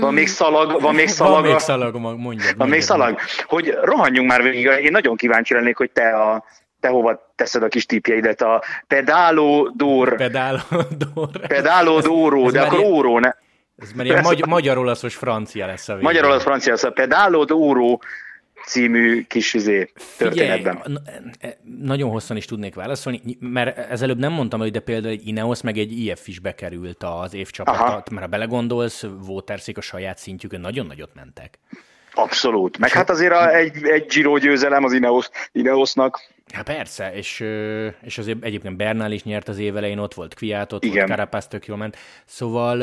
Van 0.00 0.14
még 0.14 0.28
szalag, 0.28 0.80
van 0.80 0.94
még 0.94 1.08
szalag. 1.08 1.32
Van 1.32 1.50
még 1.50 1.58
szalag, 1.58 1.96
mondjad. 1.96 2.56
Van 2.56 2.68
még 2.68 2.80
szalag. 2.80 3.18
Hogy 3.44 3.78
rohanjunk 3.82 4.28
már 4.28 4.42
végig, 4.42 4.64
én 4.64 4.90
nagyon 4.90 5.16
kíváncsi 5.16 5.54
lennék, 5.54 5.76
hogy 5.76 5.90
te 5.90 6.08
a, 6.08 6.44
te 6.80 6.88
hova 6.88 7.32
teszed 7.34 7.62
a 7.62 7.68
kis 7.68 7.86
tipjeidet, 7.86 8.42
a 8.42 8.62
pedáló 8.86 9.72
dór. 9.76 10.16
Pedáló 10.16 10.60
dór. 11.14 11.46
Pedáló 11.46 12.00
dóró, 12.00 12.50
de 12.50 12.60
akkor 12.60 12.78
óró, 12.78 13.18
ne? 13.18 13.30
Ez 13.82 13.92
már 13.92 14.06
ilyen 14.06 14.22
magy- 14.22 14.46
magyar-olaszos 14.46 15.14
francia 15.14 15.66
lesz 15.66 15.88
a 15.88 15.92
végén. 15.92 16.08
Magyar-olasz 16.08 16.42
francia 16.42 16.72
lesz 16.72 16.82
a 16.82 16.90
Pedalo 16.90 17.44
d'Oro 17.46 17.98
című 18.66 19.24
kis 19.26 19.54
izé, 19.54 19.92
történetben. 20.16 20.82
Figyelj, 20.82 21.26
e, 21.40 21.58
nagyon 21.80 22.10
hosszan 22.10 22.36
is 22.36 22.44
tudnék 22.44 22.74
válaszolni, 22.74 23.20
mert 23.40 23.78
ezelőbb 23.78 24.18
nem 24.18 24.32
mondtam, 24.32 24.60
hogy 24.60 24.70
de 24.70 24.80
például 24.80 25.12
egy 25.12 25.26
Ineos 25.26 25.60
meg 25.60 25.78
egy 25.78 25.98
IF 25.98 26.28
is 26.28 26.38
bekerült 26.38 27.02
az 27.02 27.34
évcsapatot, 27.34 28.10
mert 28.10 28.22
ha 28.22 28.28
belegondolsz, 28.28 29.06
Waterszék 29.26 29.78
a 29.78 29.80
saját 29.80 30.18
szintjükön 30.18 30.60
nagyon 30.60 30.86
nagyot 30.86 31.10
mentek. 31.14 31.58
Abszolút. 32.14 32.78
Meg 32.78 32.90
hát 32.90 33.10
azért 33.10 33.32
a, 33.32 33.54
egy, 33.54 33.84
egy 33.84 34.06
Giro 34.06 34.38
győzelem 34.38 34.84
az 34.84 34.92
Ineos, 34.92 35.28
Ineosnak 35.52 36.20
Hát 36.52 36.64
persze, 36.64 37.14
és, 37.14 37.40
és 38.02 38.18
azért 38.18 38.44
egyébként 38.44 38.76
Bernál 38.76 39.12
is 39.12 39.22
nyert 39.22 39.48
az 39.48 39.58
év 39.58 39.76
elején, 39.76 39.98
ott 39.98 40.14
volt 40.14 40.34
Kviát, 40.34 40.72
ott 40.72 40.84
igen. 40.84 40.96
volt 40.96 41.08
Carapaz, 41.08 41.46
tök 41.46 41.66
jól 41.66 41.76
ment. 41.76 41.96
Szóval 42.24 42.76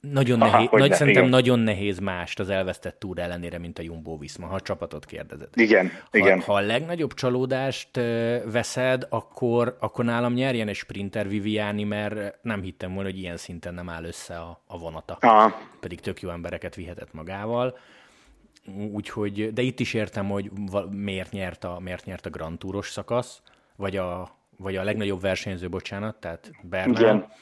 nagyon 0.00 0.40
Aha, 0.40 0.52
nehéz, 0.52 0.68
nagy, 0.70 0.88
ne, 0.88 0.96
szerintem 0.96 1.22
igen. 1.22 1.34
nagyon 1.34 1.58
nehéz 1.58 1.98
mást 1.98 2.40
az 2.40 2.48
elvesztett 2.48 2.98
túr 2.98 3.18
ellenére, 3.18 3.58
mint 3.58 3.78
a 3.78 3.82
Jumbo 3.82 4.18
Viszma, 4.18 4.46
ha 4.46 4.54
a 4.54 4.60
csapatot 4.60 5.04
kérdezed. 5.04 5.48
Igen, 5.54 5.90
ha, 6.10 6.18
igen. 6.18 6.40
Ha 6.40 6.54
a 6.54 6.60
legnagyobb 6.60 7.14
csalódást 7.14 7.96
veszed, 8.44 9.06
akkor, 9.08 9.76
akkor 9.80 10.04
nálam 10.04 10.32
nyerjen 10.32 10.68
egy 10.68 10.74
sprinter 10.74 11.28
Viviani, 11.28 11.84
mert 11.84 12.42
nem 12.42 12.62
hittem 12.62 12.94
volna, 12.94 13.08
hogy 13.08 13.18
ilyen 13.18 13.36
szinten 13.36 13.74
nem 13.74 13.88
áll 13.88 14.04
össze 14.04 14.34
a, 14.36 14.62
a 14.66 14.78
vonata. 14.78 15.16
Aha. 15.20 15.60
Pedig 15.80 16.00
tök 16.00 16.20
jó 16.20 16.30
embereket 16.30 16.74
vihetett 16.74 17.12
magával. 17.12 17.78
Úgyhogy, 18.92 19.52
de 19.52 19.62
itt 19.62 19.80
is 19.80 19.94
értem, 19.94 20.28
hogy 20.28 20.50
miért 20.90 21.30
nyert 21.30 21.64
a, 21.64 21.78
miért 21.80 22.04
nyert 22.04 22.26
a 22.26 22.30
Grand 22.30 22.58
Touros 22.58 22.90
szakasz, 22.90 23.42
vagy 23.76 23.96
a, 23.96 24.38
vagy 24.56 24.76
a 24.76 24.82
legnagyobb 24.82 25.20
versenyző, 25.20 25.68
bocsánat, 25.68 26.16
tehát 26.16 26.50
Bernal. 26.62 27.00
Igen. 27.00 27.32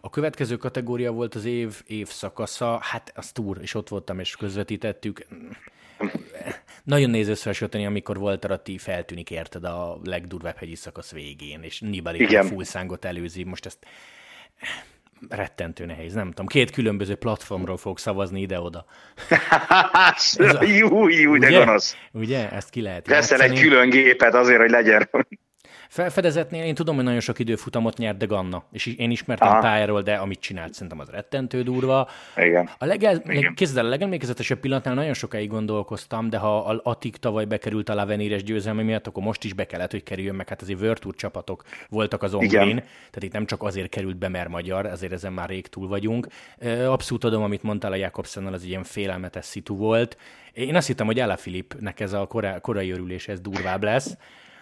A 0.00 0.10
következő 0.10 0.56
kategória 0.56 1.12
volt 1.12 1.34
az 1.34 1.44
év, 1.44 1.82
év 1.86 2.08
szakasza, 2.08 2.78
hát 2.82 3.12
az 3.16 3.32
Tour, 3.32 3.58
és 3.60 3.74
ott 3.74 3.88
voltam, 3.88 4.18
és 4.18 4.36
közvetítettük. 4.36 5.26
Nagyon 6.84 7.10
néz 7.10 7.28
összehasonlítani, 7.28 7.86
amikor 7.86 8.18
volt 8.18 8.44
Ratti 8.44 8.78
feltűnik, 8.78 9.30
érted, 9.30 9.64
a 9.64 9.98
legdurvább 10.04 10.56
hegyi 10.56 10.74
szakasz 10.74 11.12
végén, 11.12 11.62
és 11.62 11.80
Nibali 11.80 12.36
fullszángot 12.36 13.04
előzi. 13.04 13.44
Most 13.44 13.66
ezt 13.66 13.86
rettentő 15.28 15.86
nehéz, 15.86 16.14
nem 16.14 16.28
tudom. 16.28 16.46
Két 16.46 16.70
különböző 16.70 17.14
platformról 17.14 17.76
fogok 17.76 17.98
szavazni 17.98 18.40
ide-oda. 18.40 18.84
Jú, 20.60 21.08
jú, 21.08 21.36
de 21.38 21.46
Ugye? 21.46 21.58
gonosz. 21.58 21.96
Ugye? 22.12 22.50
Ezt 22.50 22.70
ki 22.70 22.80
lehet 22.80 23.06
Veszel 23.06 23.40
egy 23.40 23.48
játszani. 23.50 23.68
külön 23.68 23.90
gépet 23.90 24.34
azért, 24.34 24.60
hogy 24.60 24.70
legyen. 24.70 25.10
Felfedezetnél 25.90 26.64
én 26.64 26.74
tudom, 26.74 26.94
hogy 26.94 27.04
nagyon 27.04 27.20
sok 27.20 27.38
időfutamot 27.38 27.96
nyert 27.96 28.16
de 28.16 28.26
Ganna, 28.26 28.64
és 28.72 28.86
én 28.86 29.10
ismertem 29.10 29.48
Aha. 29.48 29.60
pályáról, 29.60 30.02
de 30.02 30.14
amit 30.14 30.40
csinált, 30.40 30.72
szerintem 30.72 30.98
az 31.00 31.08
rettentő 31.08 31.62
durva. 31.62 32.08
Igen. 32.36 32.70
A, 32.78 32.84
legel, 32.84 33.22
Igen. 33.26 33.54
a 33.76 33.82
legemlékezetesebb 33.82 34.58
pillanatnál 34.58 34.94
nagyon 34.94 35.14
sokáig 35.14 35.48
gondolkoztam, 35.48 36.30
de 36.30 36.38
ha 36.38 36.58
a 36.58 36.80
Atik 36.82 37.16
tavaly 37.16 37.44
bekerült 37.44 37.88
a 37.88 37.94
Laveníres 37.94 38.42
győzelme 38.42 38.82
miatt, 38.82 39.06
akkor 39.06 39.22
most 39.22 39.44
is 39.44 39.52
be 39.52 39.66
kellett, 39.66 39.90
hogy 39.90 40.02
kerüljön, 40.02 40.34
meg 40.34 40.48
hát 40.48 40.62
azért 40.62 41.00
Tour 41.00 41.14
csapatok 41.14 41.64
voltak 41.88 42.22
az. 42.22 42.34
Ongrin, 42.34 42.76
tehát 42.76 43.22
itt 43.22 43.32
nem 43.32 43.46
csak 43.46 43.62
azért 43.62 43.88
került 43.88 44.16
be, 44.16 44.28
mert 44.28 44.48
magyar, 44.48 44.86
azért 44.86 45.12
ezen 45.12 45.32
már 45.32 45.48
rég 45.48 45.66
túl 45.66 45.88
vagyunk. 45.88 46.26
Abszolút 46.86 47.22
tudom, 47.22 47.42
amit 47.42 47.62
mondtál 47.62 47.92
a 47.92 47.96
Jakobsennal, 47.96 48.52
az 48.52 48.62
egy 48.62 48.68
ilyen 48.68 48.84
félelmetes 48.84 49.44
szitu 49.44 49.76
volt. 49.76 50.16
Én 50.52 50.76
azt 50.76 50.86
hittem, 50.86 51.06
hogy 51.06 51.20
Ella 51.20 51.36
Filipnek 51.36 52.00
ez 52.00 52.12
a 52.12 52.26
korá, 52.26 52.58
korai 52.58 52.90
örülés, 52.90 53.28
ez 53.28 53.40
durvább 53.40 53.82
lesz. 53.82 54.16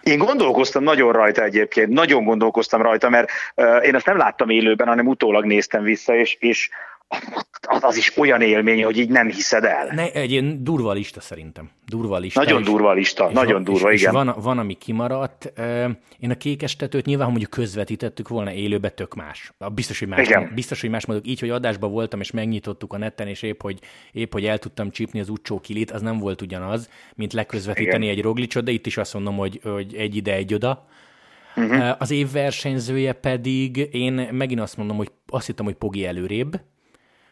Én 0.09 0.17
gondolkoztam 0.17 0.83
nagyon 0.83 1.11
rajta 1.11 1.43
egyébként, 1.43 1.89
nagyon 1.89 2.23
gondolkoztam 2.23 2.81
rajta, 2.81 3.09
mert 3.09 3.29
én 3.83 3.95
azt 3.95 4.05
nem 4.05 4.17
láttam 4.17 4.49
élőben, 4.49 4.87
hanem 4.87 5.07
utólag 5.07 5.45
néztem 5.45 5.83
vissza, 5.83 6.15
és, 6.15 6.37
és 6.39 6.69
az, 7.67 7.83
az 7.83 7.97
is 7.97 8.17
olyan 8.17 8.41
élmény, 8.41 8.83
hogy 8.83 8.97
így 8.97 9.09
nem 9.09 9.27
hiszed 9.27 9.63
el. 9.63 9.87
Ne, 9.91 10.11
egy 10.11 10.31
ilyen 10.31 10.63
durva 10.63 10.91
lista 10.91 11.21
szerintem. 11.21 11.69
Durva 11.85 12.17
lista. 12.17 12.43
Nagyon 12.43 12.59
és- 12.61 12.67
durva 12.67 12.93
lista, 12.93 13.27
és 13.27 13.33
nagyon 13.33 13.63
durva, 13.63 13.91
és, 13.91 14.01
igen. 14.01 14.13
És 14.15 14.23
van, 14.23 14.35
van, 14.41 14.57
ami 14.57 14.73
kimaradt. 14.73 15.53
Én 16.19 16.29
a 16.29 16.35
kékestetőt 16.35 17.05
nyilván, 17.05 17.25
ha 17.25 17.31
mondjuk 17.31 17.51
közvetítettük 17.51 18.27
volna 18.27 18.51
élőbe, 18.51 18.89
tök 18.89 19.15
más. 19.15 19.53
Biztos, 19.73 19.99
hogy 19.99 20.07
más, 20.07 20.27
Igen. 20.27 20.51
biztos, 20.55 20.81
hogy 20.81 20.89
más 20.89 21.05
mondok. 21.05 21.27
Így, 21.27 21.39
hogy 21.39 21.49
adásban 21.49 21.91
voltam, 21.91 22.19
és 22.19 22.31
megnyitottuk 22.31 22.93
a 22.93 22.97
neten, 22.97 23.27
és 23.27 23.41
épp, 23.41 23.61
hogy, 23.61 23.79
épp, 24.11 24.31
hogy 24.31 24.45
el 24.45 24.57
tudtam 24.57 24.91
csípni 24.91 25.19
az 25.19 25.29
utcsó 25.29 25.59
kilit, 25.59 25.91
az 25.91 26.01
nem 26.01 26.17
volt 26.17 26.41
ugyanaz, 26.41 26.89
mint 27.15 27.33
leközvetíteni 27.33 28.03
Igen. 28.05 28.17
egy 28.17 28.23
roglicsot, 28.23 28.63
de 28.63 28.71
itt 28.71 28.85
is 28.85 28.97
azt 28.97 29.13
mondom, 29.13 29.37
hogy, 29.37 29.59
hogy 29.63 29.95
egy 29.95 30.15
ide, 30.15 30.33
egy 30.33 30.53
oda. 30.53 30.87
Uh-huh. 31.55 31.95
Az 31.99 32.11
év 32.11 32.31
versenyzője 32.31 33.13
pedig, 33.13 33.87
én 33.91 34.13
megint 34.31 34.59
azt 34.59 34.77
mondom, 34.77 34.97
hogy 34.97 35.11
azt 35.27 35.45
hittem, 35.45 35.65
hogy 35.65 35.73
Pogi 35.75 36.05
előrébb, 36.05 36.59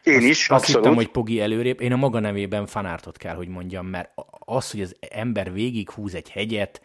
Én 0.08 0.22
is, 0.22 0.50
azt 0.50 0.52
abszolút. 0.52 0.82
hittem, 0.82 0.96
hogy 0.96 1.08
Pogi 1.08 1.42
előrébb. 1.42 1.82
Én 1.82 1.92
a 1.92 1.96
maga 1.96 2.20
nevében 2.20 2.66
fanártot 2.66 3.18
kell, 3.18 3.36
hogy 3.36 3.48
mondjam, 3.48 3.86
mert 3.86 4.10
az, 4.46 4.72
hogy 4.72 4.82
az 4.82 4.96
ember 5.10 5.54
végig 5.54 5.90
húz 5.90 6.16
egy 6.16 6.30
hegyet, 6.30 6.82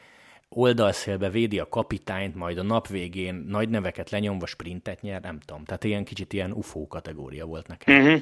oldalszélbe 0.48 1.30
védi 1.30 1.58
a 1.58 1.68
kapitányt, 1.68 2.34
majd 2.34 2.58
a 2.58 2.62
nap 2.62 2.88
végén 2.88 3.44
nagy 3.48 3.68
neveket 3.68 4.10
lenyomva 4.10 4.46
sprintet 4.46 5.00
nyer, 5.00 5.20
nem 5.20 5.38
tudom. 5.44 5.64
Tehát 5.64 5.84
ilyen 5.84 6.04
kicsit 6.04 6.32
ilyen 6.32 6.52
UFO 6.52 6.86
kategória 6.86 7.44
volt 7.46 7.66
nekem. 7.66 8.02
Mhm. 8.02 8.14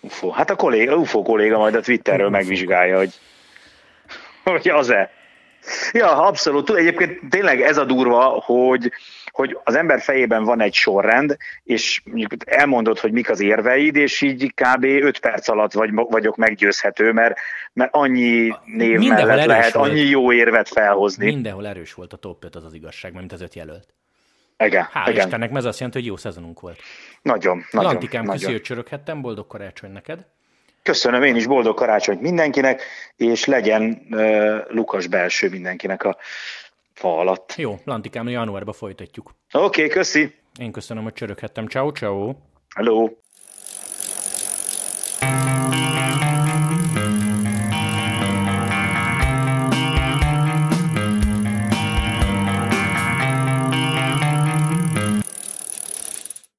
UFO. 0.00 0.30
Hát 0.30 0.50
a 0.50 0.56
kolléga, 0.56 0.96
UFO 0.96 1.22
kolléga 1.22 1.58
majd 1.58 1.74
a 1.74 1.80
Twitterről 1.80 2.26
UFO. 2.26 2.36
megvizsgálja, 2.36 2.96
hogy, 2.96 3.12
hogy 4.44 4.68
az-e. 4.68 5.10
Ja, 5.92 6.26
abszolút. 6.26 6.70
Egyébként 6.70 7.20
tényleg 7.30 7.60
ez 7.60 7.76
a 7.76 7.84
durva, 7.84 8.24
hogy, 8.24 8.92
hogy 9.30 9.58
az 9.64 9.74
ember 9.74 10.00
fejében 10.00 10.44
van 10.44 10.60
egy 10.60 10.74
sorrend, 10.74 11.36
és 11.62 12.02
mondjuk 12.04 12.50
elmondod, 12.50 12.98
hogy 12.98 13.12
mik 13.12 13.30
az 13.30 13.40
érveid, 13.40 13.96
és 13.96 14.20
így 14.20 14.54
kb. 14.54 14.84
5 14.84 15.18
perc 15.18 15.48
alatt 15.48 15.72
vagy, 15.72 15.90
vagyok 15.94 16.36
meggyőzhető, 16.36 17.12
mert, 17.12 17.38
mert 17.72 17.94
annyi 17.94 18.54
név 18.64 18.98
Mindenhol 18.98 19.26
mellett 19.26 19.46
lehet 19.46 19.72
volt. 19.72 19.90
annyi 19.90 20.00
jó 20.00 20.32
érvet 20.32 20.68
felhozni. 20.68 21.24
Mindenhol 21.24 21.66
erős 21.66 21.94
volt 21.94 22.12
a 22.12 22.16
top 22.16 22.44
5, 22.44 22.56
az 22.56 22.64
az 22.64 22.74
igazság, 22.74 23.14
mint 23.14 23.32
az 23.32 23.40
öt 23.40 23.54
jelölt. 23.54 23.86
Igen, 24.58 24.86
Hál' 24.94 25.08
igen. 25.08 25.24
Istennek, 25.24 25.50
ez 25.54 25.64
azt 25.64 25.78
jelenti, 25.78 25.98
hogy 25.98 26.08
jó 26.08 26.16
szezonunk 26.16 26.60
volt. 26.60 26.78
Nagyon, 27.22 27.64
nagyon, 27.70 27.90
Lantikám, 27.90 28.24
köszi, 28.24 28.36
nagyon. 28.36 28.52
hogy 28.52 28.62
csöröghettem, 28.62 29.20
boldog 29.20 29.46
karácsony 29.46 29.90
neked. 29.92 30.26
Köszönöm 30.82 31.22
én 31.22 31.36
is, 31.36 31.46
boldog 31.46 31.76
karácsonyt 31.76 32.20
mindenkinek, 32.20 32.82
és 33.16 33.44
legyen 33.44 34.06
uh, 34.10 34.58
Lukas 34.68 35.06
belső 35.06 35.48
mindenkinek 35.48 36.04
a 36.04 36.16
fa 36.94 37.18
alatt. 37.18 37.54
Jó, 37.56 37.78
Lantikám, 37.84 38.28
januárba 38.28 38.72
folytatjuk. 38.72 39.34
Oké, 39.52 39.64
okay, 39.64 39.88
köszi. 39.88 40.34
Én 40.58 40.72
köszönöm, 40.72 41.02
hogy 41.02 41.12
csöröghettem. 41.12 41.66
Ciao, 41.66 41.90
ciao. 41.90 42.34
Hello. 42.74 43.08